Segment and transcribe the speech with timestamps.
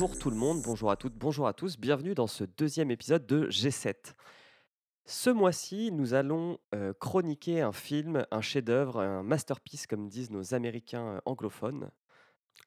[0.00, 3.26] Bonjour tout le monde, bonjour à toutes, bonjour à tous, bienvenue dans ce deuxième épisode
[3.26, 4.14] de G7.
[5.04, 10.54] Ce mois-ci, nous allons euh, chroniquer un film, un chef-d'œuvre, un masterpiece, comme disent nos
[10.54, 11.90] Américains euh, anglophones.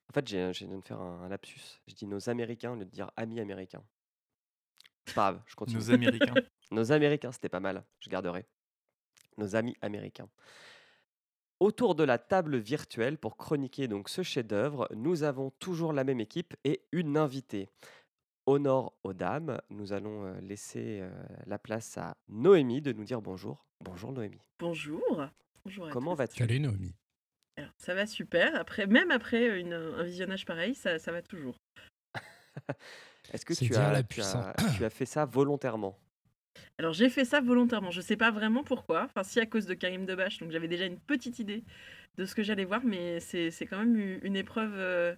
[0.10, 1.82] En fait, j'ai j'ai viens de faire un, un lapsus.
[1.88, 3.84] Je dis nos Américains au lieu de dire amis américains.
[5.08, 5.80] C'est pas grave, je continue.
[5.80, 6.36] Nos Américains.
[6.70, 8.46] Nos Américains, c'était pas mal, je garderai.
[9.38, 10.30] Nos amis américains.
[11.64, 16.20] Autour de la table virtuelle pour chroniquer donc ce chef-d'œuvre, nous avons toujours la même
[16.20, 17.70] équipe et une invitée.
[18.48, 21.10] Honneur aux dames, nous allons euh, laisser euh,
[21.46, 23.66] la place à Noémie de nous dire bonjour.
[23.80, 24.42] Bonjour Noémie.
[24.60, 25.26] Bonjour.
[25.64, 26.36] Bonjour à Comment vas-tu?
[26.40, 26.62] Salut.
[27.56, 28.54] Alors, ça va super.
[28.60, 31.56] Après, même après une- un visionnage pareil, ça, ça va toujours.
[33.32, 34.48] Est-ce que C'est tu dire as, la tu, puissance.
[34.58, 35.98] as, tu as fait ça volontairement?
[36.78, 37.92] Alors, j'ai fait ça volontairement.
[37.92, 39.04] Je sais pas vraiment pourquoi.
[39.06, 40.40] Enfin, si à cause de Karim Debache.
[40.40, 41.64] Donc, j'avais déjà une petite idée
[42.18, 45.16] de ce que j'allais voir, mais c'est c'est quand même une épreuve euh,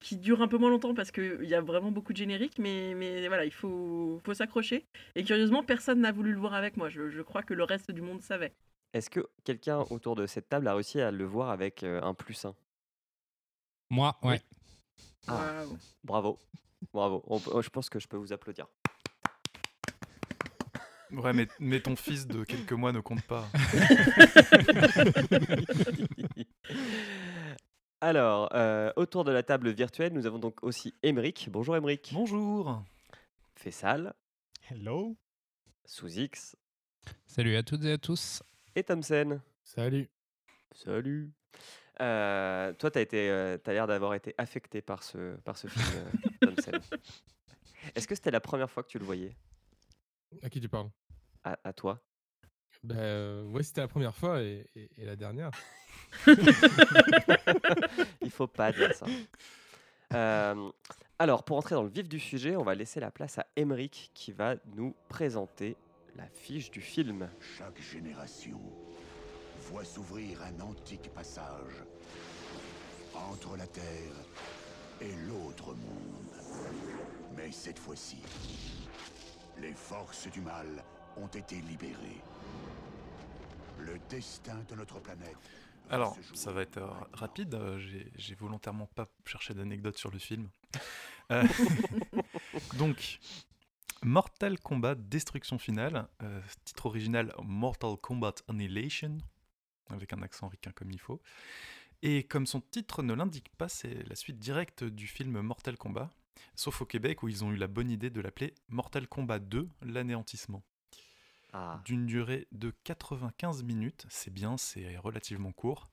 [0.00, 2.58] qui dure un peu moins longtemps parce qu'il y a vraiment beaucoup de génériques.
[2.58, 4.86] Mais, mais voilà, il faut, faut s'accrocher.
[5.14, 6.88] Et curieusement, personne n'a voulu le voir avec moi.
[6.88, 8.52] Je, je crois que le reste du monde savait.
[8.92, 12.14] Est-ce que quelqu'un autour de cette table a réussi à le voir avec euh, un
[12.14, 12.54] plus 1
[13.90, 14.40] Moi, ouais.
[15.28, 15.64] Ah.
[16.04, 16.38] Bravo.
[16.92, 17.22] Bravo.
[17.26, 18.68] On je pense que je peux vous applaudir.
[21.12, 23.48] Ouais, mais, mais ton fils de quelques mois ne compte pas.
[28.00, 31.48] Alors, euh, autour de la table virtuelle, nous avons donc aussi Emeric.
[31.50, 32.10] Bonjour Emeric.
[32.12, 32.82] Bonjour.
[33.54, 34.14] Fessal,
[34.70, 35.16] Hello.
[35.86, 36.56] sous X
[37.26, 38.42] Salut à toutes et à tous.
[38.74, 39.40] et Thompson.
[39.64, 40.08] Salut.
[40.72, 41.30] Salut.
[42.00, 45.66] Euh, toi, tu as, été, euh, t'as l'air d'avoir été affecté par ce, par ce
[45.68, 46.10] film, euh,
[46.54, 46.72] Thompson.
[47.94, 49.34] Est-ce que c'était la première fois que tu le voyais?
[50.42, 50.90] À qui tu parles?
[51.44, 52.00] À, à toi
[52.82, 55.50] Ben euh, ouais, c'était la première fois et, et- et la dernière.
[58.22, 59.06] Il faut pas dire ça.
[60.14, 60.70] Euh,
[61.18, 64.10] alors, pour entrer dans le vif du sujet, on va laisser la place à Emeric
[64.14, 65.76] qui va nous présenter
[66.14, 67.28] la fiche du film.
[67.58, 68.60] Chaque génération
[69.70, 71.82] voit s'ouvrir un antique passage
[73.14, 74.12] entre la Terre
[75.00, 76.30] et l'autre monde.
[77.36, 78.18] Mais cette fois-ci,
[79.60, 80.66] les forces du mal
[81.16, 82.22] ont été libérées.
[83.78, 85.36] Le destin de notre planète.
[85.90, 87.54] Alors, ça va être euh, rapide.
[87.54, 90.48] euh, J'ai j'ai volontairement pas cherché d'anecdotes sur le film.
[91.32, 91.42] Euh,
[92.78, 93.18] donc,
[94.04, 99.18] Mortal Kombat Destruction Finale, euh, titre original Mortal Kombat Annihilation,
[99.90, 101.20] avec un accent ricain comme il faut.
[102.02, 106.10] Et comme son titre ne l'indique pas, c'est la suite directe du film Mortal Kombat,
[106.54, 109.68] sauf au Québec où ils ont eu la bonne idée de l'appeler Mortal Kombat 2,
[109.82, 110.62] l'anéantissement.
[111.52, 115.88] Ah, D'une durée de 95 minutes, c'est bien, c'est relativement court.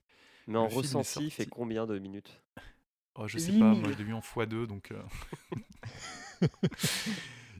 [0.47, 2.41] mais en ressenti, il fait combien de minutes?
[3.15, 4.91] Oh, je sais pas, moi je l'ai vu en x2, donc...
[4.91, 5.03] euh.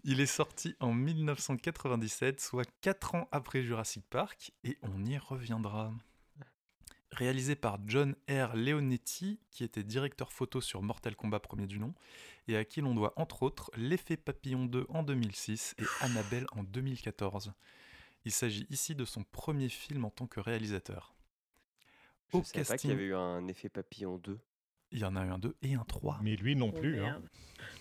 [0.05, 5.93] Il est sorti en 1997, soit 4 ans après Jurassic Park, et on y reviendra.
[7.11, 8.55] Réalisé par John R.
[8.55, 11.93] Leonetti, qui était directeur photo sur Mortal Kombat premier du nom,
[12.47, 16.63] et à qui l'on doit entre autres L'effet papillon 2 en 2006 et Annabelle en
[16.63, 17.53] 2014.
[18.25, 21.13] Il s'agit ici de son premier film en tant que réalisateur.
[22.31, 24.39] Je Au ne savais pas qu'il y casting- avait eu un effet papillon 2.
[24.91, 26.19] Il y en a eu un 2 et un 3.
[26.21, 26.99] Mais lui non Oh, plus.
[27.01, 27.21] hein.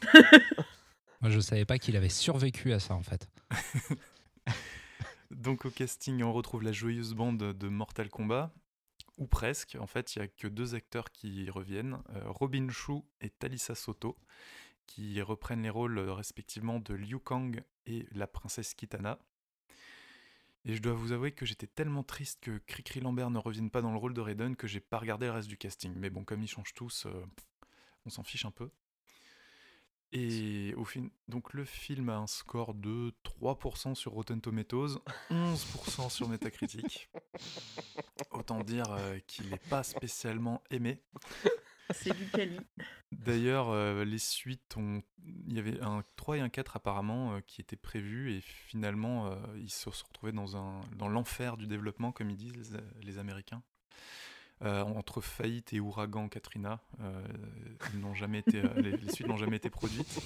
[1.20, 3.28] Moi, je savais pas qu'il avait survécu à ça en fait.
[5.30, 8.52] Donc au casting, on retrouve la joyeuse bande de Mortal Kombat,
[9.18, 9.76] ou presque.
[9.80, 13.74] En fait, il n'y a que deux acteurs qui reviennent, euh, Robin Shu et Talisa
[13.74, 14.18] Soto,
[14.86, 19.18] qui reprennent les rôles euh, respectivement de Liu Kang et la princesse Kitana.
[20.64, 23.82] Et je dois vous avouer que j'étais tellement triste que Cricri Lambert ne revienne pas
[23.82, 25.92] dans le rôle de Raiden que j'ai pas regardé le reste du casting.
[25.96, 27.26] Mais bon, comme ils changent tous, euh,
[28.06, 28.70] on s'en fiche un peu.
[30.12, 34.98] Et au fin, donc le film a un score de 3% sur Rotten Tomatoes,
[35.30, 37.10] 11% sur Metacritic.
[38.30, 41.02] Autant dire euh, qu'il n'est pas spécialement aimé.
[41.90, 42.58] C'est du Cali.
[43.12, 45.02] D'ailleurs, euh, les suites ont.
[45.46, 49.26] Il y avait un 3 et un 4 apparemment euh, qui étaient prévus et finalement
[49.26, 53.04] euh, ils se sont retrouvés dans, un, dans l'enfer du développement, comme ils disent les,
[53.04, 53.62] les Américains.
[54.64, 57.26] Euh, entre faillite et ouragan Katrina, euh,
[57.92, 60.20] ils n'ont jamais été, euh, les, les suites n'ont jamais été produites.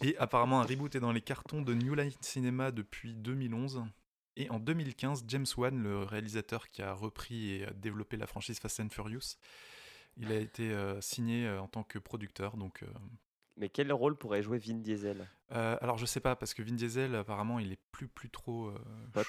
[0.00, 3.84] Et apparemment, un reboot est dans les cartons de New Line Cinema depuis 2011.
[4.36, 8.58] Et en 2015, James Wan, le réalisateur qui a repris et a développé la franchise
[8.58, 9.36] Fast and Furious,
[10.16, 12.56] il a été signé en tant que producteur.
[12.56, 12.82] Donc,
[13.56, 15.28] Mais quel rôle pourrait jouer Vin Diesel?
[15.50, 18.72] Alors je sais pas parce que Vin Diesel apparemment il est plus plus trop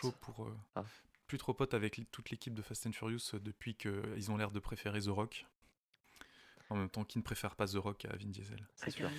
[0.02, 0.84] chaud pour Ah.
[1.28, 4.52] Plus trop pote avec toute l'équipe de Fast and Furious euh, depuis qu'ils ont l'air
[4.52, 5.46] de préférer The Rock.
[6.70, 9.10] En même temps, qui ne préfère pas The Rock à Vin Diesel C'est sûr.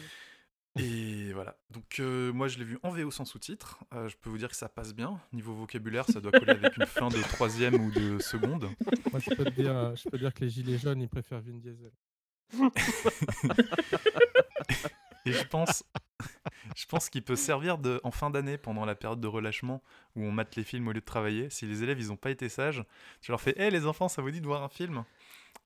[0.79, 1.57] Et voilà.
[1.71, 3.85] Donc euh, moi je l'ai vu en VO sans sous-titres.
[3.95, 5.21] Euh, je peux vous dire que ça passe bien.
[5.33, 8.69] Niveau vocabulaire, ça doit coller avec une fin de troisième ou de seconde.
[9.11, 11.41] Moi, je peux, te dire, euh, je peux dire que les gilets jaunes, ils préfèrent
[11.41, 11.93] Vin Diesel.
[15.27, 15.85] Et je pense,
[16.77, 19.83] je pense qu'il peut servir de, en fin d'année, pendant la période de relâchement,
[20.15, 21.51] où on mate les films au lieu de travailler.
[21.51, 22.85] Si les élèves, ils n'ont pas été sages,
[23.21, 25.05] tu leur fais Hé les enfants, ça vous dit de voir un film?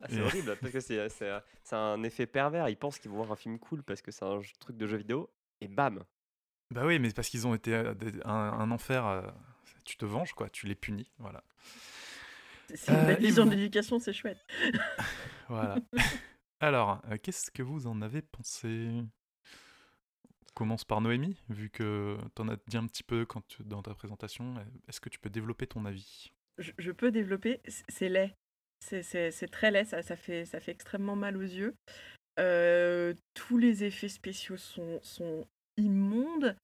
[0.03, 2.69] Ah, c'est horrible parce que c'est un effet pervers.
[2.71, 4.97] Ils pensent qu'ils vont voir un film cool parce que c'est un truc de jeu
[4.97, 5.31] vidéo
[5.61, 6.03] et bam.
[6.71, 7.93] Bah oui, mais parce qu'ils ont été euh,
[8.25, 9.05] un, un enfer.
[9.07, 9.23] euh,
[9.85, 10.49] tu te venges, quoi.
[10.49, 11.11] Tu les punis.
[11.19, 11.43] Voilà.
[12.75, 14.39] C'est une Euh, belle vision vous- l'éducation, c'est chouette.
[15.49, 15.77] Voilà.
[16.61, 19.03] Alors, qu'est-ce que vous en avez pensé?
[20.55, 23.27] Commence par Noémie, vu que tu en as dit un petit peu
[23.65, 24.57] dans ta présentation.
[24.57, 26.33] Euh, Est-ce que tu peux développer ton avis?
[26.59, 28.35] Je, peux développer, c'est laid.
[28.81, 31.75] C'est- très laid, ça, fait, extrêmement mal aux yeux.
[32.39, 36.57] Euh, tous les effets spéciaux sont, immondes.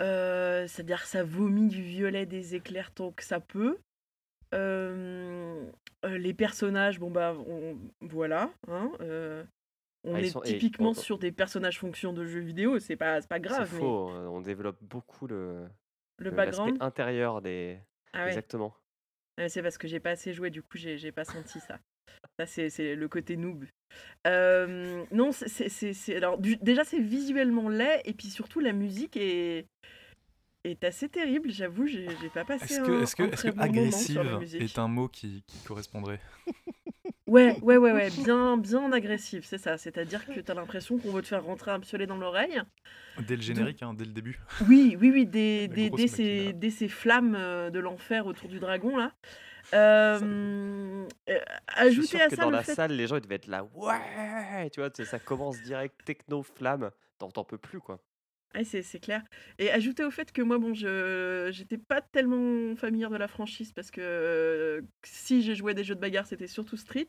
[0.00, 3.78] Euh, C'est-à-dire ça vomit du violet des éclairs tant que ça peut.
[4.52, 7.34] Les personnages, bon bah
[8.00, 8.50] voilà.
[8.68, 8.92] hein,
[10.06, 13.20] on Ah, est sont- typiquement on- sur des personnages fonction de jeux vidéo, c'est pas,
[13.20, 14.08] c'est pas C'est grave, mais faux.
[14.08, 15.66] hein, On développe beaucoup le
[16.18, 16.78] le background.
[16.80, 17.78] intérieur des.
[18.12, 18.28] Ah ouais.
[18.28, 18.74] Exactement.
[19.48, 21.78] C'est parce que j'ai pas assez joué, du coup, j'ai pas senti ça.
[22.38, 23.64] Ça, c'est c'est le côté noob.
[24.26, 25.68] Euh, non, c'est- c'est.
[25.68, 29.66] c'est- c'est- Alors, du- déjà, c'est visuellement laid, et puis surtout, la musique est,
[30.64, 33.50] est assez terrible, j'avoue, j'ai pas passé Est-ce un, que, est-ce que, un est-ce très
[33.50, 36.20] que bon moment sur la agressive est un mot qui, qui correspondrait?
[37.26, 39.76] Ouais, ouais, ouais, ouais, bien, bien agressif, c'est ça.
[39.78, 42.62] C'est-à-dire que t'as l'impression qu'on veut te faire rentrer un piolet dans l'oreille.
[43.26, 44.38] Dès le générique, hein, dès le début.
[44.68, 46.52] Oui, oui, oui, dès, dès, dès ces, machina.
[46.52, 49.12] dès ces flammes euh, de l'enfer autour du dragon, là.
[49.74, 51.38] Euh, euh,
[51.90, 53.20] Je suis ajouter sûr à que ça dans le la fait salle, les gens ils
[53.22, 53.64] devaient être là.
[53.74, 54.70] Ouais.
[54.70, 56.90] Tu vois, ça commence direct techno flamme.
[57.18, 57.98] T'en t'en peux plus quoi.
[58.64, 59.22] C'est clair.
[59.58, 63.72] Et ajouter au fait que moi, bon, je j'étais pas tellement familière de la franchise
[63.72, 67.08] parce que euh, si j'ai joué des jeux de bagarre, c'était surtout Street.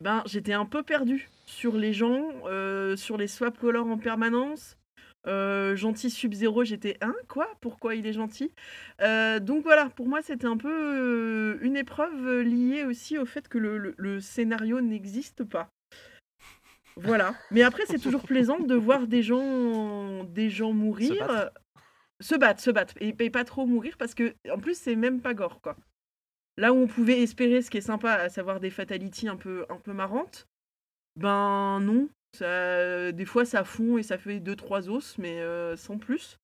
[0.00, 4.76] Ben, j'étais un peu perdue sur les gens, euh, sur les swap colors en permanence.
[5.26, 7.48] Euh, gentil Sub-Zero, j'étais un quoi?
[7.60, 8.52] Pourquoi il est gentil?
[9.00, 14.20] Donc voilà, pour moi, c'était un peu une épreuve liée aussi au fait que le
[14.20, 15.68] scénario n'existe pas.
[17.02, 17.34] Voilà.
[17.50, 21.26] Mais après, c'est toujours plaisant de voir des gens, des gens mourir.
[21.26, 21.32] battre.
[21.32, 21.80] euh,
[22.20, 22.94] Se battre, se battre.
[23.00, 25.76] Et, et pas trop mourir parce que, en plus, c'est même pas gore, quoi.
[26.56, 29.64] Là où on pouvait espérer ce qui est sympa, à savoir des fatalities un peu,
[29.68, 30.48] un peu marrantes,
[31.16, 32.08] ben non.
[32.36, 36.38] Ça, des fois, ça fond et ça fait 2-3 os, mais euh, sans plus.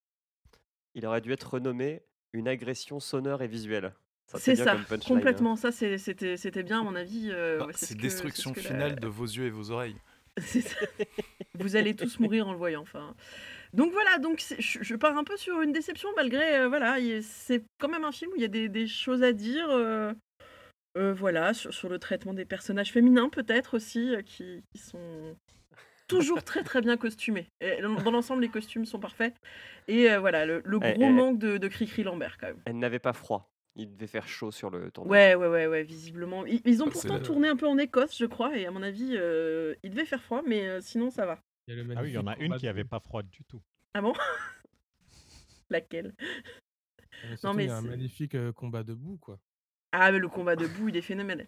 [0.95, 2.03] Il aurait dû être renommé
[2.33, 3.93] une agression sonore et visuelle.
[4.27, 4.99] Ça, C'est bien ça, hein.
[5.07, 5.57] complètement.
[5.57, 7.29] Ça, c'était c'était bien, à mon avis.
[7.31, 9.51] euh, Bah, ouais, c'est ce destruction c'est ce que la- finale de vos yeux et
[9.51, 9.97] vos oreilles.
[10.41, 10.87] Ça.
[11.59, 12.83] Vous allez tous mourir en le voyant.
[12.83, 13.15] Enfin.
[13.73, 17.89] Donc voilà, donc je, pars un peu sur une déception malgré euh, voilà, c'est quand
[17.89, 19.69] même un film où il y a des, des choses à dire.
[19.71, 20.13] euh,
[20.97, 25.37] euh, voilà, sur, sur le traitement des personnages féminins peut-être aussi qui, qui sont
[26.07, 27.49] toujours très très bien costumés.
[27.61, 29.35] Et dans l'ensemble, les costumes sont parfaits.
[29.89, 31.11] Et voilà, le, le Eh, gros eh.
[31.11, 32.63] manque de, de Cricri Lambert quand même.
[32.67, 33.51] Elle n'avait pas froid.
[33.77, 35.11] Il devait faire chaud sur le tournage.
[35.11, 36.47] Ouais, ouais, ouais, ouais, visiblement.
[36.47, 38.83] Ils, ils ont Ah, pourtant tourné un peu en Écosse, je crois, et à mon
[38.83, 41.41] avis, euh, il devait faire froid, mais euh, sinon ça va.
[41.67, 43.01] Il y a le Ah oui, il y en a une qui de- avait pas
[43.01, 43.61] froid du tout.
[43.95, 44.13] Ah bon
[45.71, 46.15] Laquelle?
[47.31, 49.39] Mais surtout, mais il y a un magnifique euh, combat debout, quoi.
[49.93, 51.47] Ah, mais le combat debout, il est phénoménal.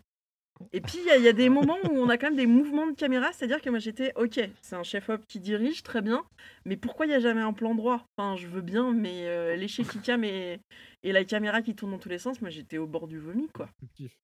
[0.72, 2.36] Et puis, il y, a- il y a des moments où on a quand même
[2.36, 6.02] des mouvements de caméra, c'est-à-dire que moi j'étais, ok, c'est un chef-op qui dirige, très
[6.02, 6.24] bien,
[6.64, 8.04] mais pourquoi il n'y a jamais un plan droit?
[8.16, 10.60] Enfin, je veux bien, mais euh, lécher Kikam et,
[11.02, 13.48] et la caméra qui tourne dans tous les sens, moi j'étais au bord du vomi,
[13.48, 13.66] quoi.
[13.80, 14.18] Disruptif.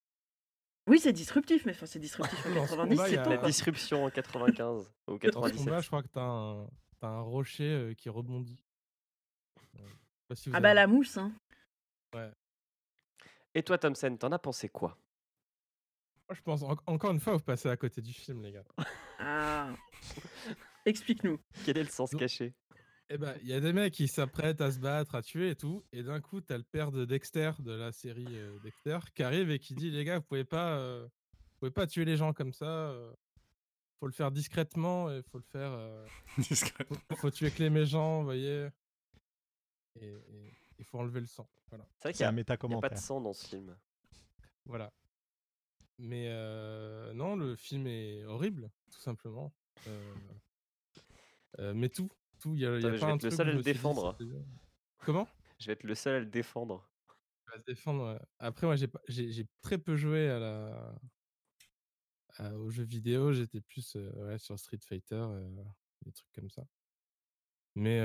[0.88, 3.28] Oui, c'est disruptif, mais enfin, c'est disruptif en Dans ce 90, combat, il y c'est
[3.28, 5.56] La disruption en 95 ou Dans ce 97.
[5.64, 8.64] combat, je crois que t'as un, rocher euh, qui rebondit.
[9.78, 11.32] Euh, si Ah bah la mousse, hein.
[13.54, 14.96] Et toi, Thompson, t'en as pensé quoi?
[16.32, 18.64] Moi, je pense, en- encore une fois, vous passez à côté du film, les gars.
[19.18, 19.74] Ah.
[20.86, 21.38] Explique-nous.
[21.66, 22.54] Quel est le sens caché?
[23.10, 25.56] Eh ben, il y a des mecs qui s'apprêtent à se battre, à tuer et
[25.56, 29.22] tout, et d'un coup, t'as le père de Dexter, de la série euh, Dexter, qui
[29.22, 32.16] arrive et qui dit les gars, vous pouvez pas, euh, vous pouvez pas tuer les
[32.16, 32.64] gens comme ça.
[32.64, 33.12] euh,
[34.00, 35.70] faut le faire discrètement et faut le faire.
[35.72, 36.06] euh,
[36.38, 36.86] Discret.
[36.86, 38.68] faut, faut tuer que les méchants, vous voyez.
[40.00, 40.16] Et
[40.78, 41.46] il faut enlever le sang.
[41.68, 41.84] Voilà.
[41.98, 43.76] C'est vrai qu'il C'est un a, il y a pas de sang dans ce film.
[44.64, 44.90] Voilà.
[46.04, 49.54] Mais euh, non, le film est horrible, tout simplement.
[49.86, 53.30] Euh, mais tout, tout, il y a, y a je pas vais un être le
[53.30, 54.18] seul à je le dit, défendre.
[54.98, 55.28] Comment?
[55.60, 56.90] Je vais être le seul à le défendre.
[57.52, 58.12] à se défendre.
[58.14, 58.20] ouais.
[58.40, 60.94] Après, moi, j'ai très peu joué à la
[62.38, 63.32] à- aux jeux vidéo.
[63.32, 65.48] J'étais plus ouais, sur Street Fighter, euh,
[66.04, 66.64] des trucs comme ça.
[67.76, 68.00] Mais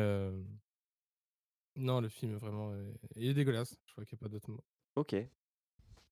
[1.75, 2.73] non, le film vraiment,
[3.15, 3.75] il est dégueulasse.
[3.87, 4.63] Je crois qu'il n'y a pas d'autre mot.
[4.95, 5.15] Ok.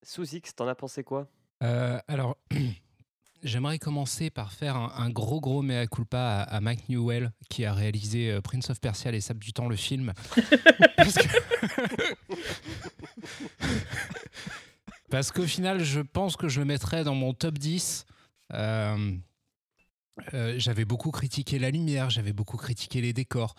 [0.01, 1.30] Sous X, t'en as pensé quoi?
[1.63, 2.38] Euh, alors,
[3.43, 7.65] j'aimerais commencer par faire un, un gros, gros mea culpa à, à Mike Newell, qui
[7.65, 10.13] a réalisé euh, Prince of Persia, Les Sables du Temps, le film.
[10.97, 11.27] Parce que-
[15.09, 18.05] Parce qu'au final, je pense que je le mettrais dans mon top 10.
[18.53, 19.12] Euh,
[20.33, 23.55] euh, j'avais beaucoup critiqué la lumière, j'avais beaucoup critiqué les décors.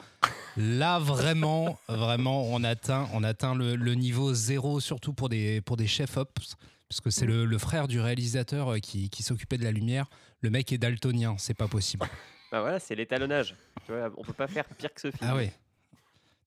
[0.56, 5.76] Là, vraiment, vraiment, on atteint, on atteint le, le niveau zéro, surtout pour des, pour
[5.76, 6.56] des chefs ops,
[6.88, 10.08] parce que c'est le, le frère du réalisateur euh, qui, qui s'occupait de la lumière.
[10.40, 12.06] Le mec est daltonien, c'est pas possible.
[12.52, 13.56] Bah voilà, c'est l'étalonnage.
[13.86, 15.28] Tu vois, on peut pas faire pire que ce film.
[15.28, 15.52] Ah ouais.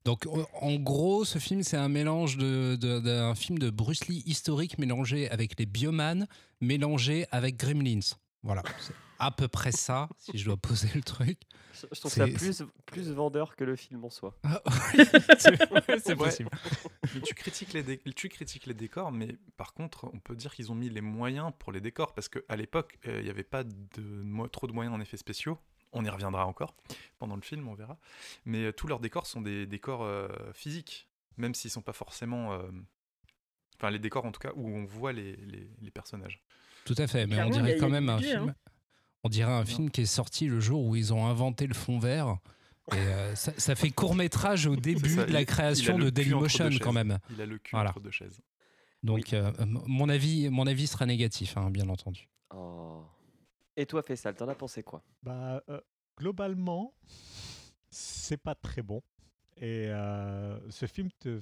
[0.06, 4.08] Donc euh, en gros, ce film, c'est un mélange de- de- d'un film de Bruce
[4.08, 6.26] Lee historique mélangé avec les Bioman,
[6.62, 8.00] mélangé avec Gremlins.
[8.44, 11.38] Voilà, c'est à peu près ça, si je dois poser le truc.
[11.74, 14.38] Je, je trouve ça C'est- plus, plus vendeur que le film en soi.
[14.44, 14.62] Ah,
[15.40, 16.50] c'est possible.
[17.16, 20.54] Mais tu critiques les dé- tu critiques les décors, mais par contre, on peut dire
[20.54, 23.44] qu'ils ont mis les moyens pour les décors parce qu'à l'époque, euh, il n'y avait
[23.44, 25.58] pas de mo- trop de moyens en effets spéciaux.
[25.92, 26.76] On y reviendra encore
[27.18, 27.98] pendant le film, on verra.
[28.46, 32.54] Mais euh, tous leurs décors sont des décors euh, physiques, même s'ils sont pas forcément.
[32.54, 32.62] euh,
[33.78, 36.44] Enfin, les décors en tout cas où on voit les, les- les personnages.
[36.94, 38.50] Tout à fait, mais on Clairement, dirait quand même un film.
[38.50, 38.56] hein.
[39.24, 42.00] On dirait un film qui est sorti le jour où ils ont inventé le fond
[42.00, 42.38] vert.
[42.92, 46.10] Et euh, ça, ça fait court métrage au début ça, de la il- création de
[46.10, 47.20] Dailymotion quand même.
[47.30, 47.92] Il a le cul Voilà.
[47.92, 48.42] entre deux chaises.
[49.04, 49.52] Donc euh,
[49.86, 52.28] mon avis, mon avis sera négatif, hein, bien entendu.
[52.56, 53.04] Oh.
[53.78, 55.04] Et toi, Faisal, t'en as pensé quoi?
[55.22, 55.80] Bah, euh,
[56.18, 56.96] globalement,
[57.92, 59.02] c'est pas très bon.
[59.58, 61.40] Et euh, ce film te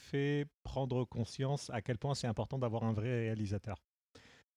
[0.00, 3.76] fait prendre conscience à quel point c'est important d'avoir un vrai réalisateur.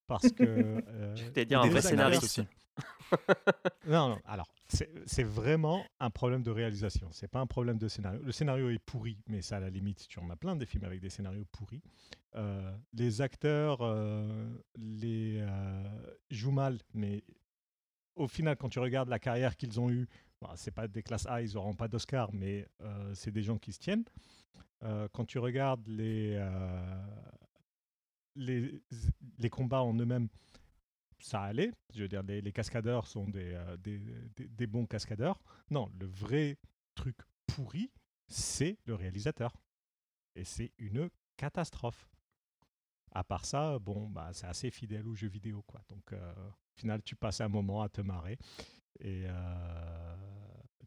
[0.08, 0.44] Parce que.
[0.88, 2.42] euh, Je t'ai dit un vrai scénariste.
[3.86, 7.10] Non, non, alors, c'est vraiment un problème de réalisation.
[7.12, 8.22] C'est pas un problème de scénario.
[8.24, 10.86] Le scénario est pourri, mais ça, à la limite, tu en as plein des films
[10.86, 11.82] avec des scénarios pourris.
[12.36, 15.84] Euh, les acteurs euh, les euh,
[16.32, 17.24] jouent mal, mais
[18.16, 20.08] au final, quand tu regardes la carrière qu'ils ont eue,
[20.42, 22.68] bon, c'est pas des classes A, ils n'auront pas d'Oscar, mais
[23.14, 24.06] c'est des gens qui se tiennent.
[24.82, 26.38] Quand tu regardes les,
[28.36, 28.82] les,
[29.40, 30.30] les combats en eux-mêmes,
[31.20, 31.72] ça allait.
[31.96, 34.00] Je veux dire, les, les cascadeurs sont des, euh, des,
[34.36, 35.42] des- des bons cascadeurs.
[35.72, 36.58] Non, le vrai
[36.96, 37.92] truc pourri,
[38.28, 39.54] c'est le réalisateur.
[40.36, 42.10] Et c'est une catastrophe.
[43.12, 45.82] À part ça, bon, bah, c'est assez fidèle aux jeux vidéo, quoi.
[45.90, 48.38] Donc, euh, au final, tu passes un moment à te marrer
[49.00, 50.16] et euh,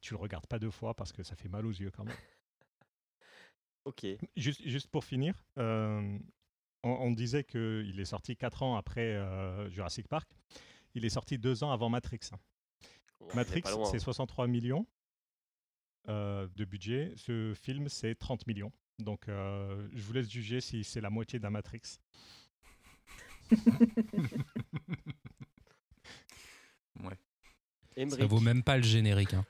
[0.00, 2.16] tu le regardes pas deux fois parce que ça fait mal aux yeux quand même.
[3.84, 4.04] Ok.
[4.36, 6.18] Juste, juste pour finir, euh,
[6.82, 10.28] on, on disait qu'il est sorti 4 ans après euh, Jurassic Park.
[10.94, 12.20] Il est sorti 2 ans avant Matrix.
[13.34, 13.98] Matrix, c'est hein.
[13.98, 14.86] 63 millions
[16.08, 17.12] euh, de budget.
[17.16, 18.72] Ce film, c'est 30 millions.
[18.98, 21.98] Donc, euh, je vous laisse juger si c'est la moitié d'un Matrix.
[27.02, 28.08] Ouais.
[28.08, 29.34] Ça vaut même pas le générique.
[29.34, 29.44] hein.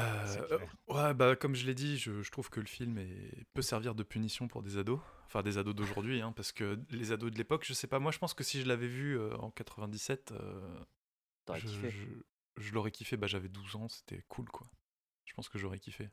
[0.00, 3.44] Euh, euh, ouais, bah comme je l'ai dit, je, je trouve que le film est-
[3.54, 7.12] peut servir de punition pour des ados, enfin des ados d'aujourd'hui, hein, parce que les
[7.12, 9.34] ados de l'époque, je sais pas, moi je pense que si je l'avais vu euh,
[9.36, 10.78] en 97, euh,
[11.44, 11.90] T'aurais je, kiffé.
[11.90, 14.66] je- je l'aurais kiffé, bah j'avais 12 ans, c'était cool quoi.
[15.24, 16.10] Je pense que j'aurais kiffé.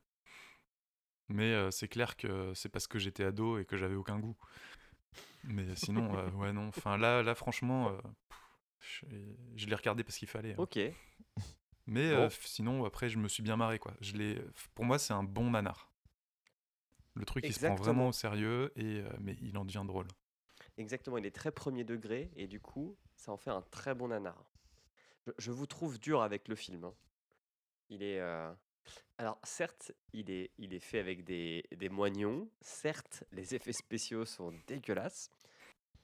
[1.30, 4.38] Mais euh, c'est clair que c'est parce que j'étais ado et que j'avais aucun goût.
[5.44, 7.98] Mais sinon, euh, ouais non, enfin là, là franchement, euh,
[8.30, 8.40] pff,
[8.80, 9.06] je,
[9.56, 10.54] je l'ai regardé parce qu'il fallait.
[10.54, 10.58] hein.
[11.88, 13.94] Mais euh, sinon, après, je me suis bien marré, quoi.
[14.02, 14.40] Je.
[14.76, 15.90] Pour moi, c'est un bon nanar.
[17.16, 20.08] Le truc, il se prend vraiment au sérieux, et, euh, mais il en devient drôle.
[20.78, 24.10] Exactement, il est très premier degré et du coup, ça en fait un très bon
[24.10, 24.46] nanar.
[25.26, 26.84] Je, je vous trouve dur avec le film.
[26.84, 26.94] hein.
[27.90, 28.20] Il est.
[28.20, 28.54] euh,
[29.18, 32.48] Alors, certes, il est, il est fait avec des, des moignons.
[32.62, 35.32] Certes, les effets spéciaux sont dégueulasses.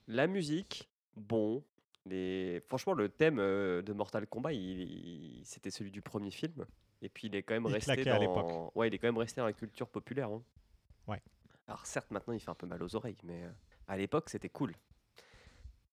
[0.08, 1.64] La musique, bon.
[2.06, 2.62] Les...
[2.68, 4.82] Franchement, le thème euh, de Mortal Kombat, il-
[5.40, 6.66] il- c'était celui du premier film.
[7.02, 8.22] Et puis, il est quand même Il resté claquait à dans...
[8.22, 8.76] l'époque.
[8.76, 10.30] Ouais, il est quand même resté dans la culture populaire.
[10.30, 10.42] hein.
[11.08, 11.22] Ouais.
[11.68, 13.50] Alors certes, maintenant, il fait un peu mal aux oreilles, mais euh,
[13.88, 14.74] à l'époque, c'était cool.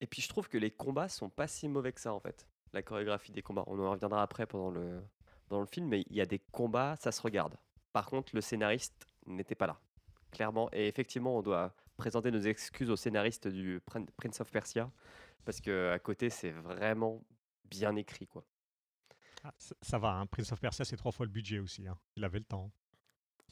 [0.00, 2.46] Et puis, je trouve que les combats sont pas si mauvais que ça, en fait.
[2.72, 3.64] La chorégraphie des combats.
[3.66, 5.00] On en reviendra après pendant le,
[5.48, 7.56] dans le film, mais il y a des combats, ça se regarde.
[7.92, 9.78] Par contre, le scénariste n'était pas là.
[10.30, 10.68] Clairement.
[10.72, 14.90] Et effectivement, on doit présenter nos excuses au scénariste du Prin- Prince of Persia,
[15.44, 17.24] parce que à côté, c'est vraiment
[17.64, 18.44] bien écrit, quoi.
[19.44, 21.86] Ah, ça, ça va, hein, Prince of Persia, c'est trois fois le budget aussi.
[21.86, 21.98] hein.
[22.16, 22.70] Il avait le temps.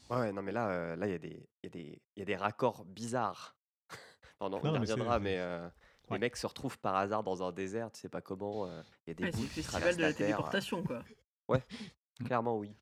[0.09, 2.01] Ouais, ouais, non, mais là, euh, là, il y, a des- il y, a des-
[2.15, 3.55] il y a des raccords bizarres.
[4.39, 5.67] On en Non, on y mais c'est- reviendra, mais euh,
[6.05, 6.19] les Ouais.
[6.19, 8.67] mecs se retrouvent par hasard dans un désert, tu sais pas comment.
[8.67, 10.13] euh, Il y a des Ouais, c'est boules le qui festival traversent de la la
[10.13, 10.25] terre.
[10.27, 11.03] téléportation, quoi.
[12.33, 12.75] Clairement, oui.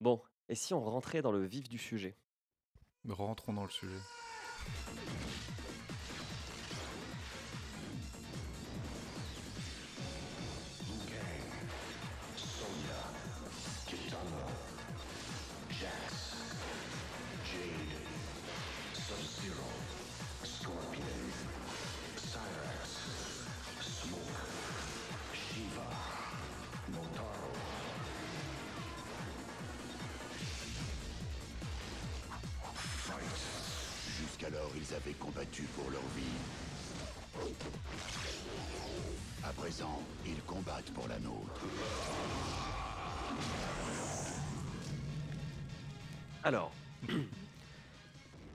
[0.00, 2.16] Bon, et si on rentrait dans le vif du sujet?
[3.08, 3.98] Rentrons dans le sujet.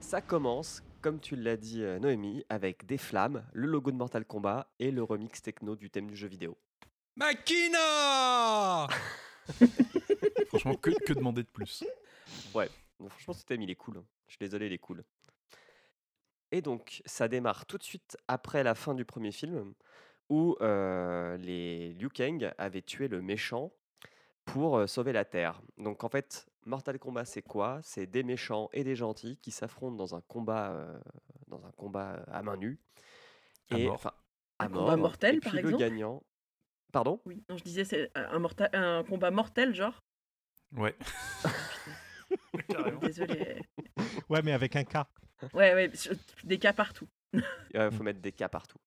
[0.10, 4.26] Ça commence, comme tu l'as dit euh, Noémie, avec des flammes, le logo de Mortal
[4.26, 6.58] Kombat et le remix techno du thème du jeu vidéo.
[7.16, 8.88] Makina
[10.48, 11.84] Franchement, que, que demander de plus?
[13.00, 13.98] Donc, franchement, ce thème, il est cool.
[14.00, 14.04] hein.
[14.26, 15.04] Je suis désolé, il est cool.
[16.52, 19.76] Et donc, ça démarre tout de suite après la fin du premier film,
[20.30, 23.72] où euh, les Liu Kang avaient tué le méchant
[24.54, 25.62] pour sauver la Terre.
[25.78, 27.80] Donc, en fait, Mortal Kombat, c'est quoi?
[27.84, 31.00] C'est des méchants et des gentils qui s'affrontent dans un combat, euh,
[31.48, 32.80] dans un combat à main nue.
[33.72, 33.96] À Et, mort.
[33.96, 34.12] enfin,
[34.60, 35.10] à Un combat mort.
[35.10, 35.84] mortel, et par puis le exemple?
[35.84, 36.24] gagnant.
[36.92, 37.20] Pardon?
[37.26, 40.00] Oui, non, je disais c'est un, morta- un combat mortel, genre?
[40.76, 40.96] Ouais.
[42.70, 43.00] Carrément.
[43.00, 43.62] Désolé.
[44.30, 44.98] Ouais, mais avec un K.
[45.54, 45.92] Ouais, ouais,
[46.44, 47.08] des cas partout.
[47.34, 47.42] Il
[47.92, 48.78] faut mettre des cas partout.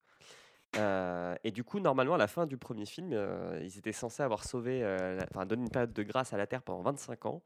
[0.76, 4.22] Euh, et du coup, normalement, à la fin du premier film, euh, ils étaient censés
[4.22, 7.26] avoir sauvé, euh, la- enfin, donné une période de grâce à la Terre pendant 25
[7.26, 7.42] ans.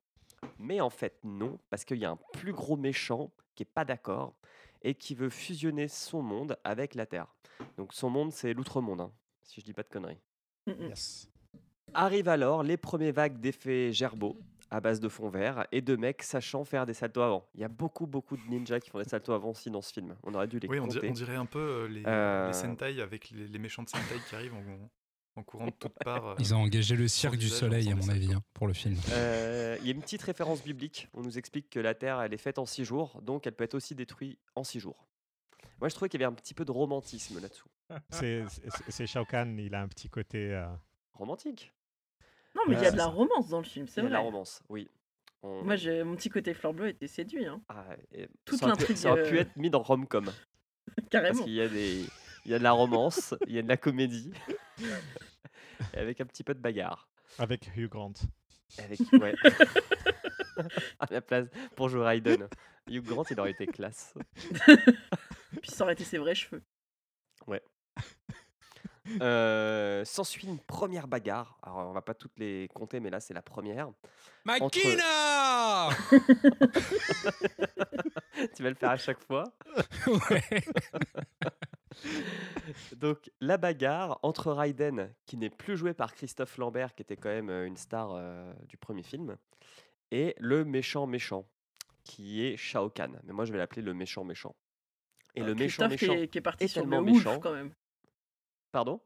[0.58, 3.84] Mais en fait, non, parce qu'il y a un plus gros méchant qui est pas
[3.84, 4.34] d'accord
[4.82, 7.26] et qui veut fusionner son monde avec la Terre.
[7.76, 9.12] Donc, son monde, c'est l'outre-monde, hein,
[9.42, 10.20] si je dis pas de conneries.
[10.66, 11.28] Yes.
[11.94, 14.36] Arrivent alors les premiers vagues d'effets gerbeaux
[14.70, 17.46] à base de fond vert et de mecs sachant faire des saltos avant.
[17.54, 19.92] Il y a beaucoup, beaucoup de ninjas qui font des saltos avant aussi dans ce
[19.92, 20.16] film.
[20.24, 20.94] On aurait dû les Oui, on compter.
[21.00, 23.88] dirait, on dirait un peu euh, les, Euh, les Sentai avec les, les méchants de
[23.88, 26.28] Sentai qui arrivent en, en courant de toutes parts.
[26.30, 26.34] euh.
[26.38, 28.96] Ils ont engagé le cirque du soleil, à mon avis, hein, pour le film.
[29.12, 31.08] Euh, Il y a une petite référence biblique.
[31.14, 33.64] On nous explique que la Terre, elle est faite en six jours, donc elle peut
[33.64, 35.06] être aussi détruite en six jours.
[35.80, 37.68] Moi, je trouvais qu'il y avait un petit peu de romantisme là-dessous.
[38.88, 40.52] C'est Shao Kahn, il a un petit côté.
[40.54, 40.66] euh,
[41.12, 41.72] Romantique
[42.56, 44.04] Non, mais il y a Ouais, de la romance dans le film, Il c'est y
[44.04, 44.26] a de la vrai.
[44.30, 44.88] romance, oui.
[45.42, 47.60] On- Moi, j'ai mon petit côté fleur bleue était séduit, hein.
[47.68, 50.24] Ah, et toute ça aurait pu- l'intrigue, Ça aurait pu euh, être mis dans rom-com.
[50.96, 51.44] Parce carrément.
[51.44, 52.04] qu'il y a des,
[52.44, 54.32] il y a de la romance, il y a de la comédie,
[55.94, 57.08] et avec un petit peu de bagarre.
[57.38, 58.14] avec Hugh Grant.
[58.78, 59.34] Avec, ouais.
[60.98, 62.48] à la place pour jouer Raiden.
[62.88, 64.14] Hugh Grant, il aurait été classe.
[65.60, 66.62] Puis ça aurait été ses vrais cheveux.
[69.20, 71.58] Euh, S'ensuit une première bagarre.
[71.62, 73.90] Alors, on va pas toutes les compter, mais là, c'est la première.
[74.44, 75.88] Makina
[78.54, 79.44] tu vas le faire à chaque fois.
[80.06, 80.42] Ouais.
[82.96, 87.30] Donc, la bagarre entre Raiden, qui n'est plus joué par Christophe Lambert, qui était quand
[87.30, 89.36] même euh, une star euh, du premier film,
[90.10, 91.46] et le méchant méchant,
[92.04, 93.20] qui est Shao Kahn.
[93.24, 94.54] Mais moi, je vais l'appeler le méchant méchant.
[95.34, 96.14] Et le méchant Christophe méchant.
[96.14, 97.40] Qui, est, qui est parti est sur Beowulf méchant.
[97.40, 97.72] quand même.
[98.72, 99.00] Pardon?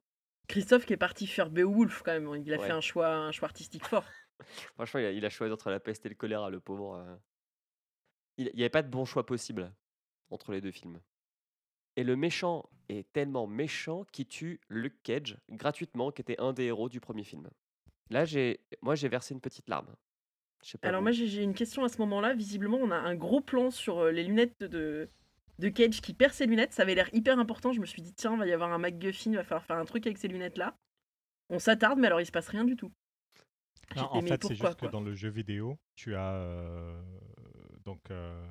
[0.49, 2.43] Christophe qui est parti faire Beowulf quand même.
[2.45, 2.67] Il a Ouais.
[2.67, 4.05] fait un choix, un choix artistique fort.
[4.75, 6.95] Franchement, il a, il a choisi entre la peste et le choléra, le pauvre.
[6.97, 7.17] euh.
[8.39, 9.73] Il n'y avait pas de bon choix possible
[10.31, 11.01] entre les deux films.
[11.97, 16.65] Et le méchant est tellement méchant qu'il tue Luke Cage gratuitement, qui était un des
[16.65, 17.51] héros du premier film.
[18.09, 19.95] Là, j'ai, moi, j'ai versé une petite larme.
[20.83, 20.89] Pas.
[20.89, 21.05] Alors vous.
[21.05, 22.35] moi j'ai j'ai une question à ce moment-là.
[22.35, 25.09] Visiblement on a un gros plan sur euh, les lunettes de,
[25.61, 26.73] de Cage qui perd ses lunettes.
[26.73, 27.73] Ça avait l'air hyper important.
[27.73, 30.07] Je me suis dit tiens va y avoir un MacGuffin, va falloir faire un truc
[30.07, 30.75] avec ces lunettes là.
[31.51, 32.91] On s'attarde mais alors il se passe rien du tout.
[33.97, 36.33] Non, en fait, c'est juste que dans le jeu vidéo, tu as.
[36.35, 37.01] euh,
[37.85, 38.01] donc.
[38.11, 38.47] euh,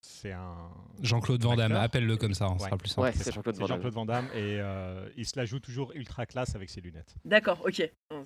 [0.00, 0.70] c'est un.
[1.02, 2.58] Jean-Claude Van Damme, appelle-le comme ça, on Ouais.
[2.60, 3.08] sera plus simple.
[3.08, 3.76] Ouais, C'est Jean-Claude Van Damme.
[3.76, 7.14] Jean-Claude Van Damme et euh, il se la joue toujours ultra classe avec ses lunettes.
[7.24, 7.82] D'accord, ok.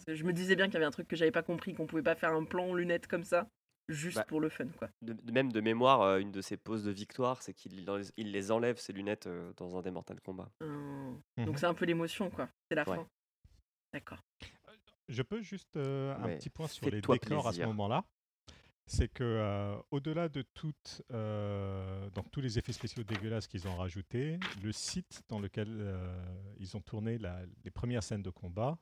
[0.07, 2.03] Je me disais bien qu'il y avait un truc que j'avais pas compris, qu'on pouvait
[2.03, 3.49] pas faire un plan lunettes comme ça,
[3.92, 4.88] juste Bah, pour le fun quoi.
[5.03, 7.85] De, de- même de mémoire, euh, une de ses poses de victoire, c'est qu'il
[8.16, 10.50] il les enlève, ses lunettes, euh, dans un des Mortal Kombat.
[10.61, 11.44] Hum, Mhm.
[11.46, 12.48] Donc c'est un peu l'émotion quoi.
[12.68, 12.96] C'est la Ouais.
[12.96, 13.09] fin.
[13.92, 14.22] D'accord.
[15.09, 18.05] Je peux juste euh, un petit point sur les décors à ce moment-là.
[18.87, 23.76] C'est que euh, au-delà de toutes, euh, donc tous les effets spéciaux dégueulasses qu'ils ont
[23.76, 26.12] rajoutés, le site dans lequel euh,
[26.59, 28.79] ils ont tourné la- les premières scènes de combat,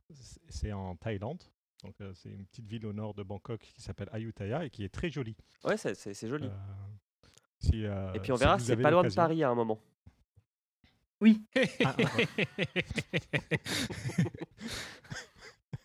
[0.48, 1.42] c'est en Thaïlande.
[1.84, 4.82] Donc euh, c'est une petite ville au nord de Bangkok qui s'appelle Ayutthaya et qui
[4.84, 5.36] est très jolie.
[5.64, 6.46] Ouais, c'est, c'est- c'est joli.
[6.46, 6.50] Euh,
[7.60, 9.54] si, euh, et puis on si verra, vous c'est pas loin de Paris à un
[9.54, 9.80] moment.
[11.20, 11.44] Oui.
[11.84, 11.94] Ah,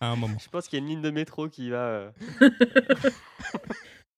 [0.00, 0.38] à un moment.
[0.38, 2.12] Je pense qu'il y a une ligne de métro qui va.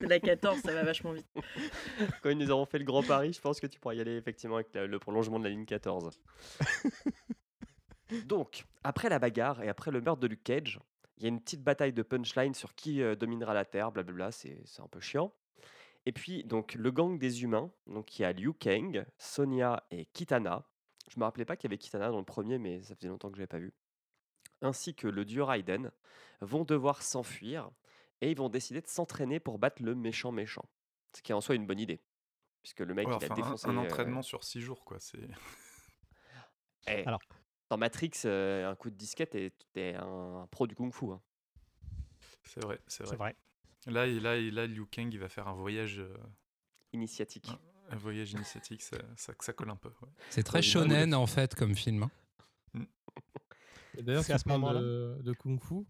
[0.00, 1.26] La 14, ça va vachement vite.
[2.22, 4.16] quand ils nous auront fait le Grand Paris, je pense que tu pourras y aller
[4.16, 6.20] effectivement avec le prolongement de la ligne 14.
[8.26, 10.80] Donc, après la bagarre et après le meurtre de Luke Cage,
[11.16, 14.32] il y a une petite bataille de punchline sur qui euh, dominera la Terre, blablabla,
[14.32, 15.32] c'est c'est un peu chiant.
[16.08, 20.06] Et puis, donc, le gang des humains, donc il y a Liu Kang, Sonia et
[20.06, 20.64] Kitana.
[21.10, 23.28] Je me rappelais pas qu'il y avait Kitana dans le premier, mais ça faisait longtemps
[23.30, 23.74] que je l'avais pas vu.
[24.62, 25.90] Ainsi que le dieu Raiden,
[26.40, 27.70] vont devoir s'enfuir
[28.20, 30.64] et ils vont décider de s'entraîner pour battre le méchant méchant.
[31.14, 32.00] Ce qui est en soi une bonne idée.
[32.62, 33.66] Puisque le mec, Ouais, il a enfin, un- défoncé.
[33.68, 34.98] un, euh, entraînement sur six jours, quoi.
[35.00, 35.18] C'est
[36.88, 37.20] eh, Alors.
[37.68, 41.06] Dans Matrix, euh, un coup de disquette et t'es un pro du kung-fu.
[41.12, 41.20] hein.
[42.44, 43.34] c'est vrai, c'est C'est vrai.
[43.86, 43.92] vrai.
[43.92, 46.14] Là, et là, et là, Liu Kang, il va faire un voyage, euh,
[46.92, 47.50] Initiatique.
[47.90, 48.82] Un voyage initiatique.
[48.82, 49.88] Ça, ça, ça colle un peu.
[50.02, 50.08] ouais.
[50.30, 52.04] C'est très shonen en fait comme film.
[52.04, 52.10] hein.
[53.98, 55.84] Et D'ailleurs, C'est tu à ce parles moment-là de, de Kung Fu,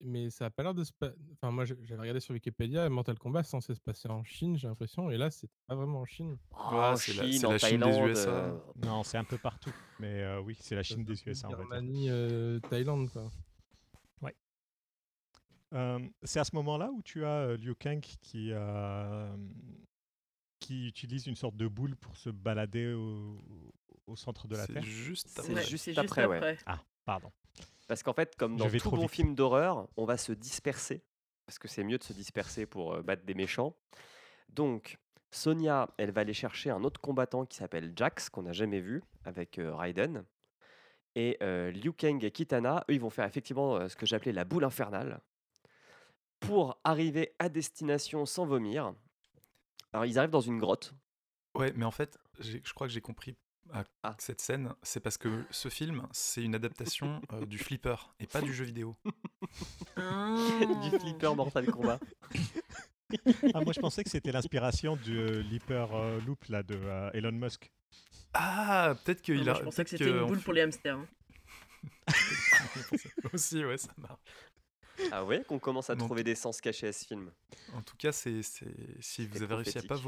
[0.00, 0.92] mais ça a pas l'air de se
[1.34, 4.56] Enfin, moi, j'avais regardé sur Wikipédia, et Mortal Kombat c'est censé se passer en Chine,
[4.56, 6.36] j'ai l'impression, et là, c'est pas vraiment en Chine.
[6.52, 7.98] Oh, Ouais, en c'est la- Chine, c'est en la Chine des.
[7.98, 8.30] USA.
[8.30, 9.72] euh, Non, c'est un peu partout.
[9.98, 11.66] Mais euh, oui, c'est la Chine des USA, on va dire.
[11.68, 13.30] Birmanie, euh, Thaïlande, quoi.
[15.74, 19.36] Euh, c'est à ce moment-là où tu as euh, Liu Kang qui, euh,
[20.60, 23.38] qui utilise une sorte de boule pour se balader au,
[24.06, 24.82] au centre de la C'est Terre?
[24.82, 25.54] juste C'est après.
[25.54, 26.56] Ouais, juste c'est après, ouais.
[26.64, 27.30] Ah, pardon.
[27.88, 29.10] Parce qu'en fait, comme dans tout bon vite.
[29.10, 31.02] film d'horreur, on va se disperser.
[31.46, 33.74] Parce que c'est mieux de se disperser pour euh, battre des méchants.
[34.50, 34.98] Donc,
[35.30, 39.02] Sonia, elle va aller chercher un autre combattant qui s'appelle Jax, qu'on n'a jamais vu,
[39.24, 40.24] avec euh, Raiden.
[41.14, 44.44] Et euh, Liu Kang et Kitana, eux, ils vont faire effectivement ce que j'appelais la
[44.44, 45.20] boule infernale.
[46.40, 48.94] Pour arriver à destination sans vomir.
[49.94, 50.92] Alors, ils arrivent dans une grotte.
[51.54, 53.36] Ouais, mais en fait, je crois que j'ai compris
[53.72, 54.16] à- Ah.
[54.18, 58.40] cette scène, c'est parce que ce film, c'est une adaptation euh, du flipper et pas
[58.40, 58.96] du jeu vidéo.
[59.96, 62.00] du flipper Mortal Kombat.
[63.54, 67.10] Ah, moi, je pensais que c'était l'inspiration du euh, l'hyper euh, loop là, de euh,
[67.14, 67.70] Elon Musk.
[68.34, 69.54] Ah, peut-être qu'il Moi, a.
[69.54, 70.98] je pensais que c'était une boule pour les hamsters.
[70.98, 71.06] hein.
[73.32, 74.20] Aussi, ouais, ça marche.
[75.10, 77.30] Ah ouais, qu'on commence à Donc- trouver des sens cachés à ce film.
[77.72, 78.66] En tout cas, c'est, c'est...
[79.00, 80.04] si vous avez réussi à pas prophétique.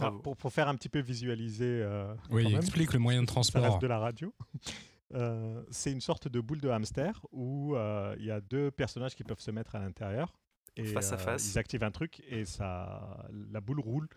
[0.00, 1.80] Ah, pour, pour faire un petit peu visualiser.
[1.82, 3.78] euh, Oui, quand même, explique le moyen de ça reste transport.
[3.78, 4.34] de la radio.
[5.12, 9.16] Euh, c'est une sorte de boule de hamster où euh, il y a deux personnages
[9.16, 10.32] qui peuvent se mettre à l'intérieur.
[10.76, 11.52] Et Face à euh, face.
[11.52, 14.08] Ils activent un truc et ça, la boule roule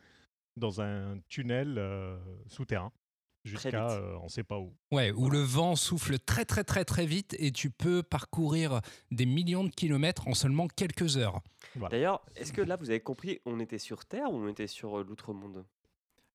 [0.55, 2.91] dans un tunnel euh, souterrain
[3.43, 4.73] jusqu'à euh, on sait pas où.
[4.91, 9.25] Ouais, où le vent souffle très très très très vite et tu peux parcourir des
[9.25, 11.41] millions de kilomètres en seulement quelques heures.
[11.89, 14.99] D'ailleurs, est-ce que là vous avez compris, on était sur Terre ou on était sur
[14.99, 15.65] euh, l'outre-monde?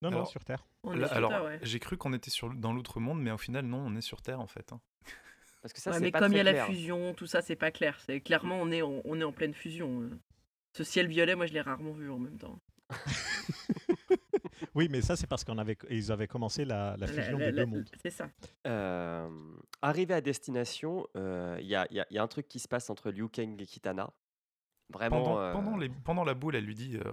[0.02, 0.64] Non, non, sur Terre.
[0.84, 1.58] Là, sur alors, ouais.
[1.62, 4.40] j'ai cru qu'on était sur, dans l'outre-monde, mais au final, non, on est sur Terre
[4.40, 4.72] en fait.
[4.72, 4.80] hein.
[5.60, 7.42] Parce que ça, Ouais, c'est mais pas comme il y a la fusion, tout ça,
[7.42, 7.98] c'est pas clair.
[8.06, 10.02] C'est clairement on est en, on est en pleine fusion.
[10.02, 10.10] euh.
[10.72, 12.60] Ce ciel violet, moi, je l'ai rarement vu en même temps.
[14.74, 17.64] Oui, mais ça c'est parce qu'on avait, ils avaient commencé la, fusion la- des la-
[17.64, 17.90] deux mondes.
[18.02, 18.28] C'est ça.
[18.66, 19.28] Euh,
[19.82, 23.10] arrivé à destination, euh, il y, a, y y un truc qui se passe entre
[23.10, 24.10] Liu Kang et Kitana.
[24.90, 25.22] Vraiment.
[25.22, 27.12] Pendant, euh, pendant, les, pendant la boule, elle lui dit euh,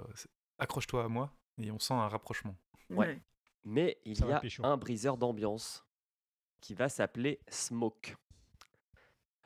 [0.59, 1.31] accroche-toi à moi,
[1.61, 2.55] et on sent un rapprochement.
[2.89, 2.97] Ouais.
[3.07, 3.21] Ouais.
[3.63, 4.63] Mais il Ça y a pécho.
[4.63, 5.85] un briseur d'ambiance
[6.61, 8.15] qui va s'appeler Smoke.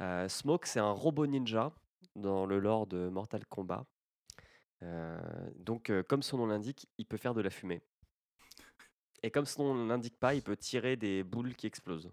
[0.01, 1.71] Euh, Smoke, c'est un robot ninja
[2.15, 3.85] dans le lore de Mortal Kombat.
[4.83, 5.19] Euh,
[5.57, 7.81] donc, euh, comme son nom l'indique, il peut faire de la fumée.
[9.23, 12.11] Et comme son nom l'indique pas, il peut tirer des boules qui explosent.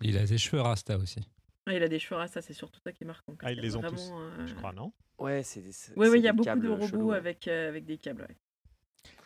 [0.00, 1.20] Il a des cheveux rasta aussi.
[1.66, 3.34] Ouais, il a des cheveux ça, c'est surtout ça qui est marquant.
[3.40, 4.92] Ah, ils les ont tous, euh, Je crois, non?
[5.18, 5.70] Ouais, c'est.
[5.72, 8.22] c'est- Ouais, il y a des beaucoup de robots chelous, avec, euh, avec des câbles.
[8.22, 8.36] ouais.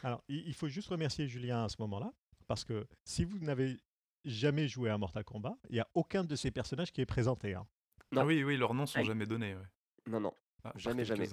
[0.02, 2.12] Alors, il faut juste remercier Julien à ce moment-là,
[2.46, 3.76] parce que si vous n'avez
[4.24, 7.54] jamais joué à Mortal Kombat, il n'y a aucun de ces personnages qui est présenté.
[7.54, 7.66] hein.
[8.12, 8.22] Non.
[8.22, 9.54] Ah oui, oui, leurs noms sont jamais donnés.
[9.54, 9.66] ouais.
[10.06, 10.32] Non, non.
[10.64, 11.28] Ah, Jamais, jamais.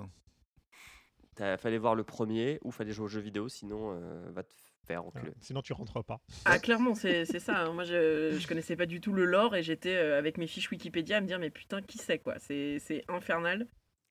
[1.36, 4.54] T'as- Fallait voir le premier ou fallait jouer aux jeux vidéo, sinon euh, va te
[4.86, 5.34] faire enculer.
[5.42, 6.20] Sinon, tu rentres pas.
[6.46, 7.66] Ah, clairement, c'est c'est ça.
[7.66, 7.74] hein.
[7.74, 10.70] Moi, je, je connaissais pas du tout le lore et j'étais euh, avec mes fiches
[10.72, 12.36] Wikipédia à me dire, mais putain, qui c'est quoi?
[12.40, 13.68] C'est c'est infernal.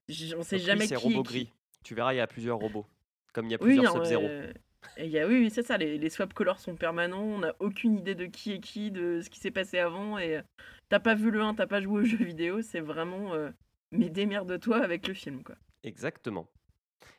[0.09, 1.03] J- On sait Donc jamais c'est qui.
[1.09, 1.33] robot est qui.
[1.45, 1.53] gris.
[1.83, 2.87] Tu verras, il y a plusieurs robots.
[3.33, 4.23] Comme il y a Oui, plusieurs non, Sub-Zero.
[4.25, 4.53] euh,
[4.99, 5.79] et il y a, oui, oui, c'est ça.
[5.79, 7.23] Les, les swap colors sont permanents.
[7.23, 10.19] On n'a aucune idée de qui est qui, de ce qui s'est passé avant.
[10.19, 10.43] Et euh,
[10.91, 12.61] t'as pas vu le 1, t'as pas joué aux jeux vidéo.
[12.63, 13.33] C'est vraiment.
[13.35, 13.51] euh,
[13.93, 15.55] mais démerde-toi avec le film, quoi.
[15.85, 16.49] Exactement.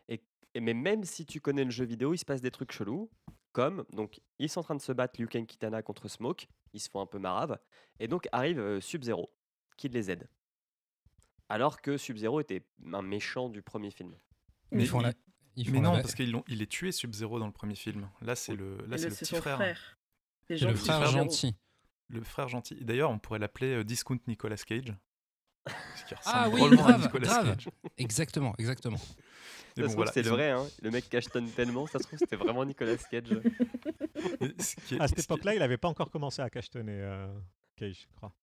[0.10, 0.22] Et,
[0.54, 3.10] et- mais même si tu connais le jeu vidéo, il se passe des trucs chelous.
[3.52, 6.46] Comme, donc, ils sont en train de se battre Liu Kang Kitana contre Smoke.
[6.74, 7.58] Ils se font un peu marave.
[8.02, 9.32] Et donc arrive euh, Sub-Zero,
[9.78, 10.28] qui les aide.
[11.48, 14.14] Alors que Sub-Zero était un méchant du premier film.
[14.72, 15.12] Ils Mais font la-
[15.56, 17.54] il- ils Mais font la- non, parce qu'il l'ont- il est tué Sub-Zero dans le
[17.54, 18.10] premier film.
[18.22, 19.56] Là, c'est le, là, c'est le- petit frère.
[19.56, 19.98] frère.
[20.48, 21.56] C'est le gentil, frère gentil.
[22.10, 22.76] Le frère gentil.
[22.84, 24.94] D'ailleurs, on pourrait l'appeler euh, Discount Nicolas Cage.
[25.64, 27.56] Parce Ah oui, grave, Nicolas grave.
[27.56, 27.70] Cage.
[27.98, 29.00] Exactement, exactement.
[29.78, 30.66] Mais Ça bon, se trouve, voilà, c'est le ont- vrai, hein.
[30.82, 33.24] le mec cachetonne tellement, ça se trouve, c'était vraiment Nicolas Cage.
[34.42, 36.42] Mais ce qui est- À cette ce qui est- époque-là, il n'avait pas encore commencé
[36.42, 37.28] à cachetonner euh,
[37.76, 38.34] Cage, je crois.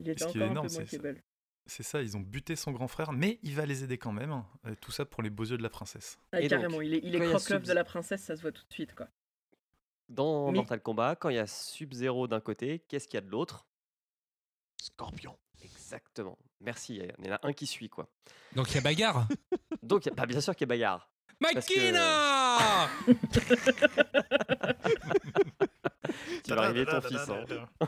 [0.00, 0.96] Il était Ce qui est encore un énorme, peu c'est ça.
[0.98, 1.22] monkable.
[1.66, 4.30] C'est ça, ils ont buté son grand frère, mais il va les aider quand même.
[4.32, 4.46] hein.
[4.66, 6.18] Euh, tout ça pour les beaux yeux de la princesse.
[6.32, 8.64] Ah, Et donc, carrément, il est, il est de la princesse, ça se voit tout
[8.68, 8.94] de suite.
[8.96, 9.08] quoi.
[10.08, 13.24] Dans Mais- Mortal Kombat, quand il y a Sub-Zero d'un côté, qu'est-ce qu'il y a
[13.24, 13.66] de l'autre?
[14.80, 15.36] Scorpion.
[15.62, 16.36] Exactement.
[16.60, 18.08] Merci, il y en a un qui suit, quoi.
[18.56, 19.28] Donc il y a bagarre.
[19.82, 21.08] Donc, bah, bien sûr qu'il y a bagarre.
[21.40, 22.88] Makina
[26.44, 27.28] Tu vas réveiller ton fils.
[27.28, 27.44] hein.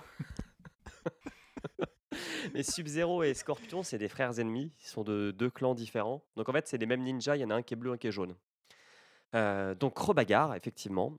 [2.54, 4.72] Mais Sub-Zero et Scorpion, c'est des frères ennemis.
[4.80, 6.22] Ils sont de deux clans différents.
[6.36, 7.36] Donc en fait, c'est les mêmes ninjas.
[7.36, 8.34] Il y en a un qui est bleu, un qui est jaune.
[9.34, 11.18] Euh, donc rebagarre, effectivement.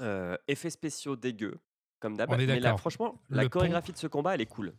[0.00, 1.58] Euh, effets spéciaux dégueux,
[2.00, 2.30] comme d'hab.
[2.36, 4.72] Mais là, franchement, la pont- chorégraphie de ce combat, elle est cool.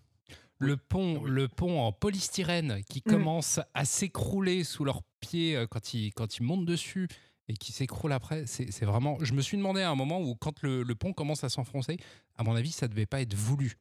[0.59, 1.29] Le pont, Oui.
[1.29, 3.11] le pont en polystyrène qui Mm.
[3.11, 7.07] commence à s'écrouler sous leurs pieds euh, quand ils, quand ils montent dessus
[7.49, 9.17] et qui s'écroule après, c'est vraiment.
[9.21, 11.97] Je me suis demandé à un moment où, quand le, le pont commence à s'enfoncer,
[12.35, 13.75] à mon avis, ça devait pas être voulu.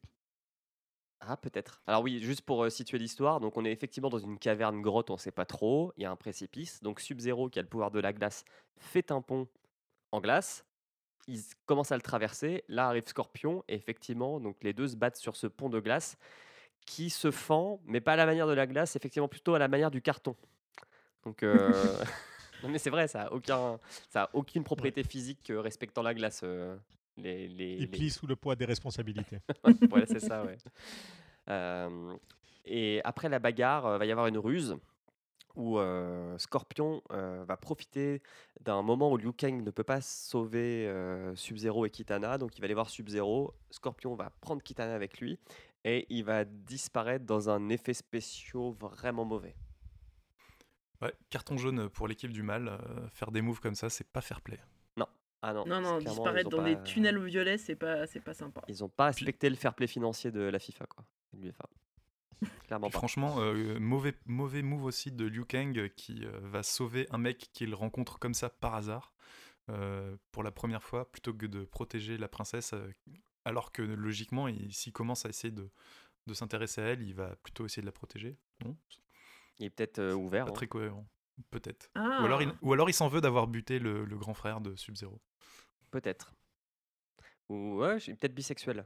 [1.21, 1.83] Ah, peut-être.
[1.87, 5.11] Alors oui, juste pour euh, situer l'histoire, donc on est effectivement dans une caverne grotte,
[5.11, 6.81] on ne sait pas trop, il y a un précipice.
[6.83, 8.45] Donc Sub-Zero, qui a le pouvoir de la glace,
[8.79, 9.49] fait un pont
[10.13, 10.65] en glace.
[11.29, 12.65] Il s- commence à le traverser.
[12.69, 16.17] Là arrive Scorpion, et effectivement, donc les deux se battent sur ce pont de glace
[16.87, 19.69] qui se fend, mais pas à la manière de la glace, effectivement plutôt à la
[19.69, 20.35] manière du carton.
[21.25, 21.71] Donc, euh,
[22.63, 26.15] non mais c'est vrai, ça a aucun, ça a aucune propriété physique euh, respectant la
[26.15, 26.41] glace.
[26.45, 26.77] euh,
[27.19, 29.41] les, les, Il les- plie sous le poids des responsabilités.
[29.91, 30.57] voilà, c'est ça, ouais.
[31.49, 32.15] Euh,
[32.65, 34.77] et après la bagarre, va y avoir une ruse
[35.55, 38.21] où euh, Scorpion euh, va profiter
[38.61, 42.61] d'un moment où Liu Kang ne peut pas sauver euh, Sub-Zero et Kitana, donc il
[42.61, 43.55] va aller voir Sub-Zero.
[43.71, 45.39] Scorpion va prendre Kitana avec lui
[45.89, 49.55] et il va disparaître dans un effet spéciaux vraiment mauvais.
[51.01, 52.69] Ouais, carton jaune pour l'équipe du mal.
[52.69, 54.59] euh, faire des moves comme ça, c'est pas fair play.
[55.43, 58.35] Ah non, Non, non, disparaître ont dans pas- des tunnels violets, c'est pas, c'est pas
[58.35, 58.63] sympa.
[58.69, 61.05] Ils n'ont pas respecté le fair play financier de la FIFA, quoi.
[61.35, 61.69] de l'UEFA.
[62.67, 62.99] Clairement Puis pas.
[62.99, 67.19] franchement, euh, mauvais, mauvais move aussi de Liu Kang euh, qui euh, va sauver un
[67.19, 69.13] mec qu'il rencontre comme ça par hasard
[69.69, 72.91] euh, pour la première fois plutôt que de protéger la princesse euh,
[73.47, 75.71] alors que logiquement il- s'il commence à essayer de,
[76.27, 78.77] de s'intéresser à elle il va plutôt essayer de la protéger non?
[79.59, 80.45] Il est peut-être euh, ouvert.
[80.45, 80.55] pas hein.
[80.55, 81.07] très cohérent
[81.51, 84.35] peut-être Ah, ou alors il, ou alors il s'en veut d'avoir buté le, le grand
[84.35, 85.21] frère de Sub-Zero
[85.91, 86.35] Peut-être.
[87.49, 88.85] Ou ouais, je suis peut-être bisexuel.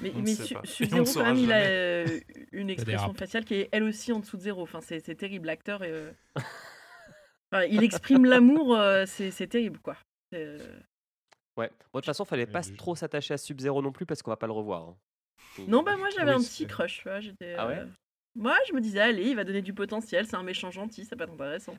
[0.00, 2.20] mais, mais Sub-Zero, le quand même, il a euh,
[2.52, 4.62] une expression faciale qui est elle aussi en dessous de zéro.
[4.62, 5.80] Enfin, c'est terrible, l'acteur.
[5.82, 9.96] euh, enfin, il exprime l'amour, euh, c'est terrible, quoi.
[10.32, 10.80] C'est, euh,
[11.56, 11.68] Ouais.
[11.68, 14.36] Bon, de toute façon, fallait pas trop s'attacher à Sub-Zero non plus parce qu'on va
[14.36, 14.82] pas le revoir.
[14.88, 14.96] hein.
[15.68, 17.20] Non, bah moi j'avais Oui, un c'est- petit crush, tu vois.
[17.20, 17.54] J'étais.
[17.56, 17.78] Ah ouais?
[17.78, 17.86] euh,
[18.34, 21.16] Moi, je me disais, allez, il va donner du potentiel, c'est un méchant gentil, ça
[21.16, 21.72] peut être intéressant.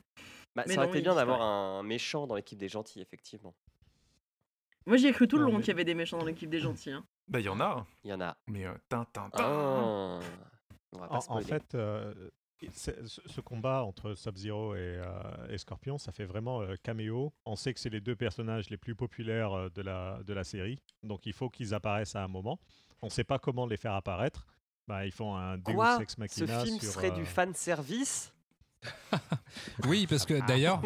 [0.56, 3.00] Bah, mais ça aurait non, été il bien d'avoir un méchant dans l'équipe des gentils,
[3.02, 3.54] effectivement.
[4.88, 6.26] Moi, j'y ai cru tout le Non, long mais- qu'il y avait des méchants dans
[6.26, 6.92] l'équipe des gentils.
[6.92, 7.06] hein.
[7.28, 9.44] bah il y en a Il y en a mais euh, tin, tin, tin.
[9.44, 10.20] un.
[10.94, 11.46] On va pas En, en spoiler.
[11.46, 12.13] fait, euh,
[12.74, 17.34] ce, ce combat entre Sub-Zero et, euh, et Scorpion, ça fait vraiment euh, caméo.
[17.46, 20.43] On sait que c'est les deux personnages les plus populaires euh, de la, de la
[20.43, 22.60] série, donc il faut qu'ils apparaissent à un moment.
[23.02, 24.48] On ne sait pas comment les faire apparaître.
[24.88, 26.00] Bah, ils font un Deus Quoi?
[26.02, 28.34] Ex Ce Machina film sur, serait euh, du fan service?
[29.88, 30.82] Oui, parce que d'ailleurs,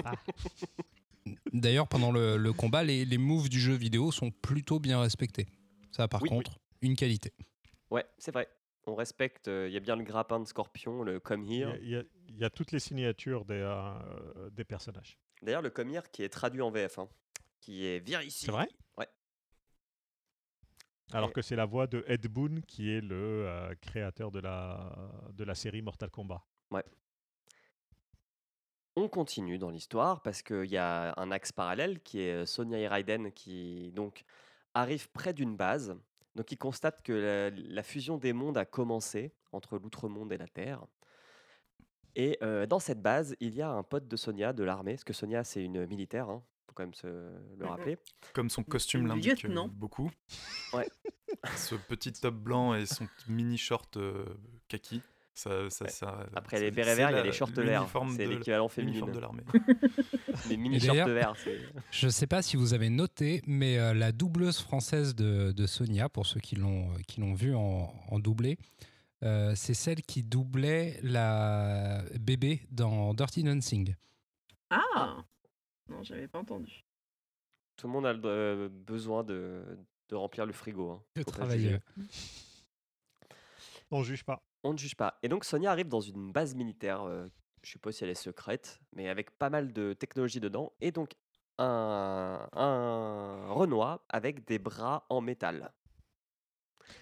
[1.54, 5.48] d'ailleurs pendant le, le combat, les, les moves du jeu vidéo sont plutôt bien respectés.
[5.92, 6.38] Ça, par Oui, oui.
[6.38, 7.34] contre, une qualité.
[7.90, 8.48] Ouais, c'est vrai.
[8.88, 9.48] On respecte.
[9.48, 11.78] euh, Il y a bien le grappin de Scorpion, le Come Here.
[11.82, 15.18] il y a- il y a toutes les signatures des, euh, des personnages.
[15.42, 17.10] D'ailleurs, le Come Here qui est traduit en VF, hein,
[17.60, 18.46] qui est Viens ici.
[18.46, 18.68] C'est vrai?
[18.98, 19.08] Ouais.
[21.14, 24.40] Alors Et- que c'est la voix de Ed Boon qui est le euh, créateur de
[24.40, 24.96] la,
[25.34, 26.44] de la série Mortal Kombat.
[28.98, 32.78] On continue dans l'histoire parce qu'il y a un axe parallèle qui est euh, Sonia
[32.78, 34.26] et Raiden qui donc
[34.74, 35.96] arrivent près d'une base.
[36.36, 40.48] Donc ils constatent que la, la fusion des mondes a commencé entre l'outre-monde et la
[40.48, 40.86] Terre.
[42.16, 45.04] Et euh, dans cette base, il y a un pote de Sonia de l'armée, parce
[45.04, 47.98] que Sonia c'est une militaire, hein, faut quand même se le rappeler.
[48.34, 50.12] comme son costume l'indique euh, beaucoup
[50.74, 50.90] Ouais.
[51.56, 54.26] ce petit top blanc et son mini short euh,
[54.68, 55.02] kaki
[55.34, 55.92] ça, ça, Ouais.
[55.92, 57.88] ça- Après ça- les bérets verts, il y a les shorts verts.
[58.16, 59.06] C'est l'équivalent féminin.
[59.08, 59.44] de l'armée
[60.50, 61.34] Les mini shorts verts.
[61.92, 65.66] Je ne sais pas si vous avez noté, mais euh, la doubleuse française de, de
[65.68, 68.58] Sonia, pour ceux qui l'ont qui l'ont vue en, en doublé,
[69.24, 73.96] euh, c'est celle qui doublait la bébé dans Dirty Dancing.
[74.70, 75.18] Ah
[75.90, 76.84] Non, j'avais pas entendu.
[77.78, 79.64] Tout le monde a le- euh, besoin de,
[80.10, 80.92] de remplir le frigo.
[80.92, 81.02] hein.
[81.16, 81.78] De travailler.
[83.92, 84.42] On juge pas.
[84.64, 85.20] On ne juge pas.
[85.24, 87.28] Et donc Sonia arrive dans une base militaire, euh,
[87.64, 90.92] je sais pas si elle est secrète, mais avec pas mal de technologie dedans, et
[90.92, 91.14] donc
[91.58, 95.72] un, un Renoir avec des bras en métal.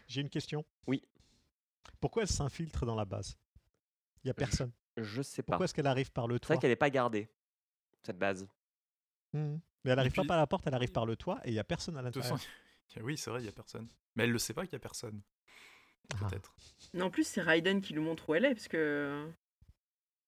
[0.08, 0.66] J'ai une question.
[0.88, 1.04] Oui.
[2.00, 3.38] Pourquoi elle s'infiltre dans la base?
[4.24, 4.72] Il y a personne.
[4.98, 5.54] Je sais pas.
[5.54, 6.56] Pourquoi est-ce qu'elle arrive par le C'est toit?
[6.56, 7.30] vrai qu'elle n'est pas gardée,
[8.04, 8.48] cette base.
[9.34, 9.62] Mhm.
[9.86, 11.60] Mais elle arrive pas par la porte, elle arrive par le toit et il y
[11.60, 12.38] a personne à l'intérieur.
[13.02, 13.88] oui, c'est vrai, il y a personne.
[14.16, 15.22] Mais elle le sait pas qu'il y a personne.
[16.16, 16.28] Ah.
[16.30, 16.54] Peut-être.
[16.94, 19.28] Non, en plus, c'est Raiden qui lui montre où elle est, parce que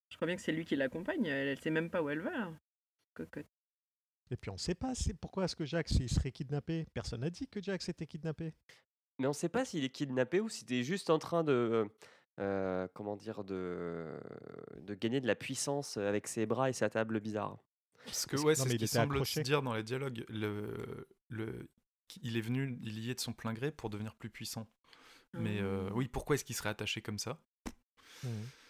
[0.09, 1.25] je crois bien que c'est lui qui l'accompagne.
[1.25, 2.31] Elle, elle sait même pas où elle va.
[2.31, 2.51] là.
[3.13, 3.47] Cocotte.
[4.29, 6.85] Et puis on sait pas c'est pourquoi est-ce que Jax il serait kidnappé?
[6.93, 8.53] Personne n'a dit que Jax était kidnappé.
[9.19, 11.85] Mais on ne sait pas s'il est kidnappé ou s'il est juste en train de.
[12.39, 14.07] euh, comment dire de,
[14.79, 17.57] de gagner de la puissance avec ses bras et sa table bizarre.
[18.05, 19.41] Parce que Parce ouais, c'est ce il qui semble accroché.
[19.41, 20.23] se dire dans les dialogues.
[20.29, 21.69] Le, le,
[22.23, 24.65] il est venu, il y est de son plein gré pour devenir plus puissant.
[25.33, 25.93] Mais euh, Ah.
[25.95, 27.37] oui, pourquoi est-ce qu'il serait attaché comme ça?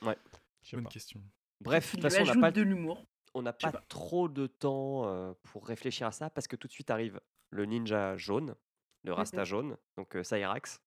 [0.01, 0.17] Ouais.
[0.61, 0.89] Je sais Bonne pas.
[0.91, 1.21] question.
[1.59, 3.05] Bref, de Il toute façon, on n'a pas, de l'humour.
[3.33, 3.83] on n'a pas pas.
[3.87, 7.19] trop de temps euh, pour réfléchir à ça parce que tout de suite arrive
[7.49, 8.55] le ninja jaune,
[9.03, 10.81] le rasta jaune, donc euh, Cyrax.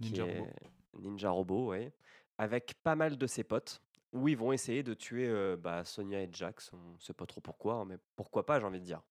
[0.00, 0.50] Ninja robot.
[0.98, 1.92] Ninja robot, ouais.
[2.38, 6.22] Avec pas mal de ses potes, où ils vont essayer de tuer euh, bah, Sonia
[6.22, 6.70] et Jax.
[6.72, 9.02] On sait pas trop pourquoi, hein, mais pourquoi pas, j'ai envie de dire.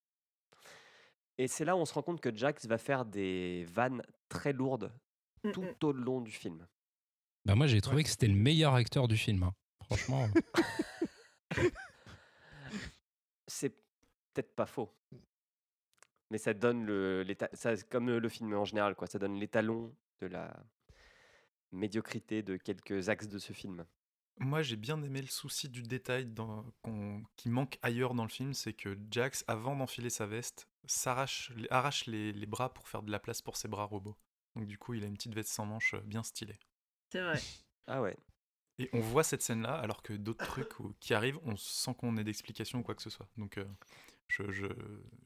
[1.38, 4.52] Et c'est là où on se rend compte que Jax va faire des vannes très
[4.52, 4.92] lourdes
[5.44, 5.74] Mm, tout mm.
[5.84, 6.66] au long du film.
[7.44, 9.42] Bah, moi, j'ai trouvé que c'était le meilleur acteur du film.
[9.42, 9.54] hein.
[9.84, 10.28] Franchement.
[13.46, 13.70] C'est
[14.34, 14.92] peut-être pas faux.
[16.30, 17.24] Mais ça donne le,
[17.54, 19.06] ça, comme le film en général, quoi.
[19.06, 20.54] Ça donne l'étalon de la
[21.72, 23.86] médiocrité de quelques axes de ce film.
[24.40, 28.28] Moi, j'ai bien aimé le souci du détail dans- qu'on- qui manque ailleurs dans le
[28.28, 33.02] film, c'est que Jax, avant d'enfiler sa veste, s'arrache, arrache les, les bras pour faire
[33.02, 34.16] de la place pour ses bras robots.
[34.58, 36.58] Donc du coup, il a une petite veste sans manches euh, bien stylée.
[37.12, 37.40] C'est vrai.
[37.90, 38.16] Ah ouais.
[38.78, 42.18] Et on voit cette scène-là, alors que d'autres trucs où- qui arrivent, on sent qu'on
[42.18, 43.26] ait d'explications ou quoi que ce soit.
[43.38, 43.64] Donc euh,
[44.28, 44.66] je, je-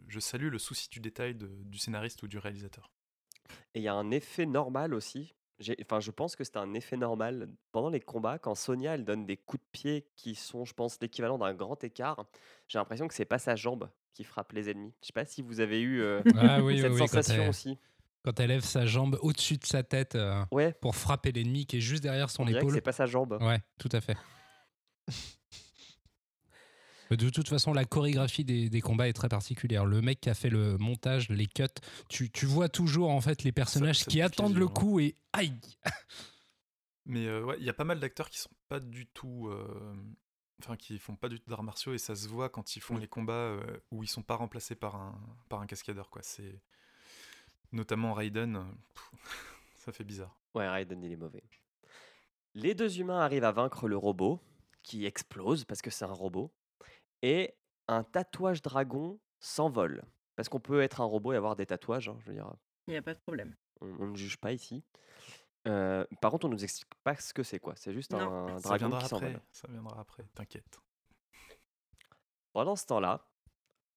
[0.06, 2.92] je salue le souci du détail de- du scénariste ou du réalisateur.
[3.74, 5.34] Et il y a un effet normal aussi.
[5.80, 9.26] Enfin, je pense que c'est un effet normal pendant les combats quand Sonia elle donne
[9.26, 12.24] des coups de pied qui sont, je pense, l'équivalent d'un grand écart.
[12.68, 14.94] J'ai l'impression que c'est pas sa jambe qui frappe les ennemis.
[15.02, 17.48] Je sais pas si vous avez eu euh, Ah oui, oui, cette oui, sensation elle-
[17.48, 17.78] aussi.
[18.24, 21.78] Quand elle lève sa jambe au-dessus de sa tête euh, Ouais, pour frapper l'ennemi qui
[21.78, 22.72] est juste derrière son on que épaule.
[22.74, 23.36] c'est pas sa jambe.
[23.40, 24.16] Ouais, tout à fait.
[27.10, 29.84] Mais De toute façon, la chorégraphie des, des combats est très particulière.
[29.84, 31.64] Le mec qui a fait le montage, les cuts,
[32.08, 34.68] tu, tu vois toujours en fait les personnages ça qui attendent le hein.
[34.68, 35.52] coup et aïe
[37.04, 39.48] Mais euh, ouais, il y a pas mal d'acteurs qui sont pas du tout.
[39.48, 39.94] euh,
[40.62, 42.94] Enfin, qui font pas du tout d'arts martiaux et ça se voit quand ils font
[42.94, 43.00] Oui.
[43.00, 46.22] les combats euh, où ils sont pas remplacés par un, par un cascadeur, quoi.
[46.22, 46.62] C'est.
[47.72, 49.10] Notamment Raiden, pff,
[49.76, 50.36] ça fait bizarre.
[50.54, 51.42] Ouais, Raiden, il est mauvais.
[52.54, 54.40] Les deux humains arrivent à vaincre le robot,
[54.82, 56.52] qui explose parce que c'est un robot,
[57.22, 57.54] et
[57.88, 60.02] un tatouage dragon s'envole.
[60.36, 62.52] Parce qu'on peut être un robot et avoir des tatouages, hein, je veux dire,
[62.86, 63.54] Il n'y a pas de problème.
[63.80, 64.84] on, on ne juge pas ici.
[65.68, 67.74] Euh, par contre, on nous explique pas ce que c'est, quoi.
[67.76, 68.18] C'est juste Non.
[68.48, 69.26] un ça dragon viendra qui après.
[69.26, 69.40] s'envole.
[69.52, 70.80] Ça viendra après, t'inquiète.
[72.52, 73.26] Pendant ce temps-là,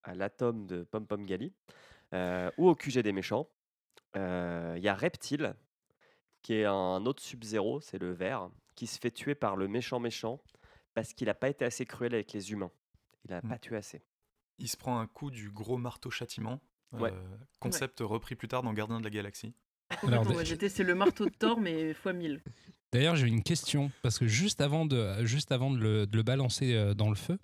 [0.03, 1.51] à l'atome de Pom Pom Gali,
[2.13, 3.49] euh, ou au QG des méchants,
[4.15, 5.55] il y a Reptile,
[6.41, 9.99] qui est un autre Sub-Zero, c'est le vert, qui se fait tuer par le méchant
[9.99, 10.41] méchant
[10.93, 12.71] parce qu'il n'a pas été assez cruel avec les humains.
[13.25, 13.49] Il n'a Mm.
[13.49, 14.01] pas tué assez.
[14.59, 16.61] Il se prend un coup du gros marteau châtiment.
[16.91, 17.11] Ouais.
[17.11, 19.53] euh, concept repris plus tard dans Gardien de la Galaxie.
[20.03, 22.41] Alors, j'étais- c'est le marteau de Thor, mais fois 1000.
[22.93, 26.23] D'ailleurs, j'ai une question parce que juste avant de, juste avant de le, de le
[26.23, 27.37] balancer euh, dans le feu,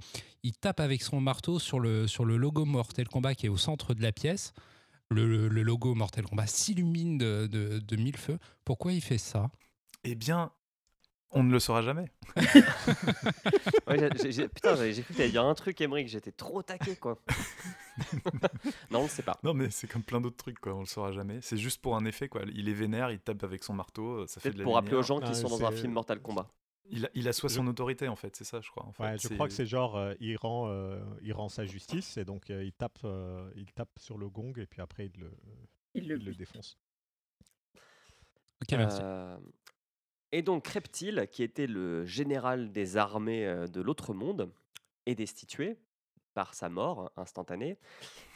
[0.43, 3.57] il tape avec son marteau sur le, sur le logo Mortal Kombat qui est au
[3.57, 4.53] centre de la pièce.
[5.11, 8.39] Le, le logo Mortal Kombat s'illumine de, de, de mille feux.
[8.63, 9.51] Pourquoi il fait ça?
[10.05, 10.51] Eh bien,
[11.31, 12.05] on ne le saura jamais.
[13.87, 17.21] Ouais, putain, j'ai cru que t'allais dire un truc, Emmerich, j'étais trop taqué, quoi.
[18.89, 19.37] non, on ne sait pas.
[19.43, 20.73] Non, mais c'est comme plein d'autres trucs, quoi.
[20.73, 21.39] On le saura jamais.
[21.41, 22.43] C'est juste pour un effet, quoi.
[22.53, 25.03] Il est vénère, il tape avec son marteau, ça fait de la pour rappeler aux
[25.03, 26.47] gens qui Ah, sont dans un film Mortal Kombat.
[26.91, 28.35] Il, a- il assoit Je- son autorité, en fait.
[28.35, 28.85] C'est ça, je crois.
[28.85, 29.03] En fait.
[29.03, 32.25] Ouais, je crois que c'est genre euh, il, rend, euh, il rend sa justice et
[32.25, 35.31] donc euh, il, tape, euh, il tape sur le gong et puis après il le,
[35.95, 36.77] Il le il le défonce.
[38.61, 38.99] Ok, merci.
[39.01, 39.37] Euh,
[40.31, 44.51] et donc Reptile, qui était le général des armées de l'autre monde,
[45.05, 45.77] est destitué
[46.33, 47.77] par sa mort instantanée.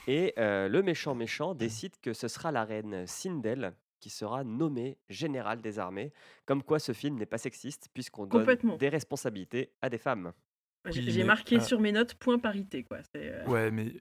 [0.07, 3.73] Et euh, le méchant méchant décide que ce sera la reine Sindel
[4.05, 6.13] qui sera nommée générale des armées.
[6.45, 10.31] Comme quoi ce film n'est pas sexiste puisqu'on donne des responsabilités à des femmes.
[10.85, 12.99] J'ai Oui, j'ai marqué euh, sur mes notes point parité, quoi.
[13.15, 13.95] Euh, Ouais, mais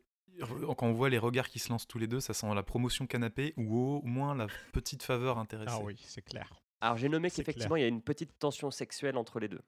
[0.77, 3.07] quand on voit les regards qui se lancent tous les deux, ça sent la promotion
[3.07, 5.75] canapé ou au moins la petite faveur intéressée.
[5.75, 6.53] Ah oui, c'est clair.
[6.83, 9.63] Alors j'ai nommé qu'effectivement il y a une petite tension sexuelle entre les deux.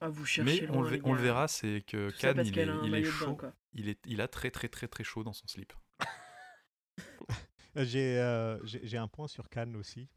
[0.00, 2.68] Ah, vous cherchez Mais loin, on le, on verra, c'est que Tout Cannes, il est,
[2.82, 3.38] il chaud.
[3.72, 5.72] Il, est, il a très très très très chaud dans son slip.
[7.84, 10.08] J'ai euh, j'ai j'ai un point sur Cannes aussi.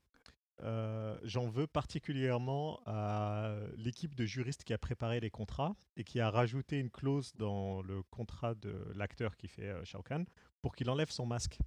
[0.61, 6.19] Euh, J'en veux particulièrement à l'équipe de juristes qui a préparé les contrats et qui
[6.19, 10.25] a rajouté une clause dans le contrat de l'acteur qui fait euh, Shao Kahn
[10.61, 11.57] pour qu'il enlève son masque.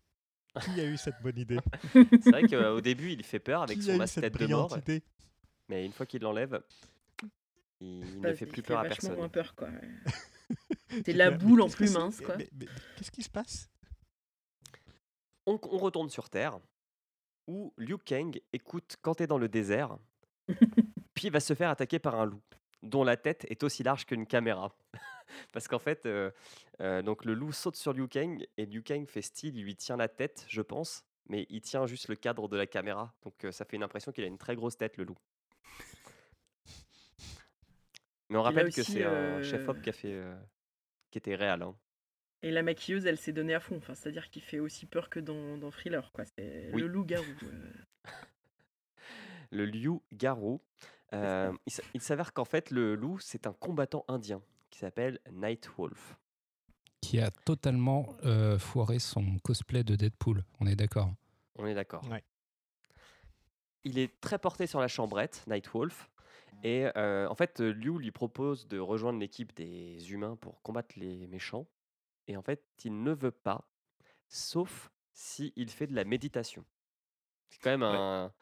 [0.62, 1.56] Qui a eu cette bonne idée?
[2.22, 4.38] C'est vrai qu'au début il fait peur avec Qui son a eu masque cette tête
[4.38, 5.02] de mort, idée
[5.68, 6.60] mais une fois qu'il l'enlève,
[7.80, 9.16] il, il ne fait il plus peur à vachement personne.
[9.16, 9.68] moins peur, quoi.
[10.90, 12.36] C'est C'est la boule en plus mince, quoi.
[12.36, 12.66] Mais- mais
[12.96, 13.70] Qu'est-ce qui se passe?
[15.46, 16.60] On, on retourne sur Terre,
[17.46, 19.98] où Liu Kang écoute quand t'es dans le désert,
[21.14, 22.42] puis il va se faire attaquer par un loup,
[22.82, 24.76] dont la tête est aussi large qu'une caméra.
[25.52, 26.30] Parce qu'en fait, euh,
[26.80, 29.76] euh, donc le loup saute sur Liu Kang, et Liu Kang fait style, il lui
[29.76, 33.14] tient la tête, je pense, mais il tient juste le cadre de la caméra.
[33.22, 35.18] Donc euh, ça fait une impression qu'il a une très grosse tête, le loup.
[38.28, 40.22] Mais on rappelle que c'est un chef-op qui a fait...
[41.10, 41.62] qui était réel.
[41.62, 41.76] hein.
[42.42, 43.76] Et la maquilleuse, elle s'est donnée à fond.
[43.76, 46.24] Enfin, C'est-à-dire qu'il fait aussi peur que dans, dans Thriller, quoi.
[46.36, 46.80] C'est Oui.
[46.80, 47.24] le loup-garou.
[47.44, 47.72] euh.
[49.50, 50.60] le Liu Garou.
[51.14, 51.52] Euh,
[51.94, 56.16] il s'avère qu'en fait, le loup, c'est un combattant indien qui s'appelle Nightwolf.
[57.00, 60.44] Qui a totalement euh, foiré son cosplay de Deadpool.
[60.60, 61.12] On est d'accord.
[61.56, 62.08] On est d'accord.
[62.10, 62.22] Ouais.
[63.84, 66.08] Il est très porté sur la chambrette, Nightwolf.
[66.64, 71.26] Et euh, en fait, Liu lui propose de rejoindre l'équipe des humains pour combattre les
[71.26, 71.66] méchants.
[72.28, 73.68] Et en fait, il ne veut pas,
[74.28, 76.64] sauf si il fait de la méditation.
[77.50, 77.88] C'est quand même Ouais.
[77.96, 78.32] un-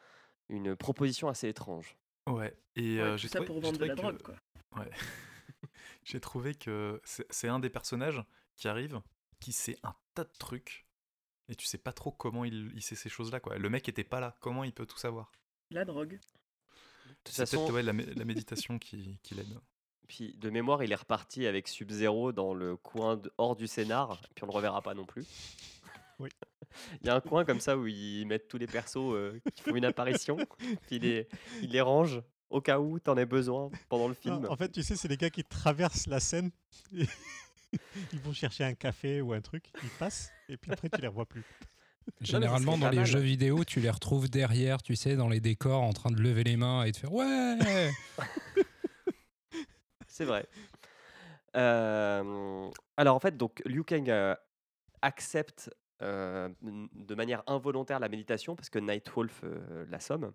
[0.49, 1.97] une proposition assez étrange.
[2.27, 4.35] Ouais, et Ouais, euh, j'ai ça trouvé, pour vendre de la que- drogue, quoi.
[4.77, 4.89] Ouais.
[6.03, 8.23] j'ai trouvé que c'est un des personnages
[8.55, 9.01] qui arrive,
[9.39, 10.85] qui sait un tas de trucs,
[11.49, 13.39] et tu sais pas trop comment il, il sait ces choses-là.
[13.39, 13.57] quoi.
[13.57, 15.31] Le mec était pas là, comment il peut tout savoir?
[15.71, 16.19] La drogue.
[17.25, 19.59] C'est façon, peut-être ouais, la, mé- la méditation qui, qui l'aide.
[20.13, 24.21] Puis de mémoire, il est reparti avec Sub-Zero dans le coin de- hors du scénar,
[24.35, 25.23] puis on le reverra pas non plus.
[26.19, 26.29] Oui.
[27.01, 29.63] Il y a un coin comme ça où ils mettent tous les persos euh, qui
[29.63, 31.27] font une apparition, puis ils les,
[31.61, 34.41] ils les rangent au cas où t'en aies besoin pendant le film.
[34.41, 36.51] Non, En fait, tu sais, c'est les gars qui traversent la scène.
[36.93, 37.05] et
[38.13, 41.07] ils vont chercher un café ou un truc, ils passent, et puis après, tu les
[41.07, 41.43] revois plus.
[42.19, 43.05] Généralement, dans pas les mal.
[43.05, 46.43] jeux vidéo, tu les retrouves derrière, tu sais, dans les décors, en train de lever
[46.43, 47.57] les mains et de faire Ouais
[50.21, 50.45] C'est vrai.
[51.55, 54.35] Euh, alors en fait, donc Liu Kang euh,
[55.01, 55.69] accepte
[56.01, 60.31] euh, de manière involontaire la méditation parce que Nightwolf euh, l'assomme.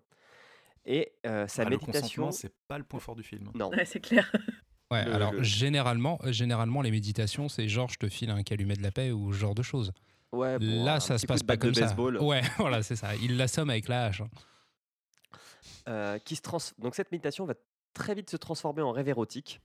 [0.85, 2.23] Et euh, sa Ah, le méditation.
[2.25, 3.49] consentement, c'est pas le point fort du film.
[3.55, 4.31] Non, Ouais, c'est clair.
[4.89, 8.41] Ouais, Le- alors le- généralement, euh, généralement, les méditations, c'est genre je te file un
[8.43, 9.91] calumet de la paix ou ce genre de choses.
[10.31, 11.81] ouais, bon, Là, ça se passe pas comme ça.
[11.87, 12.17] baseball.
[12.21, 13.13] Ouais, voilà, c'est ça.
[13.15, 14.21] Il l'assomme avec la hache.
[14.21, 14.29] hein.
[15.89, 16.59] euh, qui se trans...
[16.77, 17.55] Donc cette méditation va
[17.93, 19.59] très vite se transformer en rêve érotique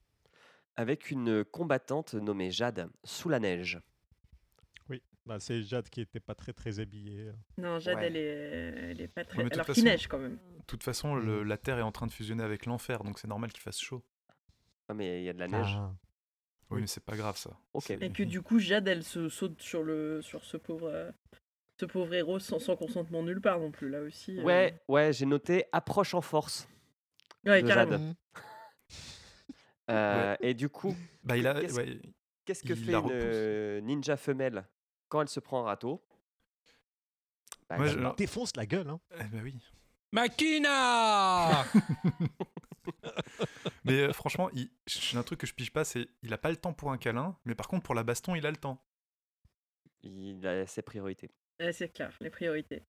[0.77, 3.81] avec une combattante nommée Jade sous la neige.
[4.89, 7.31] Oui, bah, c'est Jade qui était pas très très habillée.
[7.59, 8.07] Non, Jade, Ouais.
[8.07, 8.91] elle, est...
[8.91, 9.43] elle est pas très.
[9.43, 10.37] toute Alors façon- qu'il neige quand même.
[10.37, 13.29] De toute façon, le- la Terre est en train de fusionner avec l'enfer, donc c'est
[13.29, 14.03] normal qu'il fasse chaud.
[14.89, 15.75] Ah, mais il y a de la neige.
[15.77, 15.93] Ah.
[16.71, 17.51] Oui, mais c'est pas grave ça.
[17.75, 17.91] Ok.
[17.91, 20.23] Et que du coup, Jade, elle se saute sur, le...
[20.23, 20.89] sur ce pauvre.
[20.89, 21.11] euh,
[21.79, 24.39] Ce pauvre héros sans, sans consentement nulle part non plus, là aussi.
[24.39, 24.43] euh.
[24.43, 26.69] Ouais, ouais, j'ai noté approche en force.
[27.45, 27.93] ouais de carrément.
[27.99, 28.15] Jade.
[29.91, 32.01] Euh, Et du coup, Bah, il a, Qu'est-ce- ouais,
[32.45, 34.65] Qu'est-ce que Il fait une euh, ninja femelle
[35.09, 36.03] quand elle se prend un râteau?
[37.69, 39.01] Bah, Moi, elle je- Défonce la gueule, hein.
[39.19, 39.57] eh bah oui.
[40.13, 41.65] Makina
[43.85, 44.71] Mais euh, franchement, il-
[45.17, 47.37] un truc que je pige pas, c'est il a pas le temps pour un câlin,
[47.45, 48.83] mais par contre pour la baston, il a le temps.
[50.03, 51.31] Il a ses priorités.
[51.61, 52.83] Ouais, c'est clair, les priorités.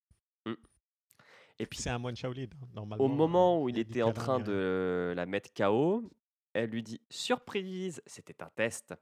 [1.60, 3.04] Et puis, C'est un moine Shaolin, hein, normalement.
[3.04, 6.10] au moment où euh, il y a était en train de la mettre KO,
[6.54, 8.94] elle lui dit Surprise C'était un test.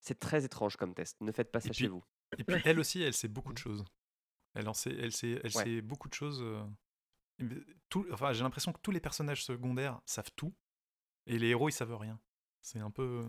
[0.00, 1.20] C'est très étrange comme test.
[1.20, 2.04] Ne faites pas ça Et chez puis- vous.
[2.38, 3.84] Et puis elle aussi, elle sait beaucoup de choses.
[4.54, 5.64] Elle en sait, elle sait, elle Ouais.
[5.64, 6.42] sait beaucoup de choses.
[7.88, 10.54] tout- enfin, j'ai l'impression que tous les personnages secondaires savent tout,
[11.26, 12.20] et les héros ils savent rien.
[12.62, 13.24] C'est un peu.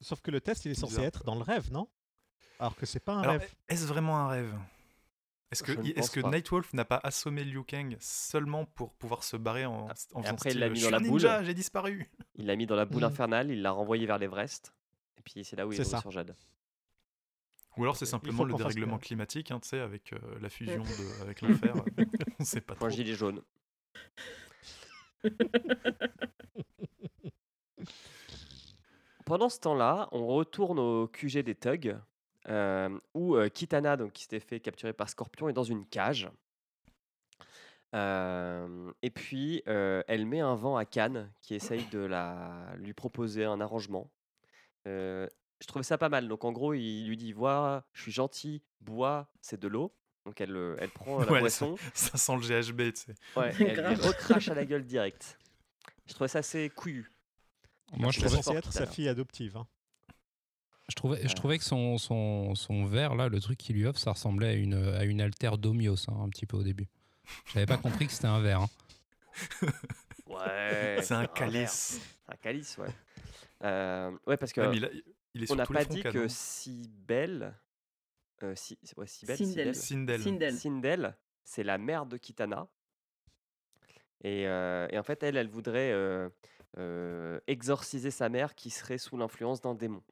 [0.00, 1.04] Sauf que le test, il est censé Bizarre.
[1.06, 1.88] être dans le rêve, non?
[2.58, 3.54] Alors que c'est pas un Alors, rêve.
[3.68, 4.58] est-ce vraiment un rêve?
[5.52, 6.20] Est-ce que.
[6.28, 10.34] Nightwolf n'a pas assommé Liu Kang seulement pour pouvoir se barrer en, Ah, en faisant
[10.34, 11.10] après, il style, l'a mis dans la un boule.
[11.10, 13.06] ninja, j'ai disparu Il l'a mis dans la boule Mm.
[13.06, 14.72] infernale, il l'a renvoyé vers l'Everest.
[15.18, 16.00] Et puis c'est là où il est ça.
[16.00, 16.34] sur Jade.
[17.76, 20.48] Ou alors c'est Il simplement le dérèglement que- climatique, hein, tu sais, avec euh, la
[20.50, 21.74] fusion de, avec l'enfer.
[22.40, 22.96] On sait pas Point trop.
[22.96, 23.40] gilet jaune.
[29.24, 31.96] pendant ce temps-là, on retourne au QG des thugs,
[32.48, 36.28] euh, où euh, Kitana, donc, qui s'était fait capturer par Scorpion, est dans une cage.
[37.94, 42.94] Euh, et puis, euh, elle met un vent à Cannes, qui essaye de la, lui
[42.94, 44.10] proposer un arrangement.
[44.88, 45.26] Euh,
[45.60, 46.26] je trouvais ça pas mal.
[46.28, 49.94] Donc, en gros, il lui dit Vois, je suis gentil, bois, c'est de l'eau.
[50.24, 53.14] Donc, elle, elle prend la Ouais, boisson, Ça sent le GHB, tu sais.
[53.36, 55.38] ouais, elle lui recrache à la gueule direct.
[56.06, 57.12] Je trouvais ça assez couillu.
[57.96, 59.56] Moi, je censé être sa fille adoptive.
[59.56, 59.66] hein.
[60.88, 63.98] Je trouvais, je trouvais que son, son, son verre, là, le truc qu'il lui offre,
[63.98, 66.88] ça ressemblait à une, à une altère d'Omios, hein, un petit peu au début.
[67.52, 68.62] J'avais pas compris que c'était un verre.
[68.62, 68.68] hein.
[70.26, 71.32] Ouais, c'est un verre.
[71.34, 72.00] calice.
[72.28, 72.88] Un calice, ouais.
[73.64, 74.90] Euh, ouais, parce que Ouais, mais il, a-
[75.34, 77.54] il est on n'a pas dit que Sibel,
[78.42, 79.74] euh, si, ouais, Sibel, Sindel.
[79.74, 80.20] Sindel.
[80.22, 80.54] Sindel.
[80.54, 82.66] Sindel, c'est la mère de Kitana.
[84.24, 86.28] Et, euh, et en fait, elle, elle voudrait euh,
[86.78, 90.02] euh, exorciser sa mère qui serait sous l'influence d'un démon.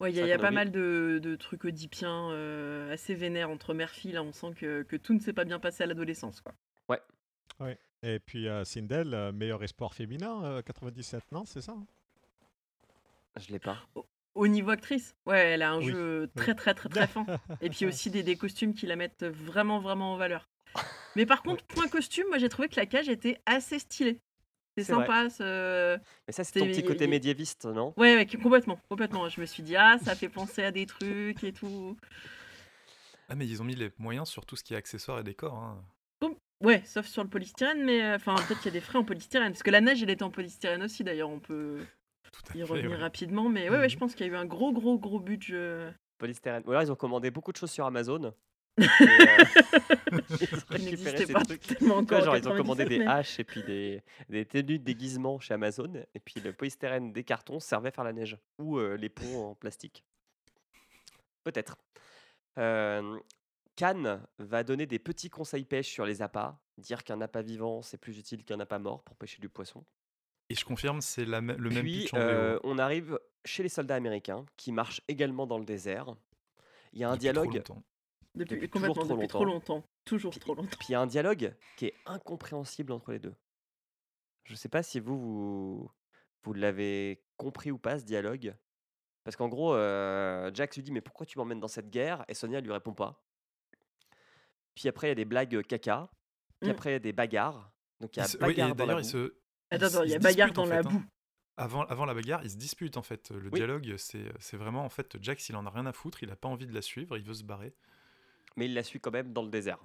[0.00, 3.74] Ouais, il y a, y pas mal de, de trucs oedipiens euh, assez vénères entre
[3.74, 4.12] mère-fille.
[4.12, 6.40] Là, on sent que, que tout ne s'est pas bien passé à l'adolescence.
[6.40, 6.54] quoi.
[8.02, 11.86] Et puis euh, Sindel, euh, meilleur espoir féminin, euh, 97, non C'est ça hein?
[13.38, 13.76] Je l'ai pas.
[14.34, 17.26] Au niveau actrice, ouais, elle a un Oui, jeu très très très très fin.
[17.60, 20.48] Et puis aussi des, des costumes qui la mettent vraiment vraiment en valeur.
[21.14, 24.18] Mais par contre, point costume, moi j'ai trouvé que la cage était assez stylée.
[24.78, 25.06] C'est vrai.
[25.06, 25.30] sympa.
[25.30, 25.96] ce-
[26.26, 27.92] Mais ça, c'est ton petit côté médiéviste, non?
[27.96, 29.28] Ouais, ouais, complètement, complètement.
[29.28, 31.96] Je me suis dit, ah, ça fait penser à des trucs et tout.
[33.28, 35.54] Ah, mais ils ont mis les moyens sur tout ce qui est accessoires et décors.
[35.54, 35.82] hein.
[36.62, 39.04] Ouais, sauf sur le polystyrène, mais euh, enfin, peut-être qu'il y a des frais en
[39.04, 39.50] polystyrène.
[39.52, 41.86] Parce que la neige, elle était en polystyrène aussi, d'ailleurs, on peut
[42.30, 42.96] Tout à y fait, revenir ouais.
[42.98, 43.48] rapidement.
[43.48, 44.00] Mais ouais, ouais, je Mhm.
[44.00, 45.88] pense qu'il y a eu un gros, gros, gros budget.
[46.18, 46.62] Polystyrène.
[46.66, 48.34] Ou alors, ils ont commandé beaucoup de choses sur Amazon.
[48.78, 49.44] Et, euh,
[50.78, 51.82] ils pas trucs.
[51.82, 52.20] encore.
[52.20, 55.38] en genre, ils ont commandé 97, des haches et puis des, des tenues de déguisement
[55.38, 55.92] chez Amazon.
[56.14, 58.36] Et puis le polystyrène des cartons servait à faire la neige.
[58.58, 60.04] Ou euh, les ponts en plastique.
[61.44, 61.76] Peut-être.
[62.58, 63.18] Euh,
[63.76, 66.58] Cannes va donner des petits conseils pêche sur les appâts.
[66.78, 69.84] Dire qu'un appât vivant, c'est plus utile qu'un appât mort pour pêcher du poisson.
[70.50, 73.94] Et je confirme, c'est le même Puis, pitch en euh, on arrive chez les soldats
[73.94, 76.14] américains qui marchent également dans le désert.
[76.92, 77.62] Il y a un depuis dialogue.
[78.34, 79.84] Depuis, depuis complètement, toujours trop depuis trop longtemps.
[80.04, 80.76] Toujours trop longtemps.
[80.78, 83.34] Puis il y a un dialogue qui est incompréhensible entre les deux.
[84.44, 85.90] Je sais pas si vous, vous,
[86.44, 88.54] vous l'avez compris ou pas, ce dialogue.
[89.24, 92.24] Parce qu'en gros, euh, Jax lui dit Mais pourquoi tu m'emmènes dans cette guerre?
[92.28, 93.22] Et Sonia lui répond pas.
[94.74, 96.08] Puis après, il y a des blagues caca.
[96.60, 96.72] Puis Mm.
[96.72, 97.70] après, il y a des bagarres.
[98.00, 99.02] Donc il y a se- oui, et bagarre dans la boue.
[99.02, 99.34] se.
[99.70, 100.82] Attends, il y a bagarre dans en la hein.
[100.82, 101.02] boue.
[101.56, 103.30] Avant, avant la bagarre, ils se disputent en fait.
[103.30, 103.58] Le Oui.
[103.58, 106.36] dialogue, c'est c'est vraiment en fait Jax, il en a rien à foutre, il a
[106.36, 107.74] pas envie de la suivre, il veut se barrer.
[108.56, 109.78] Mais il la suit quand même dans le désert.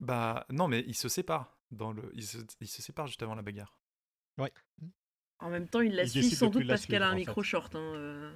[0.00, 1.56] Bah non, mais ils se séparent.
[1.70, 3.78] Dans le, ils, se, ils se séparent juste avant la bagarre.
[5.40, 7.48] En même temps, il la Il suit sans doute parce qu'elle a un micro fait.
[7.48, 7.74] short.
[7.74, 8.34] hein, euh.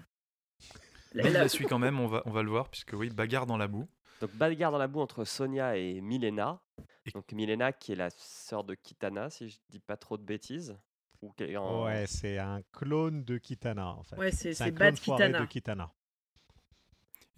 [1.14, 3.09] Mais La- il la- suit quand même, on va, on va le voir, puisque oui,
[3.11, 3.89] bagarre dans la boue.
[4.20, 6.61] Donc bagarre dans la boue entre Sonia et Milena.
[7.07, 10.24] Et- Donc Milena qui est la sœur de Kitana, si je dis pas trop de
[10.24, 10.76] bêtises.
[11.22, 14.16] Ou en- Ouais, c'est un clone de Kitana en fait.
[14.16, 15.41] Ouais, c'est c'est c'est un clone Bad Kitana.
[15.41, 15.93] de Kitana.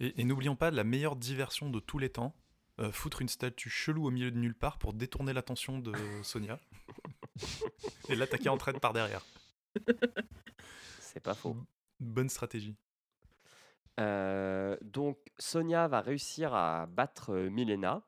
[0.01, 2.35] Et, et n'oublions pas la meilleure diversion de tous les temps.
[2.79, 5.93] euh, foutre une statue chelou au milieu de nulle part pour détourner l'attention de
[6.23, 6.59] Sonia
[8.09, 9.23] et l'attaquer en traîne par derrière.
[10.99, 11.55] C'est pas faux.
[11.99, 12.75] Bonne stratégie.
[13.99, 18.01] Euh, donc Sonia va réussir à battre euh, Milena.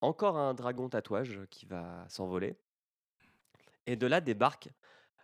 [0.00, 2.56] Encore un dragon tatouage qui va s'envoler.
[3.86, 4.70] Et de là débarque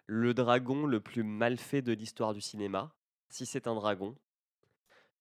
[0.06, 2.94] le dragon le plus mal fait de l'histoire du cinéma,
[3.28, 4.16] si c'est un dragon,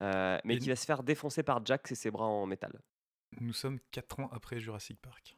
[0.02, 2.82] euh, mais qui va se faire défoncer par Jax et ses bras en métal.
[3.40, 5.38] Nous sommes 4 ans après Jurassic Park.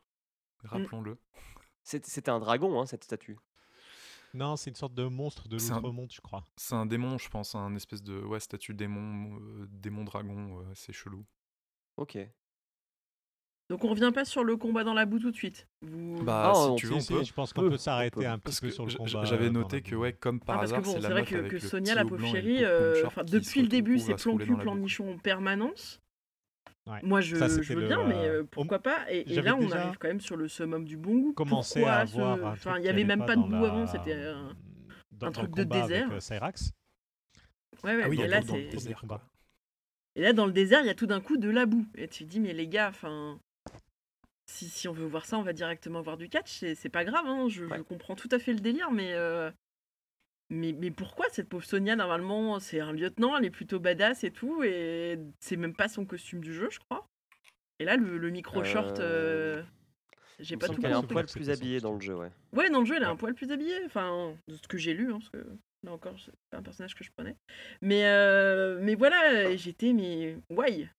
[0.64, 0.68] Mm.
[0.68, 1.18] Rappelons-le.
[1.84, 3.38] C'est- C'était un dragon, hein, cette statue.
[4.34, 6.44] Non, c'est une sorte de monstre de C'est un- l'outre-monde, je crois.
[6.56, 10.72] C'est un démon, je pense, un espèce de ouais, statue démon, euh, démon dragon, euh,
[10.74, 11.24] c'est chelou.
[11.98, 12.18] Ok.
[13.74, 15.68] Donc on revient pas sur le combat dans la boue tout de suite.
[15.82, 16.22] Vous...
[16.24, 17.24] Bah, Ah, si tu veux, on si, peut.
[17.24, 19.24] je pense qu'on peut, s'arrêter un petit Parce peu que sur le combat.
[19.26, 21.58] j'avais euh, noté que ouais, comme par Ah, parce que hasard, bon, c'est vrai que,
[21.58, 24.62] Sonia, la pauvre et chérie, euh, depuis le début, c'est plan-cul, dans la boue.
[24.62, 26.00] plan-nichon permanence.
[26.86, 27.00] Ouais.
[27.02, 29.12] Moi, je, Ça, je c'était veux le, bien, mais euh, pourquoi pas?
[29.12, 31.34] Et, et là, on déjà arrive quand même sur le summum du bon goût.
[31.34, 34.14] Commencer Pourquoi à ce- Enfin, il y avait même pas de boue avant, c'était
[35.20, 35.32] un...
[35.32, 36.22] truc de désert.
[36.22, 36.74] Cyrax.
[37.84, 38.70] Ouais, ouais, Ah il y là, c'est...
[40.16, 41.88] Et là, dans le désert, il y a tout d'un coup de la boue.
[41.96, 43.40] Et tu te dis, mais les gars, enfin...
[44.46, 46.64] Si, si on veut voir ça, on va directement voir du catch.
[46.76, 49.14] C'est pas grave, hein, je, comprends tout à fait le délire, mais...
[49.14, 49.50] euh,
[50.50, 54.32] Mais, mais pourquoi cette pauvre Sonia, normalement, c'est un lieutenant, elle est plutôt badass et
[54.32, 57.08] tout, et c'est même pas son costume du jeu, je crois.
[57.80, 59.64] Et là, le, le micro-short, Euh, euh,
[60.40, 62.32] j'ai pas tout qu'elle est un poil plus habillée dans le jeu, ouais.
[62.52, 64.94] Ouais, dans le jeu, elle est un poil plus habillée, enfin, de ce que j'ai
[64.94, 65.12] lu.
[65.12, 65.38] Hein, parce que...
[65.84, 67.36] Là encore, c'est un personnage que je prenais.
[67.82, 68.04] Mais,
[68.82, 70.90] mais voilà, j'étais, mais why?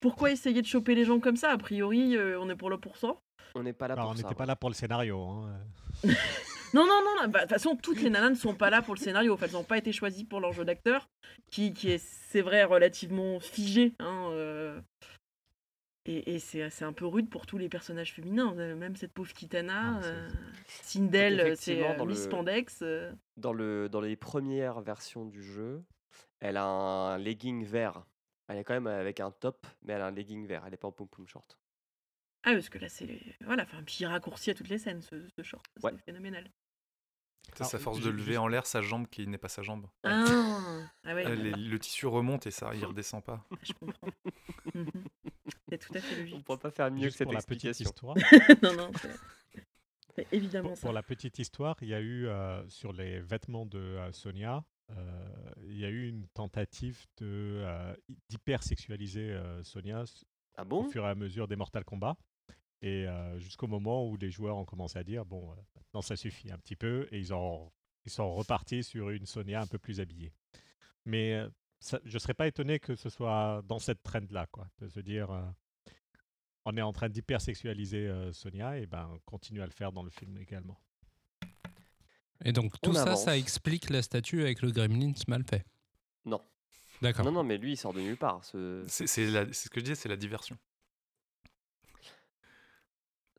[0.00, 1.50] Pourquoi essayer de choper les gens comme ça?
[1.50, 3.20] A priori, euh, on est pour le pourcent.
[3.54, 4.22] On n'est pas là Alors, pour on ça.
[4.22, 4.48] n'était pas ouais.
[4.48, 5.20] là pour le scénario.
[5.22, 5.50] hein.
[6.72, 8.80] Non, non, non, non, bah, de toute façon, toutes les nanas ne sont pas là
[8.80, 9.34] pour le scénario.
[9.34, 11.08] Enfin, elles n'ont pas été choisies pour leur jeu d'acteur,
[11.50, 13.92] qui, qui est, c'est vrai, relativement figé.
[13.98, 14.80] Hein, euh.
[16.06, 18.54] Et, et c'est, c'est un peu rude pour tous les personnages féminins.
[18.56, 20.28] Euh, Même cette pauvre Kitana, Ah, c'est- euh,
[20.82, 22.78] Sindel, euh, c'est euh, dans Miss le- Spandex.
[22.82, 23.12] euh.
[23.36, 25.82] Dans, le, dans les premières versions du jeu,
[26.38, 28.04] elle a un legging vert.
[28.50, 30.62] Elle est quand même avec un top, mais elle a un legging vert.
[30.64, 31.56] Elle n'est pas en pom-pom short.
[32.42, 33.20] Ah, parce que là, c'est.
[33.42, 35.64] Voilà, enfin, puis il raccourcit à toutes les scènes, ce, ce short.
[35.76, 35.96] C'est Ouais.
[36.04, 36.50] phénoménal.
[37.54, 39.86] C'est sa force de lever en l'air sa jambe qui n'est pas sa jambe.
[40.04, 40.24] Ah,
[41.04, 43.44] ah ouais, les- le tissu remonte et ça, il redescend pas.
[43.62, 44.08] je comprends.
[44.74, 44.90] Mhm.
[45.68, 46.44] c'est tout à fait On ne logique.
[46.44, 48.14] pourrait pas faire mieux Juste que cette pour la petite histoire.
[48.62, 49.10] non, non, c'est,
[50.16, 50.82] c'est évidemment Pour, ça.
[50.82, 54.64] pour la petite histoire, il y a eu euh, sur les vêtements de euh, Sonia,
[55.66, 57.94] il y a eu une tentative euh,
[58.28, 60.04] d'hypersexualiser euh, Sonia
[60.56, 62.16] Ah au fur et à mesure des Mortal Kombat.
[62.82, 66.16] Et euh, jusqu'au moment où les joueurs ont commencé à dire bon, euh, maintenant ça
[66.16, 67.70] suffit un petit peu, et ils, ont,
[68.06, 70.32] ils sont repartis sur une Sonia un peu plus habillée.
[71.04, 74.66] Mais euh, ça- je ne serais pas étonné que ce soit dans cette trend-là, quoi,
[74.78, 75.42] de se dire euh,
[76.64, 80.10] on est en train d'hypersexualiser euh, Sonia, et ben continue à le faire dans le
[80.10, 80.78] film également.
[82.44, 83.24] Et donc tout ça, avance.
[83.24, 85.64] ça explique la statue avec le Gremlins mal fait.
[86.24, 86.40] Non.
[87.02, 87.24] D'accord.
[87.24, 88.44] Non, non, mais lui, il sort de nulle part.
[88.44, 88.84] Ce...
[88.86, 90.56] C'est ce que je disais, c'est la diversion.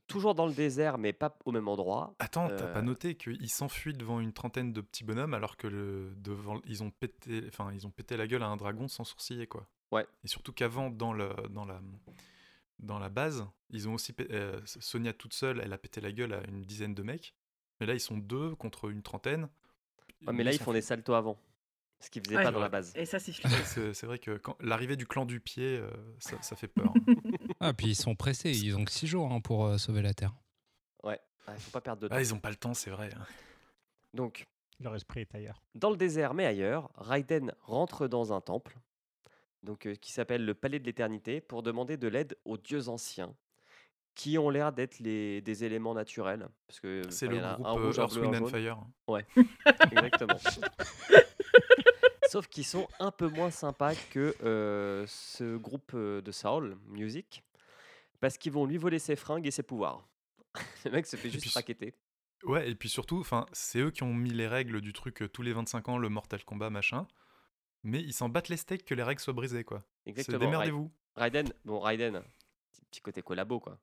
[0.08, 2.14] Toujours dans le désert, mais pas au même endroit.
[2.20, 5.68] Attends, t'as Euh, pas noté qu'ils s'enfuient devant une trentaine de petits bonhommes alors que
[5.68, 9.06] le, devant, ils ont pété, enfin ils ont pété la gueule à un dragon sans
[9.06, 9.70] sourciller quoi.
[9.92, 10.06] Ouais.
[10.26, 11.80] Et surtout qu'avant dans le dans la
[12.80, 16.12] dans la base, ils ont aussi pé- euh, Sonia toute seule, elle a pété la
[16.12, 17.34] gueule à une dizaine de mecs.
[17.82, 19.50] Mais là ils sont deux contre une trentaine.
[20.26, 21.36] Ouais, mais là, ils font des saltos avant.
[22.00, 22.44] Ce qu'ils faisaient Ouais.
[22.44, 22.94] pas dans la base.
[22.96, 23.32] Et ça, c'est.
[23.66, 26.94] C'est c'est vrai que quand- l'arrivée du clan du pied, euh, ça, ça fait peur.
[27.60, 30.14] Ah, puis ils sont pressés, ils ont que 6 jours hein, pour euh, sauver la
[30.16, 30.34] Terre.
[31.04, 31.20] Ouais.
[31.48, 32.16] Il faut pas perdre de temps.
[32.16, 33.10] ah, ils ont pas le temps, c'est vrai.
[33.16, 33.24] hein.
[34.14, 34.48] Donc,
[34.80, 35.62] Leur esprit est ailleurs.
[35.76, 38.78] dans le désert, mais ailleurs, Raiden rentre dans un temple,
[39.64, 43.36] donc euh, qui s'appelle le Palais de l'Éternité, pour demander de l'aide aux dieux anciens,
[44.16, 46.48] qui ont l'air d'être les, des éléments naturels.
[46.68, 48.46] Parce que C'est le y groupe un euh, rouge, un Earth, Wind and.
[48.48, 48.78] Fire.
[49.92, 50.38] Exactement.
[52.30, 57.44] Sauf qu'ils sont un peu moins sympas que euh, ce groupe euh, de Soul Music,
[58.22, 60.08] parce qu'ils vont lui voler ses fringues et ses pouvoirs.
[60.86, 61.94] Le mec se fait Et juste puis- raqueter.
[62.44, 65.28] Ouais, et puis surtout, enfin, c'est eux qui ont mis les règles du truc euh,
[65.30, 67.06] tous les 25 ans, le Mortal Kombat machin.
[67.84, 69.84] Mais ils s'en battent les steaks que les règles soient brisées, quoi.
[70.08, 70.40] Exactement.
[70.40, 70.92] Démerdez-vous.
[71.16, 72.22] Raiden, bon, Raiden,
[72.90, 73.78] petit côté collabo, quoi.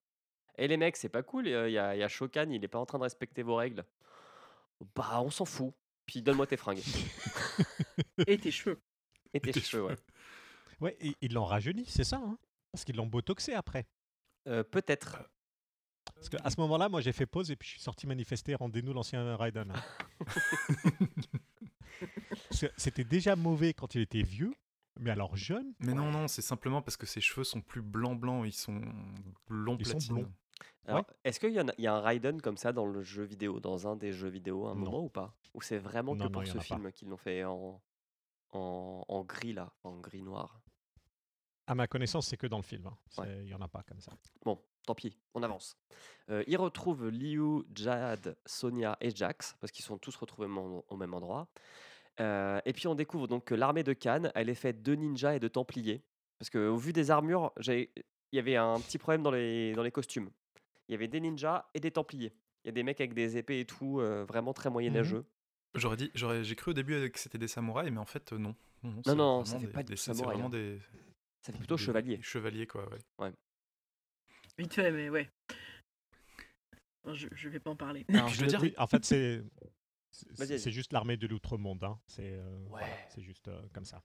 [0.58, 1.46] Et les mecs, c'est pas cool.
[1.46, 2.98] Il y, a- il y a il y a Shokan, il est pas en train
[2.98, 3.84] de respecter vos règles.
[4.94, 5.72] Bah, on s'en fout.
[6.06, 6.82] Puis donne-moi tes fringues.
[8.26, 8.80] Et tes cheveux.
[9.34, 9.96] Et tes tes cheveux, ouais.
[10.80, 12.38] Ouais, et ils l'ont rajeuni, c'est ça hein?
[12.72, 13.86] Parce qu'ils l'ont botoxé après.
[14.46, 15.18] Euh, Peut-être.
[16.14, 18.92] Parce qu'à ce moment-là, moi j'ai fait pause et puis je suis sorti manifester, rendez-nous
[18.92, 19.72] l'ancien Raiden.
[22.76, 24.54] C'était déjà mauvais quand il était vieux,
[24.98, 28.44] mais alors jeune, Mais non, non, c'est simplement parce que ses cheveux sont plus blancs-blancs,
[28.46, 28.80] ils sont
[29.46, 30.32] blonds Ils sont blonds.
[30.86, 33.22] Alors, est-ce qu'il y, a- il y a un Raiden comme ça dans le jeu
[33.24, 34.80] vidéo, dans un des jeux vidéo, à un Non.
[34.86, 35.34] moment ou pas?
[35.54, 37.80] Ou c'est vraiment que Non, pour ce film qu'ils l'ont fait en,
[38.52, 40.60] en, en gris là, en gris noir?
[41.66, 42.86] À ma connaissance, c'est que dans le film.
[42.86, 42.96] hein.
[43.18, 43.38] Ouais.
[43.40, 44.12] Il n'y en a pas comme ça.
[44.42, 45.76] Bon, tant pis, on avance.
[46.30, 51.12] Euh, ils retrouvent Liu, Jad, Sonia et Jax, parce qu'ils sont tous retrouvés au même-
[51.14, 51.48] endroit.
[52.20, 55.34] Euh, et puis on découvre donc que l'armée de Khan, elle est faite de ninjas
[55.36, 56.02] et de templiers.
[56.38, 57.92] Parce qu'au vu des armures, j'ai-
[58.32, 60.30] il y avait un petit problème dans les, dans les costumes.
[60.88, 62.32] Il y avait des ninjas et des templiers.
[62.64, 65.24] Il y a des mecs avec des épées et tout, euh, vraiment très moyenâgeux.
[65.74, 68.56] J'aurais dit, j'aurais, j'ai cru au début que c'était des samouraïs, mais en fait, non.
[68.82, 70.50] Non, non, c'est non, ça fait des- pas du des- c'est samouraï, vraiment hein.
[70.50, 70.78] des.
[71.42, 72.22] Ça fait plutôt des chevalier.
[72.22, 73.32] Chevaliers, quoi, ouais.
[74.56, 75.30] Vite fait, mais ouais.
[77.04, 78.04] Bon, Je, je vais pas en parler.
[78.08, 79.42] Alors, je veux dire- dis- Oui, en fait, c'est
[80.10, 81.84] c'est- c'est juste l'armée de l'outre-monde.
[81.84, 81.98] hein.
[82.06, 83.06] C'est euh, voilà, Ouais.
[83.10, 84.02] c'est juste euh, comme ça.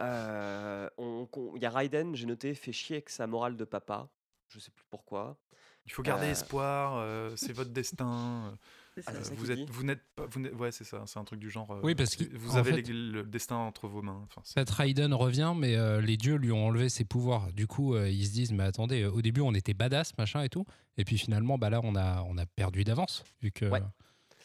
[0.00, 4.08] Euh, Il y a Raiden, j'ai noté, fait chier avec sa morale de papa.
[4.48, 5.38] Je sais plus pourquoi.
[5.86, 6.30] Il faut garder Euh.
[6.32, 8.50] espoir, euh, c'est votre destin.
[8.52, 8.56] euh,
[8.96, 9.12] C'est ça.
[9.14, 11.40] C'est ça vous êtes, vous n'êtes pas, vous n'êtes, ouais, c'est ça, c'est un truc
[11.40, 11.68] du genre.
[11.72, 14.20] euh, Oui, parce qu'il- vous avez fait- les- le destin entre vos mains.
[14.24, 17.52] Enfin, Cette Raiden revient, mais euh, les dieux lui ont enlevé ses pouvoirs.
[17.52, 20.42] Du coup, euh, ils se disent, mais attendez, euh, au début, on était badass, machin
[20.42, 20.64] et tout.
[20.96, 23.24] Et puis finalement, bah là, on a, on a perdu d'avance.
[23.42, 23.64] Vu que.
[23.66, 23.82] Ouais.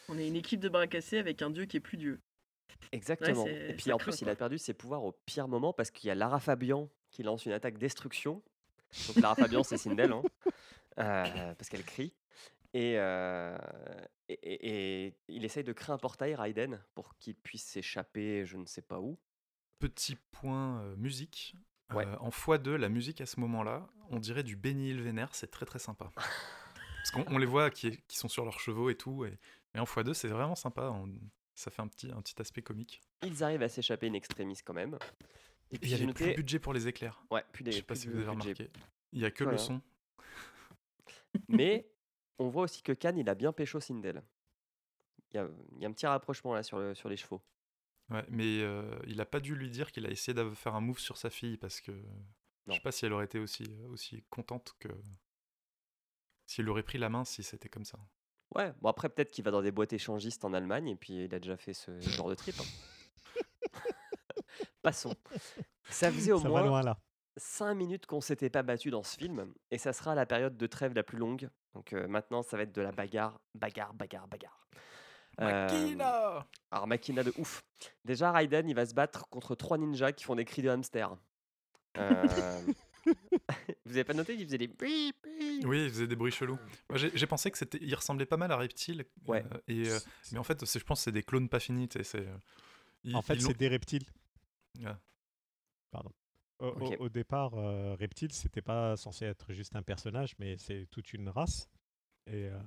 [0.07, 2.19] On est une équipe de bras cassés avec un dieu qui est plus dieu.
[2.91, 3.45] Exactement.
[3.45, 6.11] et puis en plus, il a perdu ses pouvoirs au pire moment parce qu'il y
[6.11, 8.41] a Lara Fabian qui lance une attaque destruction.
[9.07, 10.23] Donc Lara Fabian, c'est Sindel, hein,
[10.97, 12.13] euh, parce qu'elle crie.
[12.73, 13.57] Et, euh,
[14.27, 18.57] et, et- et il essaye de créer un portail, Raiden, pour qu'il puisse s'échapper je
[18.57, 19.17] ne sais pas où.
[19.79, 21.55] Petit point euh, musique.
[21.93, 22.05] Ouais.
[22.19, 25.65] En x2, la musique à ce moment-là, on dirait du Benny Hill Vénère, c'est très
[25.65, 26.11] très sympa.
[26.15, 29.39] Parce qu'on on les voit qui, qui sont sur leurs chevaux et tout, et,
[29.75, 30.89] en x2, c'est vraiment sympa.
[30.91, 31.09] on-
[31.55, 33.01] ça fait un petit, un petit aspect comique.
[33.23, 34.97] Ils arrivent à s'échapper in extremis quand même.
[35.71, 37.21] Et puis il y avait plus de budget pour les éclairs.
[37.31, 38.69] Ouais, plus Je des- sais pas si vous avez remarqué.
[39.11, 39.57] Il y a que Voilà.
[39.57, 39.81] le son.
[41.47, 41.89] Mais
[42.37, 44.23] on voit aussi que Khan, il a bien pécho Sindel.
[45.31, 47.41] Il y a, il y a un petit rapprochement là sur, le, sur les chevaux.
[48.09, 50.81] Ouais, mais euh, il a pas dû lui dire qu'il a essayé de faire un
[50.81, 51.91] move sur sa fille parce que
[52.67, 54.89] je sais pas si elle aurait été aussi, aussi contente que
[56.47, 57.99] si elle aurait pris la main si c'était comme ça.
[58.55, 61.35] Ouais, bon après peut-être qu'il va dans des boîtes échangistes en Allemagne et puis il
[61.35, 62.55] a déjà fait ce genre de trip.
[62.59, 62.63] hein.
[64.81, 65.15] Passons.
[65.89, 66.99] Ça faisait au Ça va moins loin là.
[67.39, 70.67] 5 minutes qu'on s'était pas battu dans ce film et ça sera la période de
[70.67, 71.49] trêve la plus longue.
[71.73, 74.67] Donc euh, maintenant ça va être de la bagarre, bagarre, bagarre, bagarre.
[75.41, 77.63] Euh, Makina alors Makina de ouf.
[78.05, 81.15] Déjà Raiden il va se battre contre trois ninjas qui font des cris de hamster.
[81.97, 82.23] Euh,
[83.85, 84.81] Vous avez pas noté qu'il faisait des bip,
[85.23, 86.59] bip Oui, il faisait des bruits chelous.
[86.89, 89.05] Moi, j'ai j'ai pensé que c'était, il ressemblait pas mal à Reptile.
[89.25, 89.43] Ouais.
[89.51, 89.97] euh, et, euh,
[90.31, 91.89] mais en fait, c'est- je pense que c'est des clones pas finis.
[91.91, 92.37] c'est, euh,
[93.13, 94.05] En fait, c'est des reptiles.
[95.93, 95.99] Au,
[96.59, 101.29] au- départ, euh, Reptile, c'était pas censé être juste un personnage, mais c'est toute une
[101.29, 101.69] race.
[102.27, 102.59] Et euh,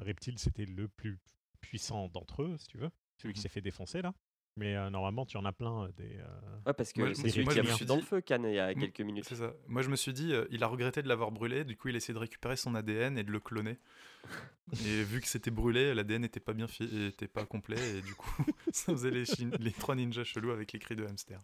[0.00, 1.18] Reptile, c'était le plus
[1.60, 2.90] puissant d'entre eux, si tu veux.
[3.16, 3.42] Celui qui Mhm.
[3.42, 4.14] s'est fait défoncer là.
[4.56, 6.18] Mais euh, normalement, tu en as plein euh, des.
[6.18, 8.06] euh, Ouais, parce que Moi, c'est moi, celui je qui a suis dans le dit-
[8.06, 9.24] feu, Khan, il y a Mm, quelques minutes.
[9.28, 9.54] C'est ça.
[9.66, 11.64] Moi, je me suis dit, euh, il a regretté de l'avoir brûlé.
[11.64, 13.78] Du coup, il essaie de récupérer son ADN et de le cloner.
[14.84, 17.98] et vu que c'était brûlé, l'ADN n'était pas bien fi- était pas complet.
[17.98, 18.30] Et du coup,
[18.72, 21.40] ça faisait les, chin- les trois ninjas chelous avec les cris de hamster.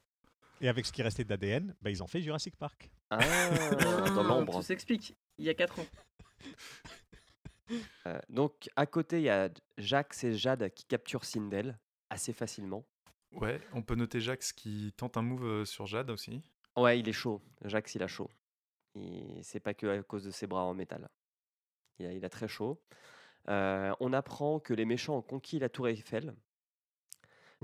[0.65, 2.91] Et avec ce qui restait d'ADN, bah, ils ont fait Jurassic Park.
[3.11, 3.19] Ah,
[4.15, 4.55] dans Ah, l'ombre.
[4.55, 5.15] Tout s'explique.
[5.37, 5.87] Il y a 4 ans.
[8.07, 9.49] Euh, donc, à côté, il y a
[9.79, 11.79] Jax et Jade qui capturent Sindel
[12.11, 12.85] assez facilement.
[13.33, 16.43] Ouais, on peut noter Jax qui tente un move euh, sur Jade aussi.
[16.77, 17.41] Ouais, il est chaud.
[17.65, 18.31] Jax, il a chaud.
[18.95, 21.09] Et c'est pas que à cause de ses bras en métal.
[21.99, 22.83] Il a, il a très chaud.
[23.49, 26.35] Euh, on apprend que les méchants ont conquis la tour Eiffel.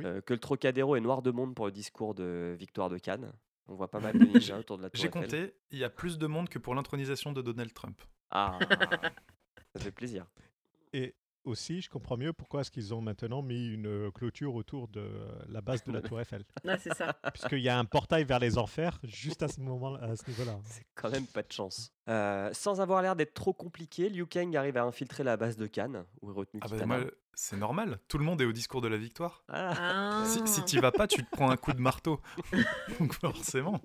[0.01, 0.07] Oui.
[0.07, 3.33] euh, que le Trocadéro est noir de monde pour le discours de Victoire de Cannes.
[3.69, 5.91] On voit pas mal de ninjas autour de la tour J'ai compté, il y a
[5.91, 8.01] plus de monde que pour l'intronisation de Donald Trump.
[8.31, 8.59] Ah,
[9.75, 10.27] ça fait plaisir.
[10.93, 11.15] Et
[11.45, 15.01] aussi, je comprends mieux pourquoi est-ce qu'ils ont maintenant mis une euh, clôture autour de
[15.01, 16.45] euh, la base de la Tour Eiffel.
[16.67, 17.15] Ah, c'est ça.
[17.33, 20.59] Puisqu'il y a un portail vers les enfers juste à ce moment, à ce niveau-là.
[20.65, 21.93] C'est quand même pas de chance.
[22.09, 25.67] Euh, sans avoir l'air d'être trop compliqué, Liu Kang arrive à infiltrer la base de
[25.67, 27.01] Cannes, où est retenu Ah bah,
[27.35, 27.99] c'est normal.
[28.09, 29.45] Tout le monde est au discours de la victoire.
[29.49, 29.75] Ah,
[30.23, 30.25] Ah.
[30.27, 32.21] Si, si tu vas pas, tu te prends un coup de marteau.
[33.01, 33.81] Donc forcément.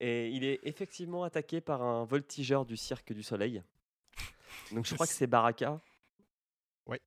[0.00, 3.62] Et il est effectivement attaqué par un voltigeur du cirque du soleil.
[4.72, 5.80] Donc je crois que c'est Baraka
[6.86, 7.00] Ouais,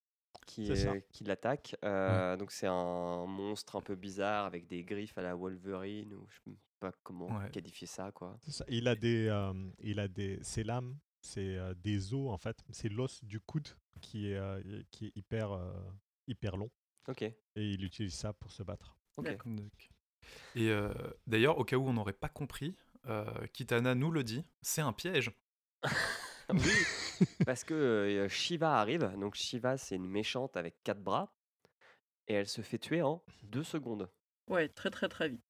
[0.46, 1.76] qui, est- qui l'attaque.
[1.84, 6.28] Euh, Donc c'est un monstre un peu bizarre avec des griffes à la Wolverine ou
[6.30, 7.50] je sais pas comment Ouais.
[7.52, 8.38] qualifier ça quoi.
[8.48, 8.66] Ça.
[8.68, 12.58] Il a des, euh, il a des, ses lames, c'est euh, des os en fait.
[12.72, 13.70] C'est l'os du coude
[14.02, 15.72] qui est, euh, qui est hyper, euh,
[16.28, 16.70] hyper long.
[17.08, 17.22] Ok.
[17.22, 18.98] Et il utilise ça pour se battre.
[19.18, 19.26] Ok.
[19.26, 19.52] D'accord.
[19.54, 19.90] Donc.
[20.56, 20.92] Et euh,
[21.28, 22.76] d'ailleurs, au cas où on n'aurait pas compris,
[23.08, 25.32] euh, Kitana nous le dit, c'est un piège.
[26.54, 26.60] Oui,
[27.46, 29.10] parce que euh, Shiva arrive.
[29.20, 31.34] Donc Shiva c'est une méchante avec quatre bras
[32.28, 34.10] et elle se fait tuer en deux secondes.
[34.48, 35.44] Ouais, très très très vite.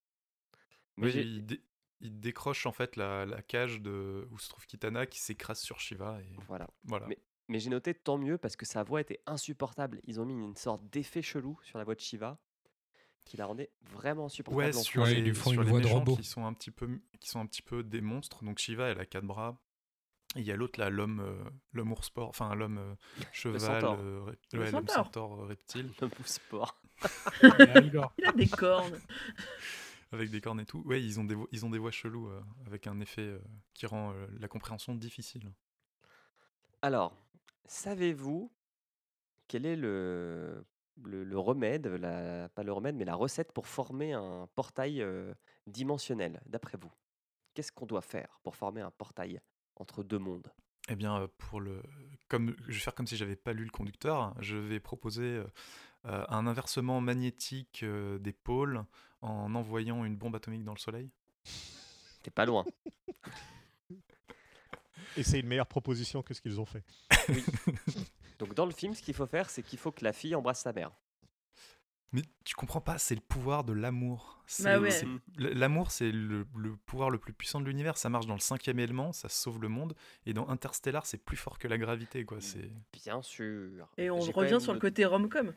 [0.98, 1.62] Mais Oui, il, dé-
[2.02, 5.80] il décroche en fait la, la cage de, où se trouve Kitana qui s'écrase sur
[5.80, 6.20] Shiva.
[6.22, 6.68] Et voilà.
[6.84, 7.08] voilà.
[7.08, 7.20] Mais-
[7.50, 10.00] Mais j'ai noté tant mieux parce que sa voix était insupportable.
[10.06, 12.40] Ils ont mis une sorte d'effet chelou sur la voix de Shiva
[13.26, 14.66] qui la rendait vraiment insupportable.
[14.68, 16.16] Ouais, sur les, ils lui font sur une les voix de méchants robot.
[16.16, 18.44] qui sont un petit peu qui sont un petit peu des monstres.
[18.46, 19.60] Donc Shiva, elle a quatre bras.
[20.36, 22.96] Et il y a l'autre là, l'homme, euh, l'homme ours sport, enfin l'homme euh,
[23.32, 24.00] cheval, centaure.
[24.00, 24.90] euh, rep- Le ouais, l'homme centaure.
[24.90, 26.82] centaure euh, reptile, Le move sport.
[28.18, 29.02] Il a des cornes.
[30.12, 30.82] avec des cornes et tout.
[30.86, 33.40] Ouais, ils ont des vo- ils ont des voix cheloues euh, avec un effet euh,
[33.74, 35.52] qui rend euh, la compréhension difficile.
[36.82, 37.14] Alors,
[37.66, 38.52] savez-vous
[39.48, 40.66] quel est le,
[41.04, 45.34] le, le remède, la, pas le remède, mais la recette pour former un portail euh,
[45.68, 46.92] dimensionnel, d'après vous?
[47.54, 49.42] Qu'est-ce qu'on doit faire pour former un portail?
[49.76, 50.52] Entre deux mondes
[50.90, 51.82] Eh bien, euh, pour le,
[52.28, 55.46] comme je vais faire comme si j'avais pas lu le conducteur, je vais proposer euh,
[56.06, 58.86] euh, un inversement magnétique euh, des pôles
[59.22, 61.10] en envoyant une bombe atomique dans le Soleil.
[62.22, 62.66] T'es pas loin.
[65.18, 66.84] Et c'est une meilleure proposition que ce qu'ils ont fait.
[68.40, 70.62] Donc dans le film, ce qu'il faut faire, c'est qu'il faut que la fille embrasse
[70.62, 70.92] sa mère.
[72.16, 74.42] Mais tu comprends pas, c'est le pouvoir de l'amour.
[74.48, 74.90] C'est- Bah ouais.
[74.92, 75.20] c'est- l-
[75.54, 77.98] L'amour, c'est le, le pouvoir le plus puissant de l'univers.
[77.98, 79.96] Ça marche dans le cinquième élément, ça sauve le monde.
[80.26, 82.40] Et dans Interstellar, c'est plus fort que la gravité, quoi.
[82.40, 83.90] C'est Bien sûr.
[83.98, 85.54] Et on revient sur le côté rom-com.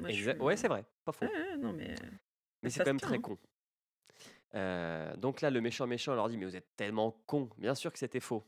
[0.00, 1.26] Moi, je Exact- suis- Ouais, c'est vrai, pas faux.
[1.26, 1.94] Ouais, ouais, non, mais.
[2.62, 3.20] Mais ça c'est quand même très hein.
[3.20, 3.38] con.
[4.56, 7.48] Euh, donc là, le méchant méchant leur dit Mais vous êtes tellement con.
[7.58, 8.44] Bien sûr que c'était faux.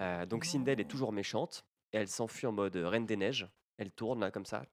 [0.00, 1.64] Euh, donc Sindel est toujours méchante.
[1.92, 3.46] Et elle s'enfuit en mode Reine des Neiges.
[3.76, 4.64] Elle tourne là comme ça.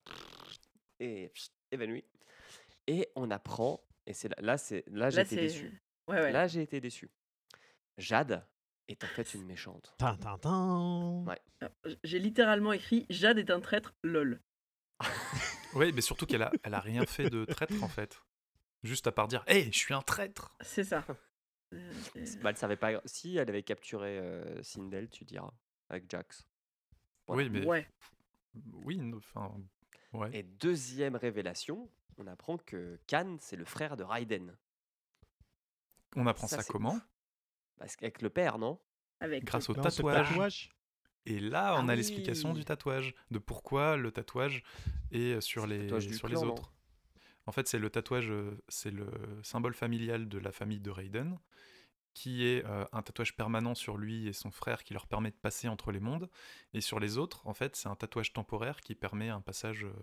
[1.02, 1.32] Et
[1.70, 2.06] pff, évanouie.
[2.88, 3.82] Et on apprend.
[4.06, 5.82] Et c'est là, là, c'est, là, j'ai été déçu.
[6.08, 6.32] Ouais, ouais.
[6.32, 7.10] Là, j'ai été déçu.
[7.98, 8.46] Jade
[8.88, 9.94] est en fait une méchante.
[9.98, 11.24] Tin, tin, tin.
[11.28, 11.40] Ouais.
[11.62, 14.42] Alors, J'ai littéralement écrit Jade est un traître, lol.
[15.76, 18.20] Ouais, mais surtout qu'elle a, elle a rien fait de traître, en fait.
[18.82, 21.06] Juste à part dire Hé, je suis un traître C'est ça.
[21.72, 21.94] Euh,
[22.42, 23.00] Bah, elle savait pas.
[23.06, 25.54] Si elle avait capturé euh, Sindel, tu diras,
[25.90, 26.48] avec Jax.
[27.28, 27.44] Voilà.
[27.44, 27.64] Oui, mais.
[27.64, 27.88] Ouais.
[28.74, 29.56] Oui, enfin.
[30.14, 30.30] Ouais.
[30.34, 34.56] Et deuxième révélation, on apprend que Khan, c'est le frère de Raiden.
[36.16, 37.00] On apprend Ça, comment
[37.78, 38.80] Parce qu'avec le père, non?
[39.20, 39.44] Avec.
[39.44, 40.30] Grâce au tatouage.
[40.30, 40.72] tatouage.
[41.26, 44.64] Et là, Ah on a l'explication du tatouage, de pourquoi le tatouage
[45.12, 46.74] est sur les, sur les autres.
[47.46, 49.10] En fait, c'est le tatouage, euh, c'est le
[49.44, 51.38] symbole familial de la famille de Raiden,
[52.20, 55.38] qui est euh, un tatouage permanent sur lui et son frère qui leur permet de
[55.38, 56.30] passer entre les mondes.
[56.74, 59.94] Et sur les autres, en fait, c'est un tatouage temporaire qui permet un passage euh,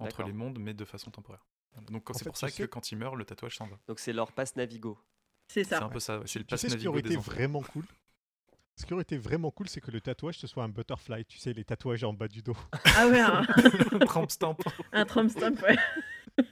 [0.00, 1.46] entre les mondes, mais de façon temporaire.
[1.88, 3.78] Donc c'est pour ça que quand il meurt, le tatouage s'en va.
[3.86, 4.98] Donc c'est leur passe Navigo.
[5.46, 5.84] C'est C'est ça.
[5.84, 7.84] un peu ça, c'est le Tu passe sais ce qui Navigo aurait été vraiment cool?
[8.74, 11.24] Ce qui aurait été vraiment cool, c'est que le tatouage, ce soit un butterfly.
[11.26, 12.56] Tu sais, les tatouages en bas du dos.
[12.96, 13.44] Ah ouais, un,
[14.06, 14.56] Tramp stamp.
[14.90, 15.76] un Trump stamp, ouais.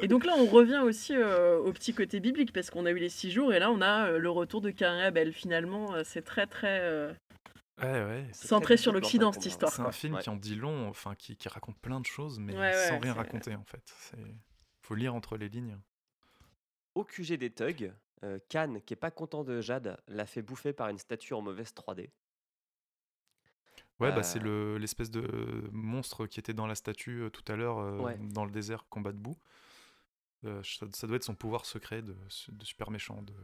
[0.00, 2.98] Et donc là, on revient aussi euh, au petit côté biblique, parce qu'on a eu
[2.98, 5.32] les six jours, et là, on a euh, le retour de Cain et Abel.
[5.32, 7.12] Finalement, euh, c'est très, très euh,
[7.80, 8.26] Ouais, ouais.
[8.32, 9.72] C'est centré sur l'Occident, cette histoire.
[9.72, 10.22] C'est un film Ouais.
[10.22, 12.98] qui en dit long, enfin qui, qui raconte plein de choses, mais Ouais, ouais, sans
[12.98, 13.82] rien c'est- raconter en fait.
[13.84, 14.18] C'est
[14.82, 15.78] faut lire entre les lignes.
[16.96, 17.92] Au QG des thugs,
[18.24, 21.40] euh, Khan, qui est pas content de Jade, l'a fait bouffer par une statue en
[21.42, 22.10] mauvaise 3D.
[24.00, 24.74] Ouais, bah c'est Euh.
[24.74, 28.16] le l'espèce de monstre qui était dans la statue euh, tout à l'heure euh, Ouais.
[28.32, 29.36] dans le désert combat debout.
[30.44, 32.14] Euh, ça, ça doit être son pouvoir secret de,
[32.48, 33.34] de super méchant de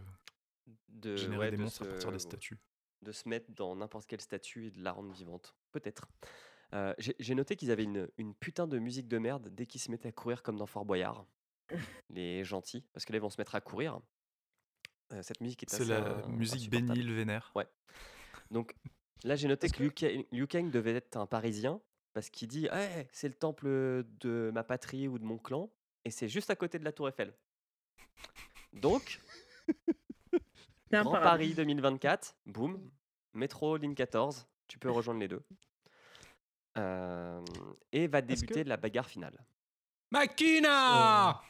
[0.89, 2.59] De, générer ouais, des de monstres à partir des se- statues.
[3.03, 5.57] de se mettre dans n'importe quelle statue et de la rendre vivante.
[5.73, 6.07] Peut-être.
[6.73, 9.91] Euh, J'ai noté qu'ils avaient une, une putain de musique de merde dès qu'ils se
[9.91, 11.27] mettaient à courir comme dans Fort Boyard.
[12.11, 14.01] les gentils, parce que là ils vont se mettre à courir.
[15.13, 16.93] Euh, cette musique est C'est assez la in- musique insupportable.
[16.95, 17.53] bénile vénère.
[18.51, 18.75] Donc
[19.25, 21.81] là j'ai noté que Liu Kang, Liu Kang devait être un Parisien
[22.13, 23.67] parce qu'il dit Eh, c'est le temple
[24.21, 25.71] de ma patrie ou de mon clan
[26.05, 27.35] et c'est juste à côté de la Tour Eiffel.
[28.73, 29.21] Donc
[30.91, 31.13] Grand.
[31.13, 32.91] Paris 2024, boum,
[33.33, 35.43] métro, ligne 14, tu peux rejoindre les deux.
[36.79, 37.41] Euh,
[37.93, 39.45] et va débuter que- la bagarre finale.
[40.11, 41.41] Makina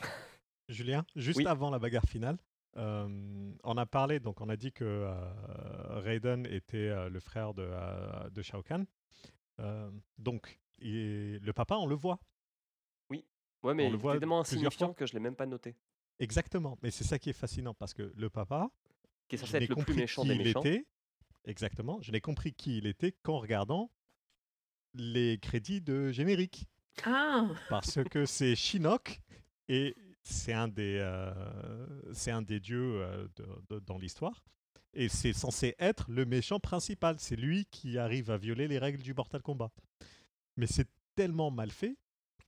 [0.68, 1.46] Julien, juste Oui.
[1.46, 2.38] avant la bagarre finale,
[2.78, 7.52] euh, on a parlé, donc on a dit que euh, Raiden était euh, le frère
[7.52, 8.86] de, euh, de Shao Kahn.
[9.60, 12.18] Euh, donc, il- le papa, on le voit.
[13.64, 14.94] Ouais, mais On le il voit était tellement plusieurs insignifiant fois.
[14.94, 15.74] que je l'ai même pas noté.
[16.20, 16.78] Exactement.
[16.82, 18.70] Mais c'est ça qui est fascinant parce que le papa,
[19.28, 20.60] Qui est je censé n'ai être le plus compris méchant qui des il méchants.
[20.60, 20.86] était.
[21.46, 22.00] Exactement.
[22.02, 23.90] Je n'ai compris qui il était qu'en regardant
[24.94, 26.66] les crédits de générique.
[27.04, 29.20] Ah parce que c'est Shinnok
[29.68, 31.32] et c'est un des euh,
[32.12, 34.44] c'est un des dieux euh, de- de- dans l'histoire
[34.92, 37.16] et c'est censé être le méchant principal.
[37.18, 39.72] C'est lui qui arrive à violer les règles du Mortal Kombat.
[40.56, 41.96] Mais c'est tellement mal fait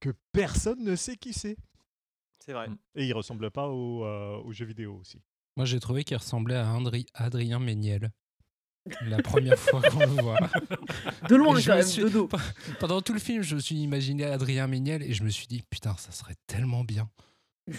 [0.00, 1.56] que personne ne sait qui c'est.
[2.44, 2.68] C'est vrai.
[2.68, 2.78] Mm.
[2.96, 5.20] Et il ressemble pas au, euh, aux jeux vidéo aussi.
[5.56, 8.10] Moi, j'ai trouvé qu'il ressemblait à Andri- Adrien Méniel.
[9.06, 10.38] La première fois qu'on le voit.
[11.28, 12.28] De loin, quand me même, suis- de dos.
[12.78, 15.62] Pendant tout le film, je me suis imaginé Adrien Méniel et je me suis dit,
[15.68, 17.10] putain, ça serait tellement bien.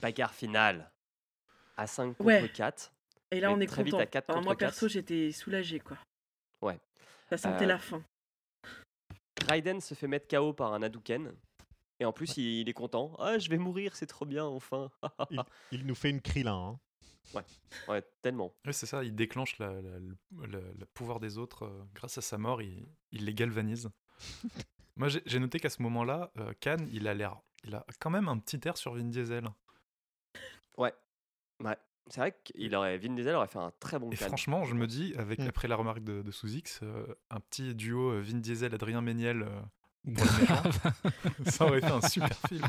[0.00, 0.90] Bagarre finale.
[1.76, 2.48] À 5 contre Ouais.
[2.54, 2.92] 4.
[3.30, 4.02] Et là, on est très vite content.
[4.04, 5.98] à quatre Enfin, contre moi, perso, j'étais soulagé, quoi.
[6.62, 6.78] Ouais.
[7.28, 8.02] Ça sentait Euh, la fin.
[9.48, 11.32] Raiden se fait mettre KO par un Hadouken.
[12.00, 13.14] Et en plus, il, il est content.
[13.18, 14.90] Ah, je vais mourir, c'est trop bien, enfin.
[15.30, 16.54] Il, il nous fait une Krillin.
[17.34, 17.44] hein.
[17.88, 18.52] ouais, tellement.
[18.66, 21.64] Ouais, c'est ça, il déclenche la- la- le, pouvoir des autres.
[21.64, 23.90] euh, grâce à sa mort, il, il les galvanise.
[24.96, 27.36] Moi, j'ai j'ai noté qu'à ce moment-là, euh, Khan, il a l'air.
[27.64, 29.48] Il a quand même un petit air sur Vin Diesel.
[30.76, 30.92] Ouais.
[31.60, 31.76] Ouais.
[32.08, 34.86] C'est vrai qu'il aurait, Vin Diesel aurait fait un très bon Et franchement, je me
[34.86, 35.48] dis, avec, Mm.
[35.48, 39.42] après la remarque de, de Sous-X, euh, un petit duo euh, Vin Diesel, Adrien Méniel,
[39.42, 39.60] euh,
[41.46, 42.66] ça aurait fait un super film.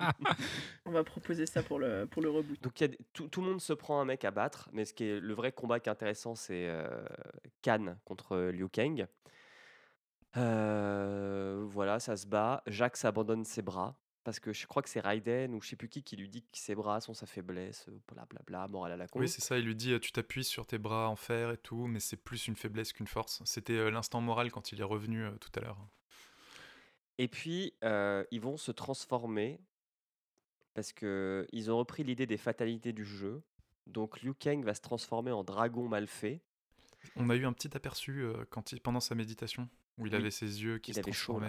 [0.84, 2.62] On va proposer ça pour le, pour le reboot.
[2.62, 4.84] Donc il y a tout, tout le monde se prend un mec à battre, mais
[4.84, 6.86] ce qui est le vrai combat qui est intéressant, c'est euh,
[7.62, 9.06] Khan contre Liu Kang.
[10.36, 12.62] Euh, voilà, ça se bat.
[12.66, 15.88] Jax abandonne ses bras parce que je crois que c'est Raiden ou je sais plus
[15.88, 19.08] qui qui lui dit que ses bras sont sa faiblesse, euh, blablabla, morale à la
[19.08, 19.20] con.
[19.20, 21.86] Oui, c'est ça, il lui dit tu t'appuies sur tes bras en fer et tout,
[21.86, 23.42] mais c'est plus une faiblesse qu'une force.
[23.44, 25.78] C'était l'instant moral quand il est revenu euh, tout à l'heure.
[27.18, 29.60] Et puis, euh, ils vont se transformer
[30.74, 33.42] parce que ils ont repris l'idée des fatalités du jeu.
[33.86, 36.42] Donc Liu Kang va se transformer en dragon mal fait.
[37.16, 40.18] On a eu un petit aperçu euh, quand il, pendant sa méditation, où il Oui.
[40.18, 41.40] avait ses yeux qui Il se avait chaud.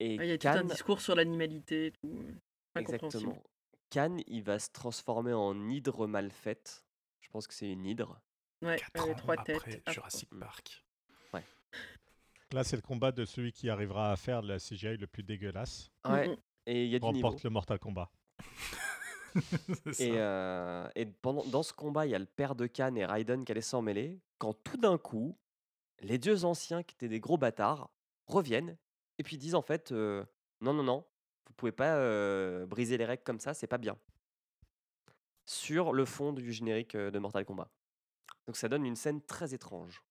[0.00, 2.18] Et Ah, Il y a tout un Khan, discours sur l'animalité et tout.
[2.74, 3.30] Incompréhensible.
[3.32, 3.42] exactement.
[3.90, 6.84] Khan, il va se transformer en hydre mal faite.
[7.20, 8.20] Je pense que c'est une hydre.
[8.62, 9.82] Ouais, Quatre ans trois après têtes.
[9.86, 10.38] Ah, Jurassic Mm.
[10.40, 10.84] Park.
[12.52, 15.90] Là, c'est le combat de celui qui arrivera à faire la CGI le plus dégueulasse.
[16.06, 16.28] Ouais.
[16.28, 16.36] mm.
[16.66, 17.16] Et il y a du niveau.
[17.28, 18.10] Remporte le Mortal Kombat.
[19.84, 20.04] C'est ça.
[20.04, 23.06] Et, euh, et pendant, dans ce combat, il y a le père de Khan et
[23.06, 24.20] Raiden qui allaient s'en mêler.
[24.36, 25.38] Quand tout d'un coup,
[26.00, 27.90] les dieux anciens, qui étaient des gros bâtards,
[28.26, 28.76] reviennent
[29.18, 30.24] et puis disent en fait euh,
[30.60, 31.04] non, non, non,
[31.46, 33.96] vous pouvez pas euh, briser les règles comme ça, c'est pas bien.
[35.44, 37.68] Sur le fond du générique euh, de Mortal Kombat.
[38.46, 40.02] Donc ça donne une scène très étrange.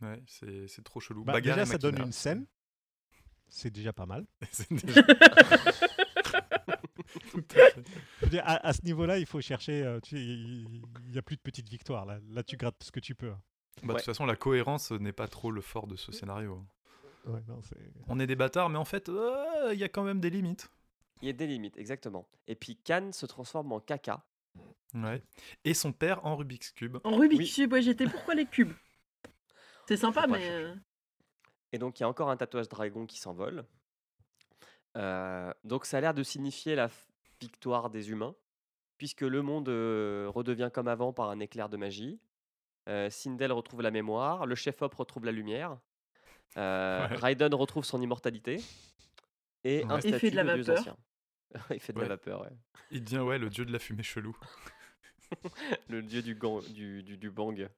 [0.00, 1.24] Ouais, c'est c'est trop chelou.
[1.24, 2.46] Bah, Bagarre déjà, ça donne une scène.
[3.48, 4.26] C'est déjà pas mal.
[8.22, 9.82] Déjà- à ce niveau-là, il faut chercher.
[9.82, 12.06] euh, il n'y a plus de petites victoires.
[12.06, 13.30] Là, là tu grattes ce que tu peux.
[13.30, 13.42] hein.
[13.82, 16.64] Bah, De toute façon, la cohérence n'est pas trop le fort de ce scénario.
[17.26, 17.76] Ouais, non, c'est-
[18.08, 20.70] On est des bâtards, mais en fait, euh, il y a quand même des limites.
[21.22, 22.26] Il y a des limites, exactement.
[22.46, 24.24] Et puis Khan se transforme en caca.
[24.94, 25.22] Ouais.
[25.64, 26.98] Et son père en Rubik's Cube.
[27.04, 27.52] En Rubik's Oui.
[27.54, 28.72] Cube, ouais, j'étais pourquoi les cubes?
[29.86, 30.48] C'est sympa, mais.
[30.50, 30.74] euh,
[31.72, 33.64] Et donc, il y a encore un tatouage dragon qui s'envole.
[34.96, 36.90] Euh, donc, ça a l'air de signifier la
[37.40, 38.34] victoire des humains,
[38.98, 42.18] puisque le monde euh, redevient comme avant par un éclair de magie.
[42.88, 45.78] Euh, Sindel retrouve la mémoire, le chef-op retrouve la lumière,
[46.56, 47.16] euh, Ouais.
[47.16, 48.60] Raiden retrouve son immortalité,
[49.64, 49.98] et un Ouais.
[49.98, 50.96] Et fait statut de la de vapeur.
[51.70, 52.04] Il fait de Ouais.
[52.04, 52.50] la vapeur, ouais.
[52.90, 54.36] Il devient ouais, le dieu de la fumée chelou.
[55.88, 57.68] Le dieu du, gang, du, du, du bang.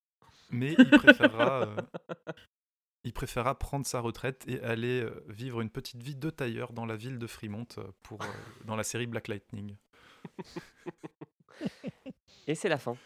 [0.50, 1.76] Mais il préférera, euh,
[3.04, 6.86] il préférera prendre sa retraite et aller euh, vivre une petite vie de tailleur dans
[6.86, 7.66] la ville de Fremont
[8.02, 8.26] pour, euh,
[8.64, 9.76] dans la série Black Lightning.
[12.46, 12.96] Et c'est la fin.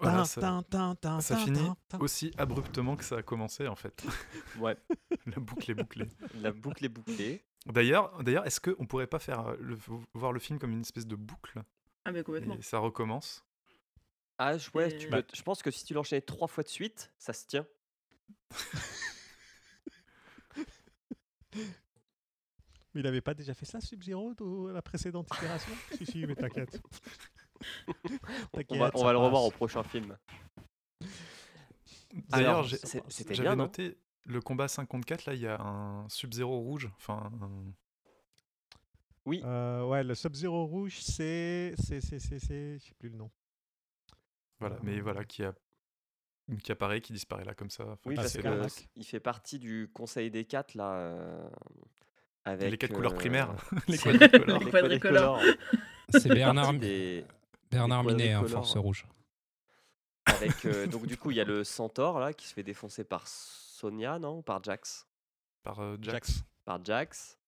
[0.00, 0.40] Voilà, ça,
[1.20, 4.02] ça finit aussi abruptement que ça a commencé en fait.
[4.58, 4.76] Ouais,
[5.26, 6.08] la boucle est bouclée.
[6.34, 7.44] la boucle est bouclée.
[7.66, 9.78] D'ailleurs, d'ailleurs, est-ce qu'on pourrait pas faire euh, le,
[10.14, 11.62] voir le film comme une espèce de boucle?
[12.04, 12.56] Ah, mais complètement.
[12.56, 13.44] et ça recommence
[14.38, 17.12] Ah, je- ouais, tu peux- je pense que si tu l'enchaînais trois fois de suite,
[17.18, 17.66] ça se tient.
[22.94, 25.72] Mais il avait pas déjà fait ça, Sub-Zero, dans la précédente itération?
[25.96, 26.80] Si, si, mais t'inquiète.
[28.70, 30.16] On va, on ça va le revoir au prochain film.
[32.28, 37.72] D'ailleurs, j'avais noté le combat 54, là, il y a un Sub-Zero rouge, enfin, un-
[39.26, 41.74] Oui, Euh, ouais, le Sub-Zero rouge, c'est.
[41.78, 42.00] C'est.
[42.00, 42.18] C'est.
[42.18, 42.38] C'est.
[42.38, 43.30] c'est- Je sais plus le nom.
[44.58, 45.54] voilà, mais voilà, qui a
[46.64, 47.84] qui apparaît, qui disparaît là comme ça.
[47.84, 48.66] Enfin, oui parce c'est que Carnac.
[48.66, 50.94] s- il fait partie du conseil des quatre là.
[50.94, 51.48] euh,
[52.44, 53.54] avec les quatre couleurs euh, primaires,
[53.86, 54.64] les quadricolores.
[54.64, 55.40] Les quadricolores.
[56.10, 57.24] C'est Bernard, des-
[57.70, 58.44] Bernard Minet, hein.
[58.46, 59.06] Force Rouge.
[60.26, 63.04] avec euh, donc du coup il y a le centaure là qui se fait défoncer
[63.04, 65.06] par Sonia non par Jax?
[65.62, 66.42] Par euh, Jax.
[66.64, 67.38] par Jax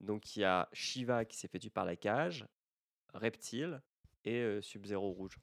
[0.00, 2.46] donc il y a Shiva qui s'est fait tuer par la cage
[3.14, 3.80] Reptile
[4.24, 5.38] et euh, Sub-Zero rouge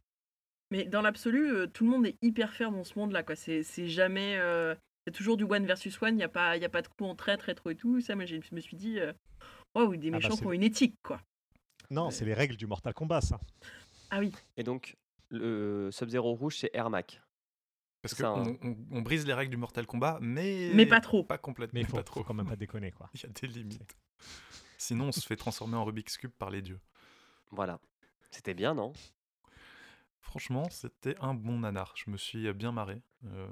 [0.71, 3.23] Mais dans l'absolu, euh, tout le monde est hyper fair dans ce monde-là.
[3.23, 3.35] quoi.
[3.35, 4.37] C'est jamais.
[4.37, 4.75] euh,
[5.05, 6.13] C'est toujours du one versus one.
[6.13, 8.01] Il n'y a, pas- y a pas de coup en traître, rétro et tout.
[8.01, 8.99] Ça, moi, j'ai- je me suis dit.
[8.99, 9.11] euh,
[9.73, 11.19] Oh, oui, des Ah bah, méchants qui ont une éthique, quoi.
[11.89, 13.39] Non, c'est les règles du Mortal Kombat, ça.
[14.11, 14.31] Ah oui.
[14.57, 14.97] et donc
[15.29, 17.21] le Sub-Zero rouge c'est Ermac
[18.01, 18.57] Parce qu'on hein.
[18.63, 21.23] on, on brise les règles du Mortal Kombat, mais Mais pas trop.
[21.23, 21.77] Pas complètement.
[21.77, 22.19] Mais il faut, pas trop.
[22.21, 23.09] faut quand même pas déconner, quoi.
[23.15, 23.95] Il y a des limites.
[24.77, 26.79] Sinon, on se fait transformer en Rubik's Cube par les dieux.
[27.51, 27.79] voilà
[28.35, 28.91] c'était bien non?
[30.19, 31.93] Franchement, c'était un bon nanar.
[31.95, 33.01] Je me suis bien marré.
[33.27, 33.47] Euh,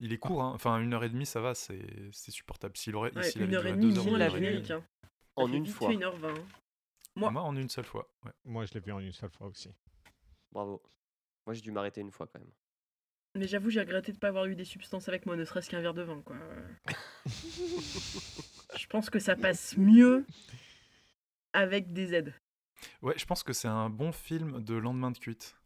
[0.00, 0.52] Il est court, hein.
[0.54, 2.76] enfin une heure et demie, ça va, c'est c'est supportable.
[2.76, 4.80] S'il aurait, Ouais, s'il avait une heure duré et demie, deux heures, une l'a
[5.36, 6.34] en une fois une heure vingt.
[7.16, 8.08] Moi- Moi, en une seule fois.
[8.24, 8.32] ouais.
[8.44, 9.74] Moi, je l'ai vu en une seule fois aussi.
[10.52, 10.82] bravo
[11.46, 12.50] moi j'ai dû m'arrêter une fois quand même
[13.36, 15.80] Mais j'avoue, j'ai regretté de pas avoir eu des substances avec moi, ne serait-ce qu'un
[15.80, 16.36] verre de vin, quoi.
[18.76, 20.26] Je pense que ça passe mieux
[21.52, 22.34] avec des aides.
[23.02, 25.56] Ouais, je pense que c'est un bon film de lendemain de cuite.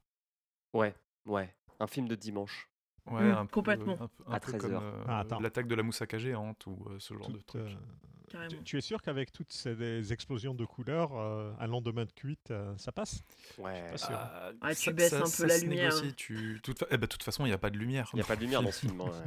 [0.75, 0.95] ouais
[1.27, 2.70] ouais un film de dimanche
[3.11, 3.95] Ouais, Mm, un peu- complètement.
[4.01, 4.83] un peu- un À peu 13 comme heures.
[4.83, 5.41] euh, Ah, attends.
[5.41, 7.63] l'attaque de la moussaka géante ou euh, ce genre de Toute, truc.
[7.63, 12.13] euh, tu, tu es sûr qu'avec toutes ces explosions de couleurs, euh, un lendemain de
[12.13, 13.23] cuite, euh, ça passe?
[13.59, 13.91] Ouais.
[13.91, 14.11] pas sûr.
[14.13, 16.11] Ah, Ouais, tu ça- baisses ça- un peu ça la lumière, hein.
[16.17, 18.09] tu- toute fa- eh ben, de toute façon, il n'y a pas de lumière.
[18.13, 19.01] Il n'y a pas de lumière dans ce film.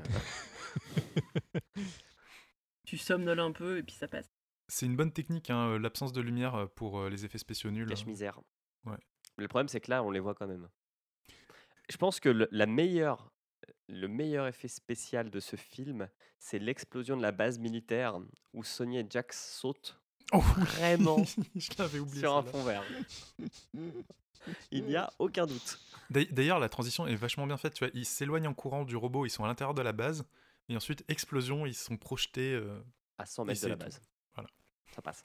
[1.56, 1.60] hein.
[2.86, 4.30] Tu somnoles un peu et puis ça passe.
[4.68, 7.88] C'est une bonne technique, hein, l'absence de lumière pour les effets spéciaux nuls.
[7.90, 8.40] Cache-misère.
[8.86, 8.98] Ouais.
[9.38, 10.70] Le problème, c'est que là, on les voit quand même.
[11.90, 13.33] Je pense que le, la meilleure,
[13.90, 16.08] le meilleur effet spécial de ce film,
[16.40, 18.20] c'est l'explosion de la base militaire
[18.54, 20.00] où Sonny et Jax sautent
[20.32, 21.18] Oh, Vraiment
[21.56, 22.20] Je l'avais oublié.
[22.22, 22.84] sur un fond vert.
[24.72, 25.80] Il n'y a aucun doute.
[26.10, 27.74] D'ail- D'ailleurs, la transition est vachement bien faite.
[27.76, 30.26] Tu vois, ils s'éloignent en courant du robot, ils sont à l'intérieur de la base,
[30.70, 32.54] et ensuite explosion, ils sont projetés.
[32.54, 32.82] euh,
[33.18, 33.80] À 100 mètres de la tout.
[33.84, 34.02] base.
[34.34, 34.50] Voilà.
[34.96, 35.24] Ça passe.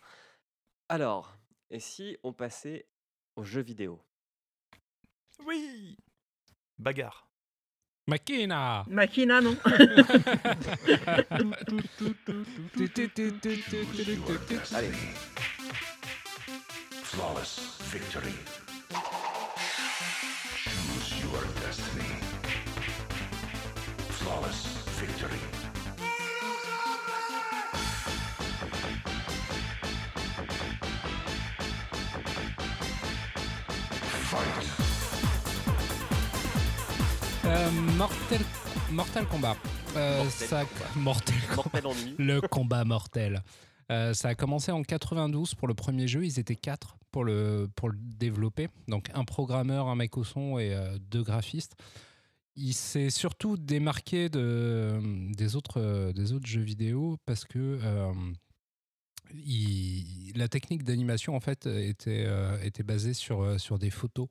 [0.89, 1.37] Alors,
[1.71, 2.87] et si on passait
[3.37, 4.01] aux jeux vidéo?
[5.47, 5.97] Oui.
[6.79, 7.28] Bagarre.
[8.09, 9.59] Makina Makina, non
[14.73, 14.97] Allez,
[17.03, 18.33] Flawless victory.
[20.65, 22.15] Choose your destiny.
[24.09, 24.68] Flawless
[37.49, 38.41] Euh, Mortel,
[38.93, 39.57] Mortal Kombat.
[39.97, 40.65] Euh, Mortel ça,
[40.97, 42.15] mortel, mortel ennui.
[42.19, 43.43] le combat mortel.
[43.91, 46.25] Euh, ça a commencé en 92 pour le premier jeu.
[46.25, 48.69] Ils étaient quatre pour le, pour le développer.
[48.87, 51.75] Donc un programmeur, un mec au son et euh, deux graphistes.
[52.57, 55.01] Il s'est surtout démarqué de,
[55.33, 57.79] des, autres, des autres jeux vidéo parce que
[59.33, 62.27] il- la technique d'animation en fait était,
[62.63, 64.27] était basée sur, sur des photos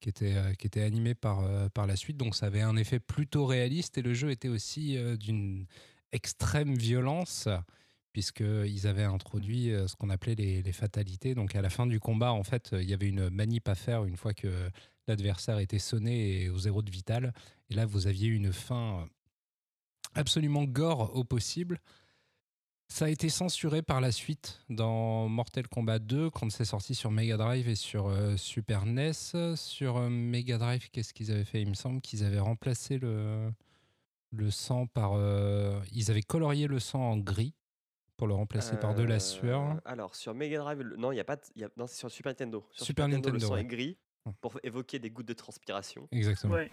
[0.00, 2.16] qui étaient, euh, qui étaient animées par, euh, par la suite.
[2.16, 5.66] Donc ça avait un effet plutôt réaliste et le jeu était aussi euh, d'une
[6.12, 7.48] extrême violence
[8.12, 11.34] puisqu'ils avaient introduit ce qu'on appelait les, les fatalités.
[11.34, 14.04] Donc à la fin du combat, en fait, il y avait une manip à faire
[14.04, 14.70] une fois que
[15.08, 17.32] l'adversaire était sonné et au zéro de vital.
[17.70, 19.04] Et là, vous aviez une fin
[20.14, 21.80] absolument gore au possible.
[22.94, 27.10] Ça a été censuré par la suite dans Mortal Kombat 2 quand c'est sorti sur
[27.10, 29.10] Mega Drive et sur euh, Super NES.
[29.56, 31.60] Sur euh, Mega Drive, qu'est-ce qu'ils avaient fait?
[31.60, 33.50] Il me semble qu'ils avaient remplacé le,
[34.30, 35.14] le sang par...
[35.14, 37.52] euh, ils avaient colorié le sang en gris
[38.16, 39.80] pour le remplacer par de la sueur.
[39.84, 41.38] Alors, sur Mega Drive, le- non, il y a pas.
[41.56, 42.64] y a- non, c'est sur Super Nintendo.
[42.70, 43.62] Sur Super le Nintendo, sang ouais.
[43.62, 43.98] est gris
[44.40, 46.06] pour évoquer des gouttes de transpiration.
[46.12, 46.54] Exactement.
[46.54, 46.70] Ouais.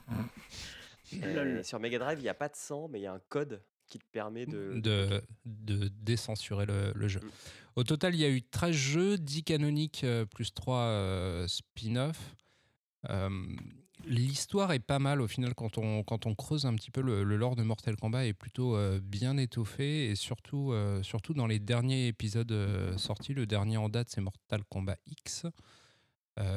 [1.63, 3.63] Sur Mega Drive, il n'y a pas de sang, mais il y a un code
[3.91, 4.79] qui te permet de.
[4.79, 7.19] de, de décensurer le, le jeu.
[7.19, 7.29] Mm.
[7.75, 12.35] Au total, il y a eu 13 jeux, 10 canoniques euh, plus 3 euh, spin-off.
[13.09, 13.29] Euh,
[14.05, 17.23] L'histoire est pas mal au final quand on, quand on creuse un petit peu le,
[17.23, 21.47] le lore de Mortal Kombat est plutôt euh, bien étoffé et surtout, euh, surtout dans
[21.47, 23.33] les derniers épisodes euh, sortis.
[23.33, 25.45] Le dernier en date c'est Mortal Kombat X.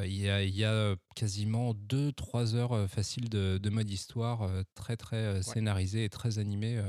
[0.04, 6.04] Il y, y a quasiment 2-3 heures faciles de, de mode histoire très très scénarisé
[6.04, 6.82] et très animé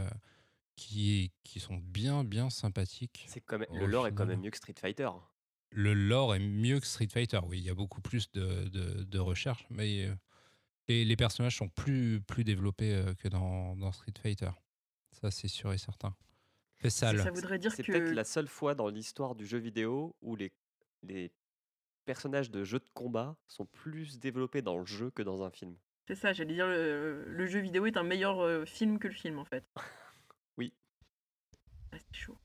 [0.76, 3.26] qui, qui sont bien bien sympathiques.
[3.28, 5.09] C'est quand même- Au le lore est quand même mieux que Street Fighter.
[5.71, 9.03] Le lore est mieux que Street Fighter, oui, il y a beaucoup plus de, de,
[9.03, 10.15] de recherche, mais euh,
[10.88, 14.51] les, les personnages sont plus, plus développés euh, que dans, dans Street Fighter.
[15.11, 16.15] Ça, c'est sûr et certain.
[16.77, 17.19] Fait sale.
[17.22, 17.91] Ça voudrait dire C'est que.
[17.91, 20.52] peut-être la seule fois dans l'histoire du jeu vidéo où les,
[21.03, 21.31] les
[22.06, 25.76] personnages de jeux de combat sont plus développés dans le jeu que dans un film.
[26.07, 29.14] C'est ça, j'allais dire, le, le jeu vidéo est un meilleur euh, film que le
[29.14, 29.65] film en fait.
[32.16, 32.38] Chaud.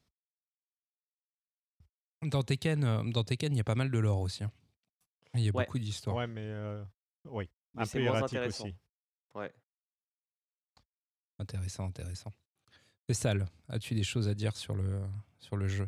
[2.22, 4.44] Dans Tekken, euh, dans Tekken, il y a pas mal de lore aussi.
[4.44, 4.52] hein.
[5.34, 5.64] Il y a Ouais.
[5.64, 6.16] beaucoup d'histoires.
[6.16, 6.84] Ouais, mais euh,
[7.24, 8.64] oui, Mais un c'est peu moins erratique intéressant.
[8.64, 8.76] aussi.
[9.34, 9.54] Ouais.
[11.38, 12.32] Intéressant, intéressant.
[13.06, 13.46] Fait sale.
[13.68, 15.02] As-tu des choses à dire sur le,
[15.38, 15.86] sur le jeu?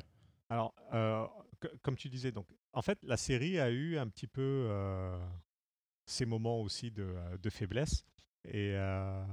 [0.49, 1.27] Alors, euh,
[1.61, 4.41] c- comme tu disais, donc, en fait, la série a eu un petit peu
[4.71, 5.19] euh,
[6.07, 8.05] ses moments aussi de, de faiblesse.
[8.45, 9.25] Et, euh,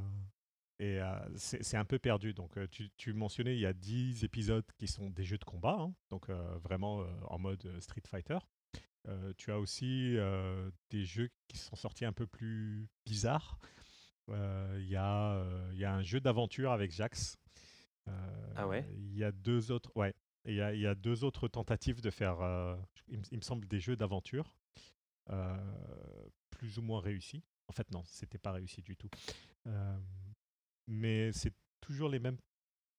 [0.79, 2.33] et euh, c'est un peu perdu.
[2.33, 5.43] Donc, euh, tu, tu mentionnais, il y a 10 épisodes qui sont des jeux de
[5.43, 8.39] combat, hein, donc euh, vraiment euh, en mode Street Fighter.
[9.37, 10.15] Tu as aussi
[10.91, 13.57] des jeux qui sont sortis un peu plus bizarres.
[14.27, 17.35] Il y, y a un jeu d'aventure avec Jax.
[18.55, 18.85] Ah ouais?
[18.95, 19.91] Il y a deux autres.
[19.95, 20.13] Ouais.
[20.45, 22.37] Il y, a, il y a deux autres tentatives de faire,
[23.07, 24.53] il, me- il me semble, des jeux d'aventure
[26.51, 27.43] plus ou moins réussis.
[27.67, 29.09] En fait, non, c'était pas réussi du tout.
[29.67, 29.97] Euh,
[30.89, 32.37] mais c'est toujours les mêmes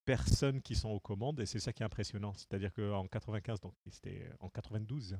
[0.05, 2.33] personnes qui sont aux commandes et c'est ça qui est impressionnant.
[2.33, 5.19] C'est-à-dire qu'en 95, donc c'était en 92,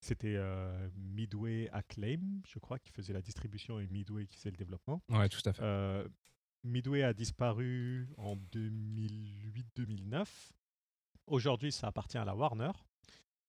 [0.00, 4.56] c'était euh, Midway Acclaim, je crois, qui faisait la distribution et Midway qui faisait le
[4.56, 5.02] développement.
[5.08, 5.62] Ouais, tout à fait.
[5.62, 6.08] Euh,
[6.64, 10.26] Midway a disparu en 2008-2009.
[11.26, 12.72] Aujourd'hui, ça appartient à la Warner.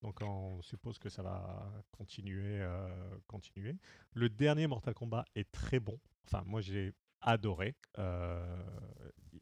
[0.01, 3.75] Donc on suppose que ça va continuer, euh, continuer.
[4.13, 5.99] Le dernier Mortal Kombat est très bon.
[6.25, 7.75] Enfin, moi j'ai adoré.
[7.97, 8.63] Euh,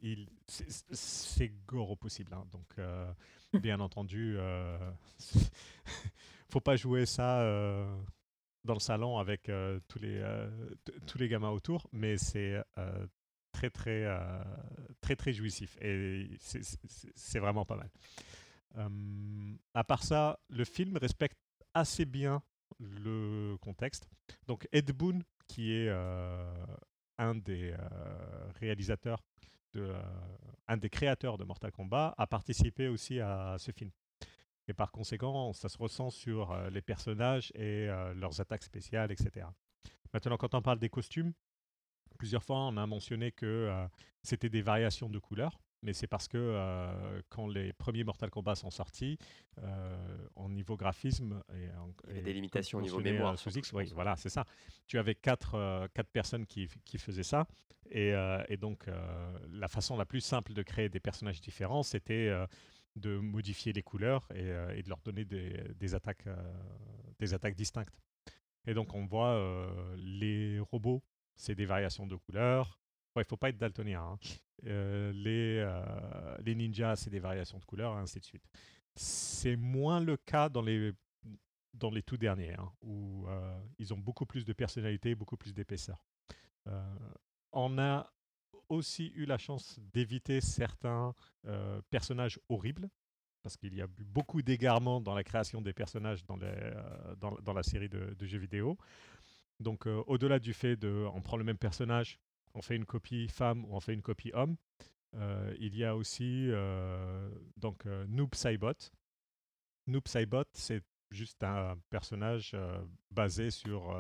[0.02, 2.34] il, c'est- gore au possible.
[2.34, 2.46] hein.
[2.52, 3.12] Donc, euh,
[3.62, 4.78] bien entendu, euh,
[6.50, 7.86] faut pas jouer ça euh,
[8.64, 9.50] dans le salon avec
[9.88, 10.24] tous, les,
[11.06, 12.62] tous les gamins autour, mais c'est
[13.52, 14.06] très, très,
[15.02, 15.78] très, très jouissif.
[15.82, 17.90] Et c'est- vraiment pas mal.
[19.74, 21.38] À part ça, le film respecte
[21.74, 22.42] assez bien
[22.80, 24.08] le contexte.
[24.48, 26.54] Donc Ed Boon, qui est euh,
[27.18, 29.24] un des euh, réalisateurs,
[29.74, 30.02] de, euh,
[30.68, 33.92] un des créateurs de Mortal Kombat, a participé aussi à ce film.
[34.68, 39.48] Et par conséquent, ça se ressent sur euh, les personnages et leurs attaques spéciales, etc.
[40.14, 41.34] Maintenant, quand on parle des costumes,
[42.18, 43.88] plusieurs fois on a mentionné que
[44.24, 45.60] c'était des variations de couleurs.
[45.88, 49.18] Mais c'est parce que euh, quand les premiers Mortal Kombat sont sortis,
[49.60, 53.34] euh, en niveau graphisme et, en- Il y avait et des limitations au niveau mémoire,
[53.36, 54.44] euh, sous X, oui, voilà, c'est ça.
[54.86, 57.48] Tu avais quatre, quatre personnes qui, qui faisaient ça.
[57.90, 58.12] Et,
[58.50, 58.86] et donc,
[59.50, 62.30] la façon la plus simple de créer des personnages différents, c'était
[62.98, 66.36] de modifier les couleurs et, euh, et de leur donner des, des attaques, euh,
[67.20, 67.98] des attaques distinctes.
[68.66, 71.02] Et donc, on voit euh, les robots,
[71.38, 72.78] c'est des variations de couleurs.
[73.22, 74.02] Il ne faut pas être daltonien.
[74.02, 74.20] hein.
[74.66, 78.46] Euh, les, euh, les ninjas, c'est des variations de couleurs, et ainsi de suite.
[78.96, 80.94] C'est moins le cas dans les,
[81.74, 85.54] dans les tout derniers, hein, où euh, ils ont beaucoup plus de personnalité, beaucoup plus
[85.54, 86.04] d'épaisseur.
[87.54, 88.12] On a
[88.68, 91.16] aussi eu la chance d'éviter certains
[91.90, 92.90] personnages horribles,
[93.42, 96.74] parce qu'il y a eu beaucoup d'égarements dans la création des personnages dans, les,
[97.22, 98.78] dans, la série de, jeux vidéo.
[99.62, 102.20] Donc, au-delà du fait de, on prend le même personnage,
[102.58, 104.58] on fait une copie femme ou on fait une copie homme,
[105.16, 108.74] euh, il y a aussi euh, donc euh, Noob Saibot.
[109.86, 112.54] Noob Saibot, c'est juste un personnage
[113.12, 113.98] basé sur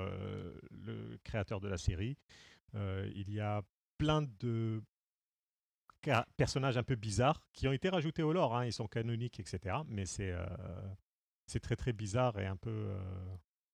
[0.71, 2.17] le créateur de la série.
[2.73, 3.61] Il y a
[3.97, 4.83] plein de
[6.35, 8.57] personnages un peu bizarres qui ont été rajoutés au lore.
[8.57, 9.77] hein, Ils sont canoniques, etc.
[9.87, 10.35] Mais c'est
[11.61, 12.93] très très bizarre et un peu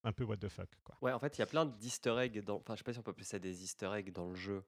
[0.04, 0.70] un peu what the fuck.
[0.84, 0.98] Quoi.
[1.02, 2.58] Ouais, en fait, il y a plein d'easter eggs dans.
[2.58, 4.64] Enfin, je sais pas si on peut appeler ça des easter eggs dans le jeu,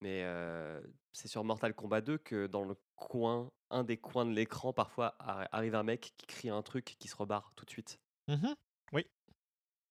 [0.00, 0.80] mais euh,
[1.12, 5.16] c'est sur Mortal Kombat 2 que dans le coin, un des coins de l'écran, parfois
[5.20, 7.98] arri- arrive un mec qui crie un truc qui se rebarre tout de suite.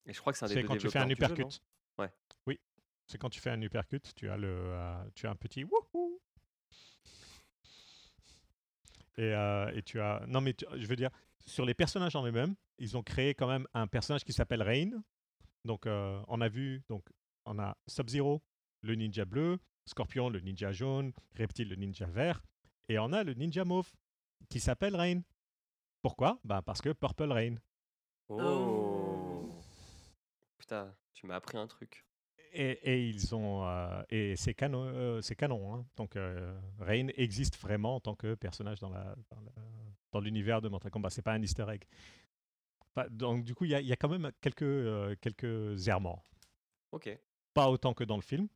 [0.06, 1.62] Et je crois que c'est un des C'est quand tu fais un jeu, uppercut.
[2.00, 2.12] Ouais.
[2.48, 2.60] Oui.
[3.06, 6.20] C'est quand tu fais un uppercut, tu as le, euh, tu as un petit wouhou.
[9.18, 10.24] Et, euh, et tu as.
[10.28, 11.12] Non, mais tu- je veux dire,
[11.50, 14.92] sur les personnages en eux-mêmes, ils ont créé quand même un personnage qui s'appelle Rain.
[15.66, 17.04] Donc, euh, on a vu, donc,
[17.46, 18.42] on a Sub-Zero,
[18.82, 22.42] le ninja bleu, Scorpion, le ninja jaune, Reptile, le ninja vert,
[22.88, 23.92] et on a le ninja mauve
[24.50, 25.22] qui s'appelle Rain.
[26.02, 26.40] Pourquoi?
[26.44, 27.56] Bah Parce que Purple Rain.
[28.30, 29.50] Oh.
[30.58, 32.06] Putain, tu m'as appris un truc.
[32.52, 35.74] Et, et ils ont euh, et c'est canon, euh, c'est canon.
[35.76, 35.86] hein.
[35.98, 39.52] Donc euh, Rain existe vraiment en tant que personnage dans la dans la-
[40.12, 41.12] dans l'univers de Mortal Kombat.
[41.12, 41.84] C'est pas un Easter egg.
[42.96, 45.88] Enfin, donc du coup, il y, a- il y a quand même quelques euh, quelques
[45.88, 46.24] errements.
[46.92, 47.10] Ok.
[47.54, 48.48] Pas autant que dans le film,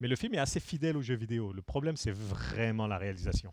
[0.00, 1.52] mais le film est assez fidèle aux jeux vidéo.
[1.52, 3.52] Le problème, c'est vraiment la réalisation.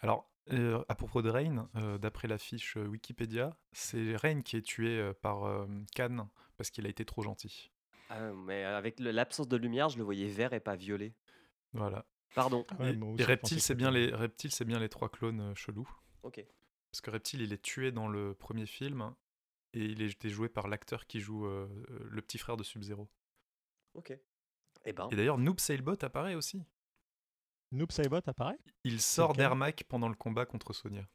[0.00, 4.62] Alors, euh, à propos de Rain, euh, d'après la fiche Wikipédia, c'est Rain qui est
[4.62, 6.28] tué euh, par euh, Khan
[6.58, 7.70] parce qu'il a été trop gentil.
[8.08, 11.14] Ah, mais avec le- l'absence de lumière, je le voyais vert et pas violet.
[11.72, 12.04] Voilà.
[12.34, 12.64] Pardon.
[12.78, 15.88] Ouais, et et Reptile, c'est bien les Reptile, c'est bien les trois clones euh, chelous.
[16.22, 16.44] Ok.
[16.90, 19.14] Parce que Reptile, il est tué dans le premier film
[19.72, 23.08] et il été joué par l'acteur qui joue euh, euh, le petit frère de Sub-Zero.
[23.94, 24.16] Ok.
[24.84, 25.08] Eh ben.
[25.10, 26.62] Et d'ailleurs, Noob Sailbot apparaît aussi.
[27.72, 28.58] Noob Saibot apparaît?
[28.84, 29.38] Il sort lequel?
[29.38, 31.06] d'Ermac pendant le combat contre Sonia.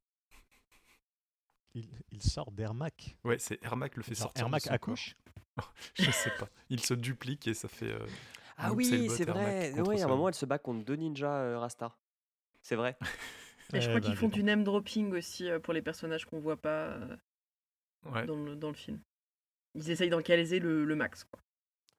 [1.73, 3.17] Il, il sort d'Ermac?
[3.23, 4.43] Ouais, c'est Ermac le fait sortir.
[4.43, 4.97] Ermac corps.
[5.95, 6.47] Je sais pas.
[6.69, 7.91] Il se duplique et ça fait.
[7.91, 8.05] euh,
[8.57, 9.73] Ah oui, c'est vrai.
[9.81, 11.95] Oui, à un moment, elle se bat contre deux ninjas euh, Rasta.
[12.61, 12.97] C'est vrai.
[13.73, 16.39] Et je crois qu'ils dis font du name dropping aussi euh, pour les personnages qu'on
[16.39, 17.17] voit pas euh,
[18.05, 18.25] Ouais.
[18.25, 18.99] dans, le, dans le film.
[19.75, 21.23] Ils essayent d'encaliser le, le max.
[21.23, 21.39] Quoi.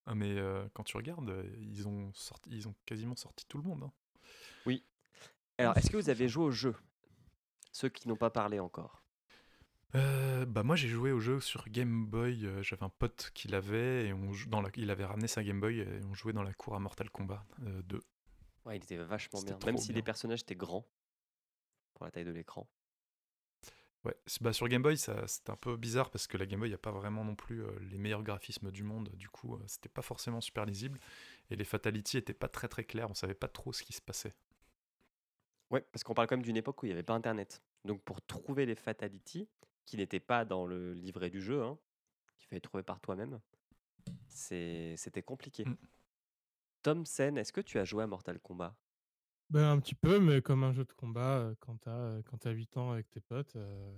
[0.05, 3.65] Ah, mais euh, quand tu regardes, ils ont, sorti, ils ont quasiment sorti tout le
[3.65, 3.85] monde.
[3.85, 3.93] hein.
[5.59, 6.74] Alors, c'est est-ce que vous avez joué au jeu?
[7.70, 9.02] Ceux qui n'ont pas parlé encore.
[9.94, 12.47] Euh, bah moi j'ai joué au jeu sur Game Boy.
[12.47, 15.60] euh, J'avais un pote qui l'avait et on dans la, il avait ramené sa Game
[15.60, 18.02] Boy et on jouait dans la cour à Mortal Kombat euh, 2.
[18.64, 19.59] Ouais, il était vachement bien.
[19.66, 20.86] Même si les personnages étaient grands
[21.94, 22.66] pour la taille de l'écran.
[24.05, 26.70] Ouais, bah sur Game Boy ça c'était un peu bizarre parce que la Game Boy
[26.70, 29.10] il a pas vraiment non plus euh, les meilleurs graphismes du monde.
[29.14, 30.98] Du coup euh, c'était pas forcément super lisible
[31.51, 33.10] et les fatalities étaient pas très très claires.
[33.10, 34.35] On savait pas trop ce qui se passait.
[35.70, 37.62] Ouais, parce qu'on parle quand même d'une époque où il n'y avait pas internet.
[37.85, 39.48] Donc pour trouver les fatalities,
[39.87, 41.79] qui n'étaient pas dans le livret du jeu, hein,
[42.39, 43.41] qu'il fallait trouver par toi-même,
[44.29, 45.65] c'était compliqué.
[45.65, 45.77] Mm.
[46.83, 48.75] Tom Sen, est-ce que tu as joué à Mortal Kombat?
[49.51, 52.93] Ben, un petit peu, mais comme un jeu de combat, quand quand t'as 8 ans
[52.93, 53.93] avec tes potes, euh,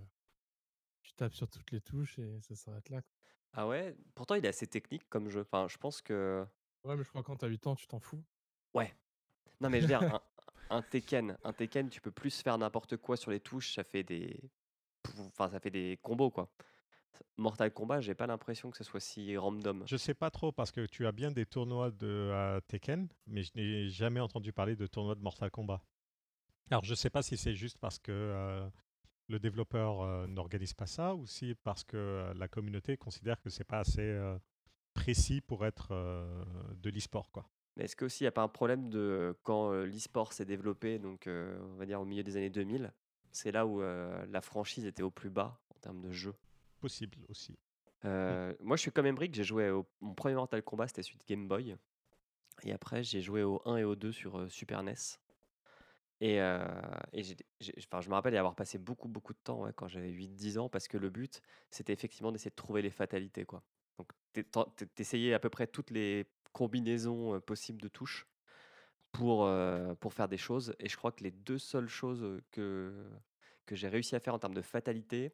[1.02, 3.02] tu tapes sur toutes les touches et ça s'arrête là.
[3.02, 3.14] quoi.
[3.52, 5.42] Ah ouais, pourtant il est assez technique comme jeu.
[5.42, 6.44] Enfin, je pense que.
[6.82, 8.22] Ouais, mais je crois que quand t'as 8 ans, tu t'en fous.
[8.74, 8.92] Ouais.
[9.60, 10.02] Non, mais je veux dire,
[10.70, 13.84] un, un Tekken, un Tekken, tu peux plus faire n'importe quoi sur les touches, ça
[13.84, 14.40] fait des.
[15.26, 16.48] Enfin, ça fait des combos quoi.
[17.36, 19.84] Mortal Kombat, j'ai pas l'impression que ce soit si random.
[19.86, 23.52] Je sais pas trop parce que tu as bien des tournois de Tekken, mais je
[23.54, 25.80] n'ai jamais entendu parler de tournois de Mortal Kombat.
[26.70, 28.68] Alors je sais pas si c'est juste parce que euh,
[29.28, 33.50] le développeur euh, n'organise pas ça ou si parce que euh, la communauté considère que
[33.50, 34.18] c'est pas assez
[34.94, 35.92] précis pour être
[36.76, 37.48] de l'e-sport quoi.
[37.76, 41.26] Mais est-ce qu'aussi il n'y a pas un problème de quand l'e-sport s'est développé, donc
[41.26, 42.92] on va dire au milieu des années 2000,
[43.34, 46.34] c'est là où euh, la franchise était au plus bas en termes de jeu.
[46.80, 47.58] Possible aussi.
[48.04, 51.18] Euh, Moi je suis comme Embrick, j'ai joué au mon premier Mortal Kombat, c'était celui
[51.18, 51.76] de Game Boy.
[52.62, 54.94] Et après j'ai joué au 1 et au 2 sur euh, Super NES.
[56.20, 56.64] Et, euh,
[57.78, 60.58] enfin, je me rappelle y avoir passé beaucoup beaucoup de temps ouais, quand j'avais 8-10
[60.58, 63.44] ans parce que le but c'était effectivement d'essayer de trouver les fatalités.
[63.44, 63.64] Quoi.
[63.98, 64.12] Donc
[64.94, 68.28] t'essayais à peu près toutes les combinaisons possibles de touches
[69.14, 70.74] pour, euh, pour faire des choses.
[70.80, 72.92] Et je crois que les deux seules choses que,
[73.64, 75.32] que j'ai réussi à faire en termes de fatalité,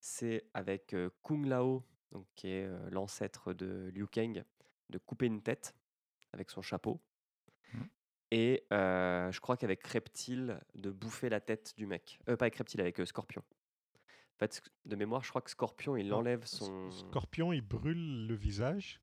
[0.00, 4.42] c'est avec euh, Kung Lao, donc, qui est euh, l'ancêtre de Liu Kang,
[4.88, 5.74] de couper une tête
[6.32, 7.00] avec son chapeau.
[7.74, 7.88] Mhm.
[8.30, 12.20] Et je crois qu'avec Reptile, de bouffer la tête du mec.
[12.28, 13.42] Euh, pas avec Reptile, avec Scorpion.
[13.42, 16.90] En fait, de mémoire, je crois que Scorpion, il enlève son...
[16.92, 19.00] Scorpion, il brûle le visage.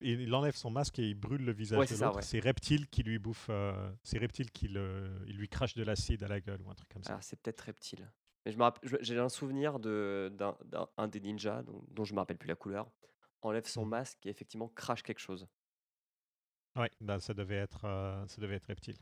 [0.00, 2.16] Il enlève son masque et il brûle le visage Ouais, de l'autre.
[2.16, 2.22] ouais.
[2.22, 3.46] C'est Reptile qui lui bouffe.
[3.50, 6.74] euh, c'est Reptile qui le, il lui crache de l'acide à la gueule ou un
[6.74, 7.10] truc comme ça.
[7.10, 8.08] Alors, c'est peut-être Reptile.
[8.46, 12.20] Mais je j'ai un souvenir de, d'un, d'un- un des ninjas, dont, dont je me
[12.20, 12.90] rappelle plus la couleur,
[13.42, 13.90] enlève son Mhm.
[13.90, 15.46] masque et effectivement crache quelque chose.
[16.76, 18.96] Ouais, bah, ça devait être, euh, ça devait être Reptile.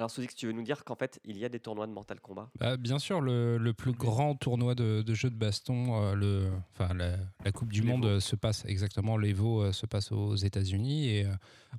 [0.00, 2.20] Alors, Souzix, tu veux nous dire qu'en fait, il y a des tournois de Mortal
[2.20, 2.48] Kombat?
[2.58, 6.50] Bah, bien sûr, le, le plus grand tournoi de, de jeux de baston, euh, le,
[6.72, 7.82] enfin, la, la Coupe du.
[7.82, 11.10] Monde euh, se passe exactement, l'Evo euh, se passe aux États-Unis.
[11.10, 11.26] Et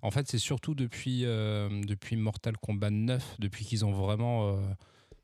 [0.04, 4.56] en fait, c'est surtout depuis, depuis Mortal Kombat 9, depuis qu'ils ont vraiment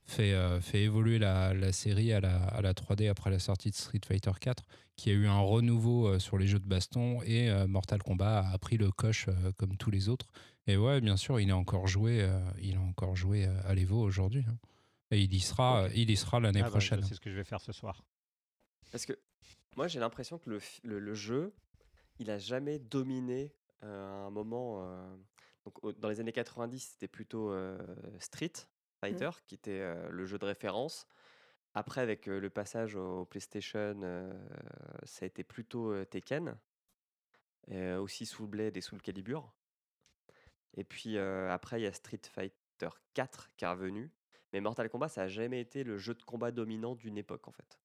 [0.07, 3.69] fait, euh, fait évoluer la, la série à la, à la 3D après la sortie
[3.69, 4.63] de Street Fighter 4,
[4.95, 8.01] qu'il y a eu un renouveau euh, sur les jeux de baston et euh, Mortal
[8.01, 10.27] Kombat a pris le coche euh, comme tous les autres.
[10.65, 14.01] Et ouais, bien sûr, il est encore joué, euh, il est encore joué à l'Evo
[14.01, 14.43] aujourd'hui.
[14.49, 14.57] hein.
[15.11, 17.01] Et il y sera, il y sera l'année Ah bah, prochaine.
[17.01, 18.03] je sais ce que je vais faire ce soir.
[18.91, 19.13] Parce que
[19.77, 21.53] moi, j'ai l'impression que le, fi- le, le jeu,
[22.19, 23.53] il a jamais dominé
[23.83, 24.79] euh, à un moment.
[24.83, 25.15] euh,
[25.65, 27.77] donc, dans les années 90, c'était plutôt euh,
[28.19, 28.51] Street
[28.99, 31.07] Fighter, qui était euh, le jeu de référence.
[31.73, 33.95] Après, avec euh, le passage au PlayStation,
[35.03, 36.57] ça a été plutôt Tekken,
[37.99, 39.53] aussi sous le Blade et sous le Calibur.
[40.75, 44.11] Et puis après, il y a Street Fighter 4 qui est revenu.
[44.53, 47.51] Mais Mortal Kombat, ça n'a jamais été le jeu de combat dominant d'une époque, en
[47.51, 47.77] fait.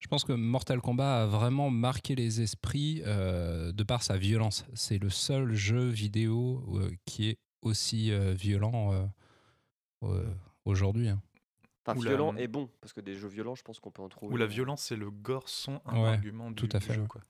[0.00, 4.64] Je pense que Mortal Kombat a vraiment marqué les esprits euh, de par sa violence.
[4.74, 9.10] C'est le seul jeu vidéo euh, qui est aussi euh, violent
[10.64, 11.08] aujourd'hui.
[11.08, 11.20] hein.
[11.86, 14.02] Enfin, Ou la- violent et bon, parce que des jeux violents, je pense qu'on peut
[14.02, 14.34] en trouver.
[14.34, 16.86] Où la euh, violence et le gore sont un Ouais, argument du, tout à du
[16.86, 17.00] fait, jeu.
[17.02, 17.08] ouais.
[17.08, 17.22] Quoi.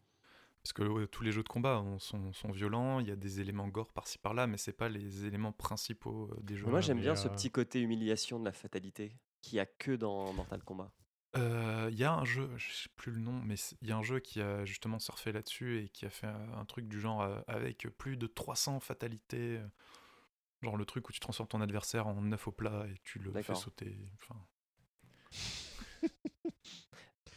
[0.62, 3.16] Parce que ouais, tous les jeux de combat on- sont, sont violents, il y a
[3.16, 6.66] des éléments gore par-ci par-là, mais c'est pas les éléments principaux euh, des jeux.
[6.66, 9.66] Mais moi, j'aime bien ce euh, petit côté humiliation de la fatalité qu'il n'y a
[9.66, 10.90] que dans Mortal Kombat.
[11.36, 13.96] Euh, Il y a un jeu, je sais plus le nom, mais il y a
[13.96, 17.00] un jeu qui a justement surfé là-dessus et qui a fait un, un truc du
[17.00, 19.60] genre euh, avec plus de 300 fatalités.
[20.62, 23.32] Genre le truc où tu transformes ton adversaire en œuf au plat et tu le
[23.42, 23.96] fais sauter.
[24.14, 24.36] Enfin,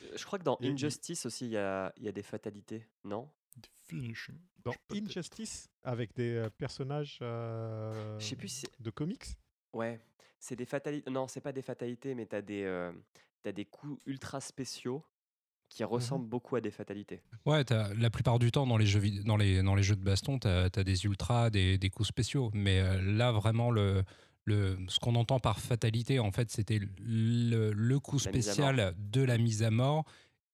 [0.02, 2.86] Euh, Je crois que dans Injustice aussi, il y a, il y a des fatalités,
[3.04, 3.30] non?
[3.56, 4.38] Des finishing.
[4.64, 9.26] Dans Injustice, avec des euh, personnages euh, Je sais plus si c'est- de comics,
[9.74, 10.00] Ouais,
[10.40, 11.10] c'est des fatalités.
[11.10, 12.92] Non, c'est pas des fatalités, mais t'as des, euh,
[13.42, 15.04] t'as des coups ultra spéciaux
[15.74, 17.22] qui ressemblent beaucoup à des fatalités.
[17.46, 17.64] Ouais,
[17.98, 20.48] la plupart du temps dans les jeux, dans les, dans les jeux de baston, tu
[20.48, 22.52] as, des ultras, des, des coups spéciaux.
[22.54, 24.04] Mais euh, là, vraiment, le,
[24.46, 29.38] le, ce qu'on entend par fatalité, en fait, c'était le, le coup spécial de la
[29.38, 30.06] mise à mort.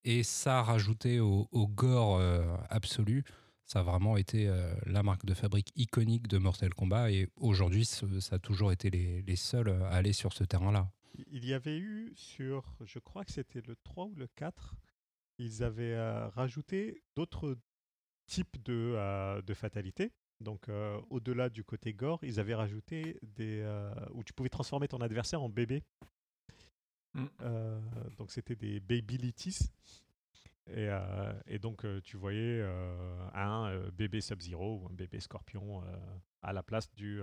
[0.04, 3.22] Et ça, rajouté au, au gore euh, absolu,
[3.66, 7.12] ça a vraiment été euh, la marque de fabrique iconique de Mortal Kombat.
[7.12, 10.90] Et aujourd'hui, ça a toujours été les, les seuls à aller sur ce terrain-là.
[11.30, 14.74] il y avait eu sur, je crois que c'était le 3 ou le 4,
[15.40, 17.56] ils avaient euh, rajouté d'autres
[18.26, 20.12] types de, euh, de fatalités.
[20.40, 23.60] Donc, euh, au-delà du côté gore, ils avaient rajouté des.
[23.60, 25.82] euh, où tu pouvais transformer ton adversaire en bébé.
[27.14, 27.26] Mm.
[27.40, 27.80] Euh,
[28.18, 29.58] donc, c'était des babylities.
[30.66, 30.88] Et,
[31.46, 32.62] et donc, tu voyais
[33.34, 35.82] un bébé Sub-Zero ou un bébé Scorpion
[36.42, 37.20] à la place du,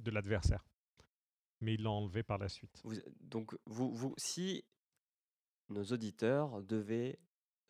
[0.00, 0.64] de l'adversaire.
[1.60, 2.80] Mais ils l'ont enlevé par la suite.
[2.82, 4.64] Vous- donc, vous, vous, si
[5.68, 7.18] nos auditeurs devaient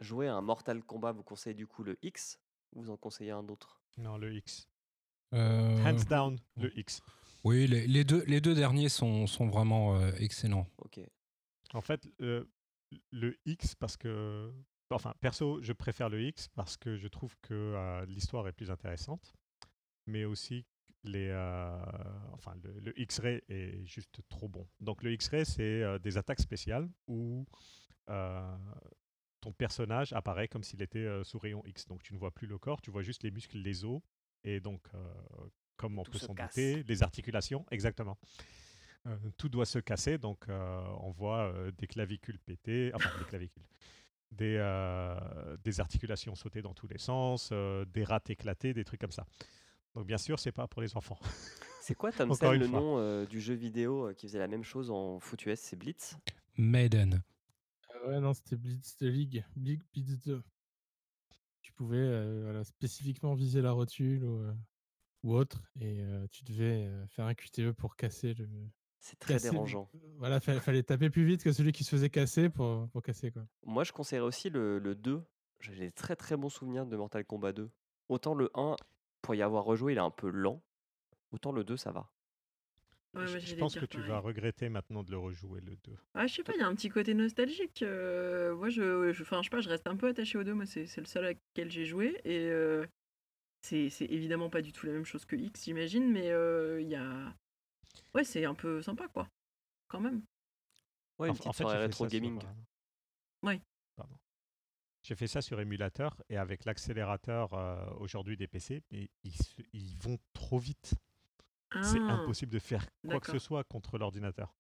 [0.01, 2.39] jouer à un Mortal Kombat, vous conseillez du coup le X
[2.73, 3.81] ou vous en conseillez un autre?
[3.99, 4.69] Non, le X.
[5.35, 7.01] Euh, Hands down, le X.
[7.45, 10.69] Oui, les, les deux, les deux derniers sont, sont vraiment euh, excellents.
[10.79, 11.01] Ok.
[11.73, 12.45] En fait, euh,
[13.11, 14.53] le X, parce que.
[14.91, 18.71] Enfin, perso, je préfère le X parce que je trouve que euh, l'histoire est plus
[18.71, 19.33] intéressante,
[20.07, 20.67] mais aussi
[21.05, 21.29] les.
[21.31, 21.79] euh,
[22.33, 24.67] enfin, le, le X-Ray est juste trop bon.
[24.81, 27.47] Donc, le X-Ray, c'est euh, des attaques spéciales où
[28.11, 28.57] euh,
[29.41, 31.87] ton personnage apparaît comme s'il était sous rayon X.
[31.87, 34.01] Donc, tu ne vois plus le corps, tu vois juste les muscles, les os,
[34.45, 34.83] et donc,
[35.77, 38.19] comme on Tout peut se s'en douter, les articulations, exactement.
[39.37, 43.67] Tout doit se casser, donc on voit des clavicules pétées, enfin des clavicules,
[44.31, 44.59] des,
[45.65, 49.27] des articulations sautées dans tous les sens, des rats éclatés, des trucs comme ça.
[49.95, 51.19] Donc bien sûr, c'est pas pour les enfants.
[51.81, 52.13] C'est quoi,
[52.55, 52.79] une le fois.
[52.81, 55.77] nom euh, du jeu vidéo euh, qui faisait la même chose en foot US C'est
[55.77, 56.17] Blitz?
[56.57, 57.23] Maiden.
[57.89, 59.45] Ah ouais, non, c'était Blitz de League.
[59.57, 60.43] Blitz, Blitz 2.
[61.61, 64.53] Tu pouvais euh, voilà, spécifiquement viser la rotule ou, euh,
[65.25, 68.49] ou autre, et euh, tu devais euh, faire un QTE pour casser le.
[69.01, 69.91] C'est très casser dérangeant.
[70.19, 73.33] Voilà, fa- fallait taper plus vite que celui qui se faisait casser pour, pour casser
[73.33, 73.43] quoi.
[73.65, 75.21] Moi, je conseillerais aussi le, le 2.
[75.59, 77.71] J'ai des très très bons souvenirs de Mortal Kombat 2.
[78.09, 78.77] Autant le 1,
[79.23, 80.61] pour y avoir rejoué, il est un peu lent.
[81.33, 82.11] Autant le 2, ça va.
[83.15, 85.97] Ouais, je je pense que tu vas regretter maintenant de le rejouer le 2.
[86.15, 87.83] Ah, je sais pas, il y a un petit côté nostalgique.
[87.83, 90.55] euh, moi, je, je, enfin, je sais pas, je reste un peu attaché aux deux.
[90.55, 92.21] Moi, c'est c'est le seul à lequel j'ai joué.
[92.25, 92.87] Et euh,
[93.63, 96.11] c'est c'est évidemment pas du tout la même chose que X, j'imagine.
[96.11, 97.35] Mais euh, il y a.
[98.15, 99.29] Ouais, c'est un peu sympa, quoi.
[99.89, 100.23] Quand même.
[101.19, 102.41] Ouais, une En- petite en fait, soirée rétro ça sur, gaming.
[102.43, 103.61] euh, Ouais.
[105.03, 110.19] J'ai fait ça sur émulateur et avec l'accélérateur euh, aujourd'hui des PC, mais ils, vont
[110.33, 110.95] trop vite.
[111.83, 114.55] C'est Ah, impossible de faire quoi que ce soit contre l'ordinateur.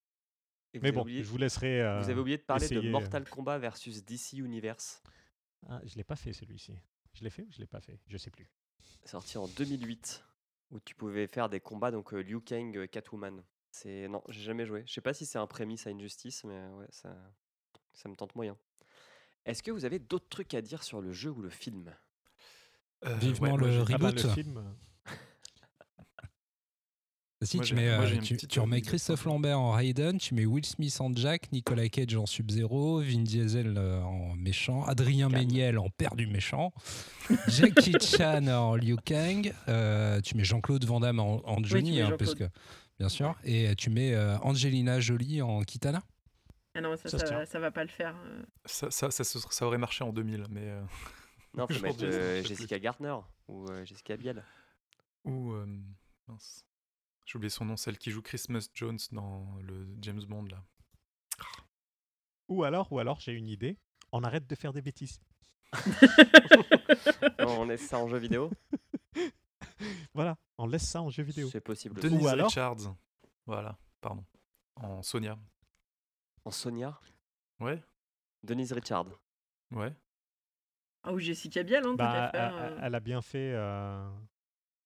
[0.81, 1.81] Mais bon, oublié- je vous laisserai.
[1.81, 2.91] Vous avez euh, oublié de parler de essayer, euh.
[2.91, 5.03] Mortal Kombat versus DC Universe,
[5.69, 6.75] Ah, je l'ai pas fait celui-ci.
[7.13, 8.01] Je l'ai fait ou je l'ai pas fait?
[8.07, 8.49] Je sais plus.
[9.05, 10.25] sorti en 2008,
[10.71, 13.45] où tu pouvais faire des combats, donc euh, Liu Kang, euh, Catwoman.
[13.71, 14.83] C'est non, j'ai jamais joué.
[14.87, 17.15] Je sais pas si c'est un prémisse à Injustice, mais ouais, ça,
[17.93, 18.57] ça me tente moyen.
[19.45, 21.93] Est-ce que vous avez d'autres trucs à dire sur le jeu ou le film?
[23.05, 24.25] Euh, Vivement ouais, moi, le j'ai- Ah bah, Reboot.
[24.25, 24.63] le film.
[27.43, 29.25] Si Moi, tu, j'ai- mets, moi, euh, j'ai une tu, petite tu remets Christophe.
[29.25, 33.75] Lambert en Raiden, tu mets Will Smith en Jack, Nicolas Cage en Sub-Zero, Vin Diesel
[33.77, 35.41] euh, en méchant, Adrien Calme.
[35.49, 36.73] Méniel en père du méchant,
[37.49, 42.03] Jackie Chan en Liu Kang, euh, tu mets Jean-Claude Van Damme en, en Johnny, mets
[42.03, 42.51] hein, parce Jean-Claude.
[42.53, 42.59] que,
[43.01, 46.01] bien sûr, et tu mets euh, Angelina Jolie en Kitana.
[46.75, 47.45] Ah non, ça, Ça ça, se tient.
[47.45, 48.17] ça va pas le faire.
[48.25, 48.43] euh.
[48.65, 50.69] Ça, ça, ça, se- ça aurait marché en 2000, mais.
[50.71, 50.83] euh,
[51.55, 52.49] Non, faut mettre euh, plus.
[52.49, 53.17] Jessica Gardner
[53.49, 54.43] ou euh, Jessica Biel.
[55.25, 55.53] Ou.
[55.53, 55.67] euh,
[56.29, 56.65] mince.
[57.27, 60.63] J'ai oublié son nom, celle qui joue Christmas Jones dans le James Bond, là.
[62.49, 63.79] Ou alors, ou alors, j'ai une idée.
[64.11, 65.21] On arrête de faire des bêtises.
[67.39, 68.51] On laisse ça en jeu vidéo
[70.15, 71.49] Voilà, on laisse ça en jeu vidéo.
[71.51, 72.01] C'est possible.
[72.01, 72.95] Denise alors- Richards.
[73.47, 74.25] Voilà, pardon.
[74.77, 75.39] En Sonia.
[76.45, 76.99] En Sonia
[77.61, 77.83] Ouais,
[78.43, 79.07] Denise Richard.
[79.71, 79.95] ouais.
[81.05, 82.79] Ah, ou Jessica Biel, hein, Bah, qu'à elle, faire, elle- euh.
[82.83, 83.53] elle a bien fait.
[83.55, 84.11] euh,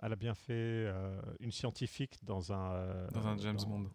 [0.00, 2.72] elle a bien fait euh, une scientifique dans un.
[2.72, 3.90] euh, Dans un James dans- Bond.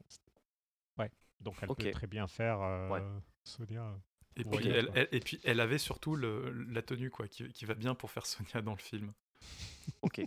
[0.97, 1.11] Ouais.
[1.39, 3.03] Donc elle peut très bien faire euh, Ouais.
[3.43, 3.99] Sonia.
[4.37, 4.95] Et puis, elle, quoi.
[4.97, 8.09] elle- et puis elle avait surtout le, la tenue quoi, qui, qui va bien pour
[8.11, 9.13] faire Sonia dans le film.
[10.03, 10.21] Ok.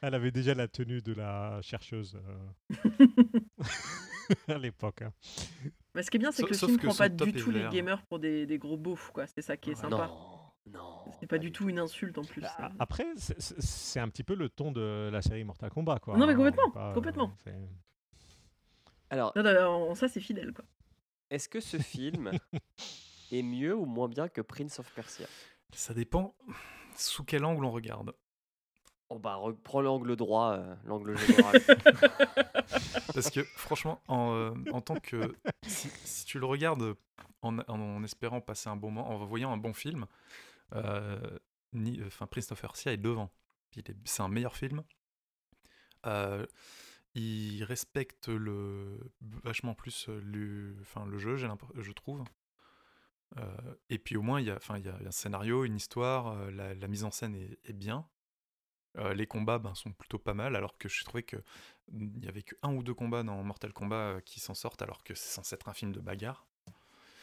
[0.00, 2.48] Elle avait déjà la tenue de la chercheuse euh,
[4.48, 5.02] à l'époque.
[5.02, 5.12] hein.
[5.94, 7.50] Mais ce qui est bien, c'est que le sauf film que prend pas du tout
[7.50, 9.26] les gamers pour des, des gros beaufs, quoi.
[9.26, 9.80] C'est ça qui est Ouais.
[9.80, 10.06] sympa.
[10.08, 11.12] Non, non.
[11.20, 12.40] C'est pas du tout une insulte en plus.
[12.42, 12.70] Ça.
[12.78, 15.98] Après, c'est- un petit peu le ton de la série Mortal Kombat.
[15.98, 17.32] Quoi, Non, mais complètement, pas, euh, complètement.
[17.44, 17.54] c'est-
[19.10, 20.64] Alors, Non, non, non, ça, c'est fidèle, quoi.
[21.30, 22.30] est-ce que ce film
[23.32, 25.26] est mieux ou moins bien que Prince of Persia?
[25.74, 26.34] Ça dépend
[26.96, 28.14] sous quel angle on regarde.
[29.14, 31.60] Oh bah, re- prends l'angle droit, euh, l'angle général.
[33.14, 35.34] Parce que franchement, en, euh, en tant que.
[35.66, 36.94] Si, si tu le regardes
[37.42, 40.06] en, en- en espérant passer un bon moment, en voyant un bon film,
[40.74, 41.20] euh,
[41.74, 43.30] ni- enfin, of Persia est devant.
[43.76, 44.82] Il est- C'est un meilleur film.
[46.06, 46.46] Euh,
[47.14, 48.98] il respecte le,
[49.44, 52.24] vachement plus le, enfin, le jeu, je trouve.
[53.36, 55.76] Euh, et puis au moins, il y, a, enfin, il y a un scénario, une
[55.76, 58.06] histoire, la, la mise en scène est, est bien.
[58.98, 61.36] Euh, les combats ben, sont plutôt pas mal, alors que je trouvais que
[61.90, 64.54] mm, il y avait que un ou deux combats dans Mortal Kombat euh, qui s'en
[64.54, 66.46] sortent, alors que c'est censé être un film de bagarre.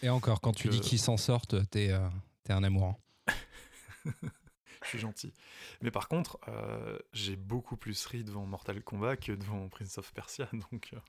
[0.02, 2.08] Et encore, quand Donc, tu dis euh, qu'ils s'en sortent, t'es euh,
[2.44, 3.00] t'es un amourant.
[4.84, 5.34] Je suis gentil.
[5.82, 10.14] Mais par contre, euh, j'ai beaucoup plus ri devant Mortal Kombat que devant Prince of
[10.14, 11.00] Persia, donc euh,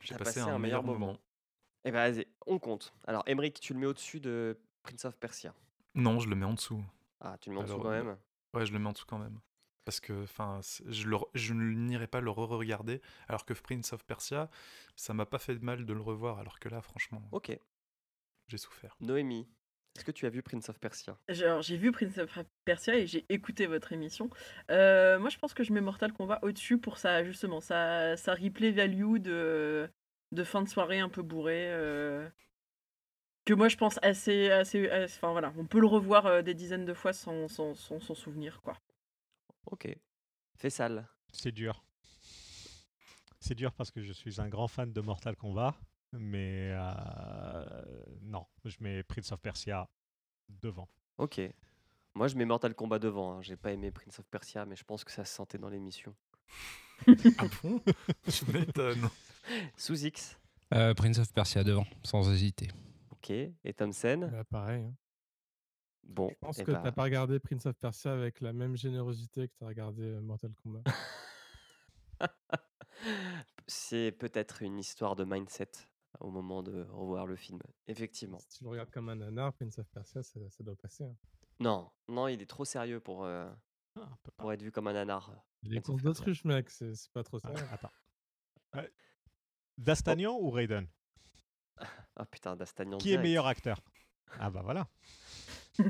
[0.00, 1.18] j'ai passé, un, meilleur moment.
[1.84, 2.94] Eh ben, vas-y, on compte.
[3.06, 5.54] Alors, Emmerich, tu le mets au-dessus de Prince of Persia?
[5.94, 6.82] Non, je le mets en dessous.
[7.20, 8.16] Ah, tu le mets en dessous quand même
[8.54, 9.38] Ouais, je le mets en dessous quand même.
[9.88, 14.04] Parce que enfin, je, le re- je n'irai pas le re-regarder, alors que Prince of
[14.04, 14.50] Persia,
[14.96, 17.58] ça m'a pas fait de mal de le revoir, alors que là, franchement, Ok.
[18.48, 18.94] j'ai souffert.
[19.00, 19.48] Noémie,
[19.96, 21.16] est-ce que tu as vu Prince of Persia?
[21.30, 24.30] Genre, j'ai vu Prince of Persia et j'ai écouté votre émission.
[24.70, 28.34] Euh, moi, je pense que je mets Mortal Kombat au-dessus pour ça, justement, sa, sa
[28.34, 29.90] replay value de,
[30.32, 31.66] de fin de soirée un peu bourré.
[31.70, 32.28] euh,
[33.44, 34.50] que moi, je pense assez.
[34.50, 34.88] assez,
[35.22, 38.60] voilà, on peut le revoir euh, des dizaines de fois sans sans- sans s'en souvenir,
[38.62, 38.76] quoi.
[39.70, 39.88] Ok.
[40.56, 41.06] Fais sale.
[41.32, 41.84] C'est dur.
[43.40, 45.74] C'est dur parce que je suis un grand fan de Mortal Kombat,
[46.12, 47.84] mais euh,
[48.22, 49.88] non, je mets Prince of Persia
[50.48, 50.88] devant.
[51.18, 51.40] Ok.
[52.14, 53.34] Moi, je mets Mortal Kombat devant.
[53.38, 53.42] hein.
[53.42, 56.14] J'ai pas aimé Prince of Persia, mais je pense que ça se sentait dans l'émission.
[57.06, 57.80] Ah bon?
[58.26, 59.08] Je m'étonne.
[59.76, 60.36] Sous X.
[60.74, 62.68] Euh, Prince of Persia devant, sans hésiter.
[63.12, 63.30] Ok.
[63.30, 64.28] Et Thompson.
[64.32, 64.82] Bah, pareil.
[64.84, 64.94] hein.
[66.08, 66.28] Bon.
[66.30, 69.48] Je pense eh que bah, t'as pas regardé Prince of Persia avec la même générosité
[69.48, 70.82] que t'as regardé euh, Mortal Kombat.
[73.66, 75.70] C'est peut-être une histoire de mindset
[76.20, 77.60] au moment de revoir le film.
[77.86, 78.38] Effectivement.
[78.38, 81.04] si tu le regardes comme un nanar, Prince of Persia, ça, ça doit passer.
[81.04, 81.14] hein.
[81.60, 83.50] Non, non, il est trop sérieux pour, euh,
[83.96, 85.32] Ah, pour être vu comme un nanar.
[85.62, 87.38] Les courses d'autruche, mec, c'est pas trop.
[87.44, 87.90] Ah, attends.
[88.74, 88.86] Euh,
[89.78, 90.86] D'Astagnan ou Raiden?
[92.16, 92.98] Ah putain, D'Astagnan.
[92.98, 93.80] Qui est meilleur acteur?
[94.38, 94.86] Ah bah voilà.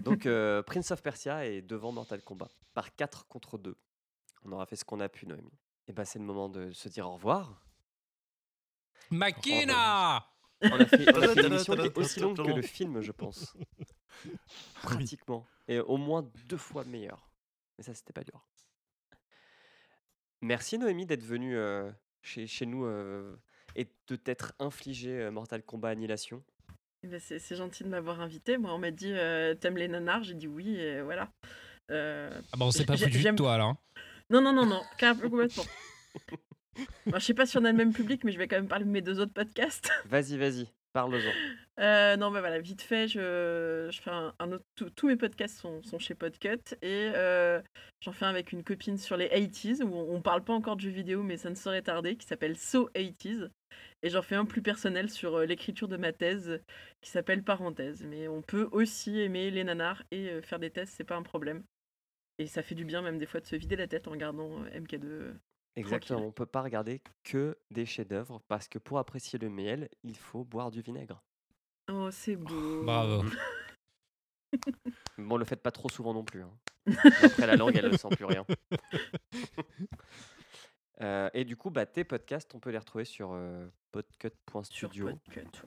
[0.03, 3.77] Donc euh, Prince of Persia est devant Mortal Kombat par 4 contre 2.
[4.45, 5.59] On aura fait ce qu'on a pu, Noémie.
[5.87, 7.63] Et bah c'est le moment de se dire au revoir.
[9.11, 10.27] Makina
[10.63, 13.01] On a fait, on a fait une émission qui est aussi longue que le film,
[13.01, 13.57] je pense.
[14.83, 15.47] Pratiquement.
[15.67, 17.31] Et au moins deux fois meilleur.
[17.77, 18.47] Mais ça, c'était pas dur.
[20.41, 21.91] Merci Noémie d'être venue euh,
[22.23, 23.37] chez, chez nous euh,
[23.75, 26.45] et de t'être infligé euh, Mortal Kombat Annihilation.
[27.05, 28.59] Eh ben, c'est c'est gentil de m'avoir invité.
[28.59, 30.25] Moi, on m'a dit euh, T'aimes les nanars?
[30.25, 31.29] J'ai dit oui, et voilà.
[31.91, 33.65] Euh, Ah bah on s'est pas foutu de toi là.
[33.65, 33.79] hein.
[34.31, 35.65] Non, non, non, non, carrément complètement.
[37.07, 38.69] Bon, je sais pas si on a le même public, mais je vais quand même
[38.69, 39.91] parler de mes deux autres podcasts.
[40.05, 41.19] Vas-y, vas-y, parle-en.
[41.81, 44.65] Euh, non, mais voilà, vite fait, je, je fais un, un autre.
[44.77, 47.61] tous- Tous mes podcasts sont, sont chez Podcut et euh,
[48.01, 50.77] j'en fais un avec une copine sur les 80s où on, on parle pas encore
[50.77, 53.49] de jeux vidéo, mais ça ne saurait tarder, qui s'appelle So 80s.
[54.03, 56.61] Et j'en fais un plus personnel sur euh, l'écriture de ma thèse
[57.01, 58.05] qui s'appelle Parenthèse.
[58.05, 61.23] Mais on peut aussi aimer les nanars et euh, faire des thèses, c'est pas un
[61.23, 61.65] problème.
[62.39, 64.63] Et ça fait du bien même des fois de se vider la tête en regardant
[64.63, 65.35] euh, MK2.
[65.75, 70.17] Exactement, on peut pas regarder que des chefs-d'œuvre parce que pour apprécier le miel, il
[70.17, 71.23] faut boire du vinaigre.
[71.91, 72.83] Oh, c'est beau.
[72.85, 73.23] Bravo.
[73.23, 73.31] Mais
[75.19, 76.43] Bon, le faites pas trop souvent non plus.
[76.43, 76.51] hein.
[77.23, 78.45] Après, la langue, elle ne sent plus rien.
[81.01, 85.63] Euh, et du coup, bah, tes podcasts, on peut les retrouver sur euh, podcut.studio Podcut.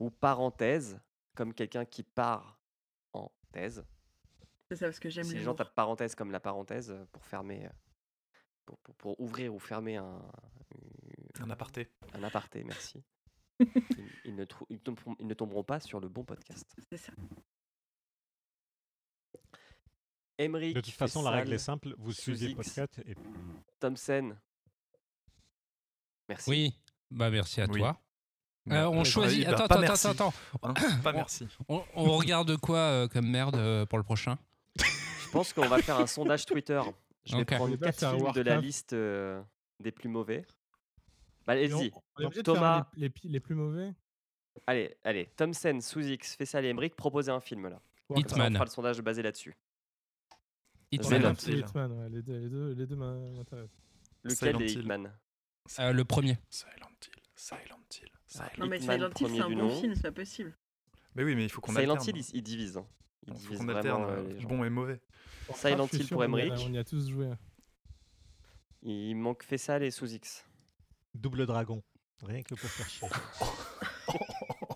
[0.00, 0.98] ou parenthèse,
[1.34, 2.58] comme quelqu'un qui part
[3.12, 3.84] en thèse.
[4.70, 7.04] C'est ça, parce que j'aime Si les les gens tapent parenthèse comme la parenthèse euh,
[7.12, 7.70] pour fermer, euh,
[8.64, 10.22] pour, pour- pour ouvrir ou fermer un,
[11.40, 11.90] Un aparté.
[12.14, 13.04] un aparté, merci.
[13.60, 16.74] ils, ils ne ils tomberont, ils ne tomberont pas sur le bon podcast.
[16.88, 17.12] C'est ça.
[20.38, 21.94] Emmerich De toute façon, la règle est simple.
[21.98, 22.54] Vous suivez.
[22.54, 23.14] Podcast et
[23.78, 24.36] Thompson.
[26.32, 26.50] Merci.
[26.50, 26.74] Oui,
[27.10, 27.78] bah merci à Oui.
[27.80, 28.00] toi.
[28.66, 29.44] Mais Euh, on après, choisit.
[29.44, 30.34] bah, Attends, pas attends, attends, attends.
[30.62, 31.48] Hein, pas On- merci.
[31.68, 34.38] On, on regarde quoi euh, comme merde euh, pour le prochain?
[34.76, 36.80] Je pense qu'on va faire un sondage Twitter.
[37.24, 37.48] Je vais Ok.
[37.54, 39.42] prendre On va quatre faire films de la liste euh,
[39.80, 40.44] des plus mauvais.
[41.46, 41.90] Bah, allez-y.
[42.44, 43.92] Thomas, faire les, les les plus mauvais?
[44.66, 45.26] allez, allez.
[45.36, 47.76] Thompson, Sous-X, Fessal et Emmerich, proposez un film là.
[47.80, 47.80] Ça,
[48.10, 48.52] on Hitman.
[48.52, 49.56] fera le sondage basé là-dessus.
[50.92, 51.34] Hitman.
[51.48, 53.70] Hitman, ouais, les deux, les deux, les deux m'intéressent.
[54.24, 54.72] Lequel est.
[54.72, 55.12] Hitman?
[55.78, 56.38] Euh, le premier.
[56.50, 57.60] Silent Hill, Silent
[58.00, 59.80] Hill, Silent Non, mais Silent Hill, c'est un bon nom.
[59.80, 60.56] film, c'est pas possible.
[61.14, 61.98] Mais oui, mais il faut qu'on Silent.
[61.98, 62.76] Hill, il, il divise.
[62.76, 62.86] hein.
[63.26, 64.02] Il Il faut divise qu'on vraiment alterne.
[64.04, 64.46] euh, euh.
[64.46, 65.00] Bon et mauvais.
[65.54, 66.52] Silent Hill pour Emmerich.
[66.66, 67.30] On y a tous joué.
[68.82, 70.44] Il manque Fessal et Sous-X.
[71.14, 71.82] Double Dragon.
[72.22, 73.08] Rien que pour faire chier.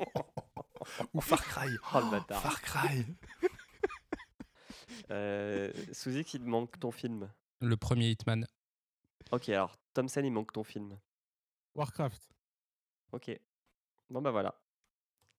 [1.13, 1.69] Ou Far Cry.
[1.95, 2.41] Oh le bâtard.
[2.43, 3.05] Far Cry.
[5.11, 7.31] Euh, Sous-X, il te manque ton film.
[7.61, 8.47] Le premier Hitman.
[9.33, 10.99] Ok, alors Thompson, il manque ton film.
[11.75, 12.31] Warcraft.
[13.13, 13.39] Ok.
[14.11, 14.55] Bon bah voilà.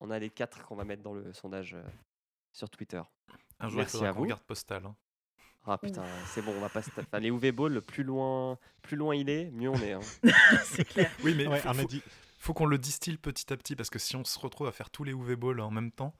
[0.00, 1.82] On a les quatre qu'on va mettre dans le sondage euh,
[2.52, 3.02] sur Twitter.
[3.60, 4.22] Un jour, Merci il à qu'on vous.
[4.24, 4.84] regarde Postal.
[4.86, 4.94] hein.
[5.66, 7.02] Ah putain, c'est bon, on va pas se taper.
[7.08, 9.92] Enfin, les UV Balls, plus loin, plus loin il est, mieux on est.
[9.92, 10.00] hein.
[10.64, 11.10] c'est clair.
[11.24, 12.02] Oui, mais Ouais, faut, faut- dit.
[12.38, 14.88] faut qu'on le distille petit à petit parce que si on se retrouve à faire
[14.90, 16.14] tous les UV balls en même temps,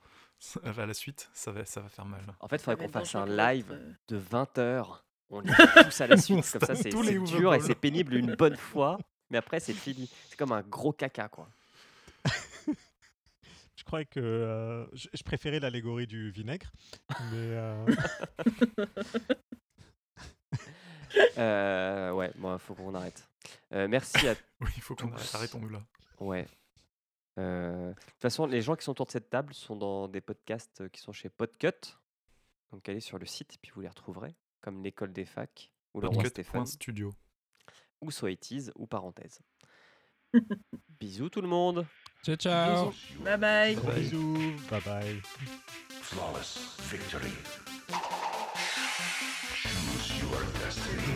[0.63, 2.21] à la suite, ça va, ça va faire mal.
[2.41, 3.93] En fait, il faudrait qu'on être fasse un live euh.
[4.09, 5.03] de 20 heures.
[5.29, 5.53] On les
[5.83, 6.51] tous à la suite.
[6.51, 8.97] Comme ça, c'est dur et c'est pénible une bonne fois.
[9.29, 10.09] Mais après, c'est fini.
[10.27, 11.47] C'est comme un gros caca, quoi.
[13.75, 16.71] Je croyais que euh, je, préférais l'allégorie du vinaigre,
[17.31, 17.85] mais euh,
[21.37, 23.27] Euh, ouais, bon, faut qu'on arrête.
[23.73, 25.33] Euh, merci à Oui, il faut qu'on arrête.
[25.33, 25.81] Arrêtons-nous là.
[26.19, 26.45] Ouais.
[27.37, 30.87] De toute façon, les gens qui sont autour de cette table sont dans des podcasts
[30.89, 31.95] qui sont chez Podcut.
[32.71, 36.01] Donc allez sur le site et puis vous les retrouverez, comme l'école des facs ou
[36.01, 37.13] le roi Stéphane Podcut.studio.
[38.01, 39.39] ou Soitis ou parenthèse.
[40.99, 41.85] Bisous tout le monde.
[42.23, 42.89] Ciao, ciao.
[42.91, 43.23] Bisous.
[43.23, 43.75] Bye bye.
[43.75, 45.21] gros bisous, bye bye.
[46.01, 47.31] Flawless victory.
[49.53, 51.08] Choose your destiny.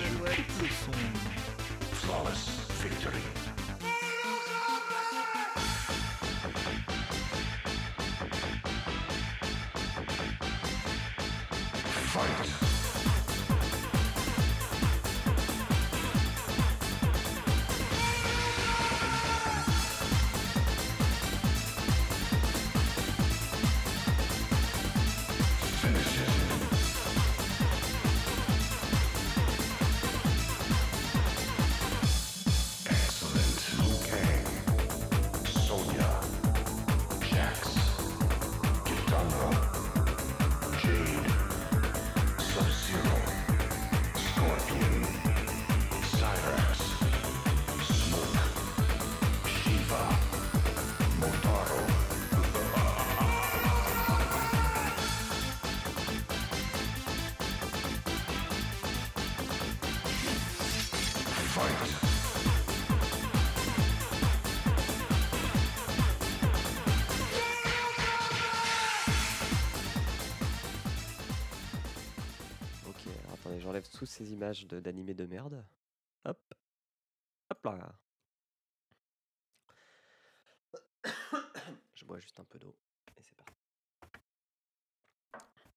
[74.53, 75.65] Images de- d'animés de, merde.
[76.25, 76.53] Hop.
[77.49, 77.99] Hop là.
[81.95, 82.77] Je bois juste un peu d'eau.
[83.17, 83.53] Et c'est parti.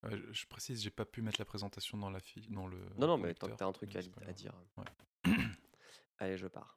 [0.08, 2.78] Je- je précise, j'ai pas pu mettre la présentation dans la fi- dans le.
[2.96, 4.54] Non, non, mais tant que conducteur, t'as un truc à, dire.
[4.76, 4.84] Ouais.
[6.18, 6.76] Allez, je pars.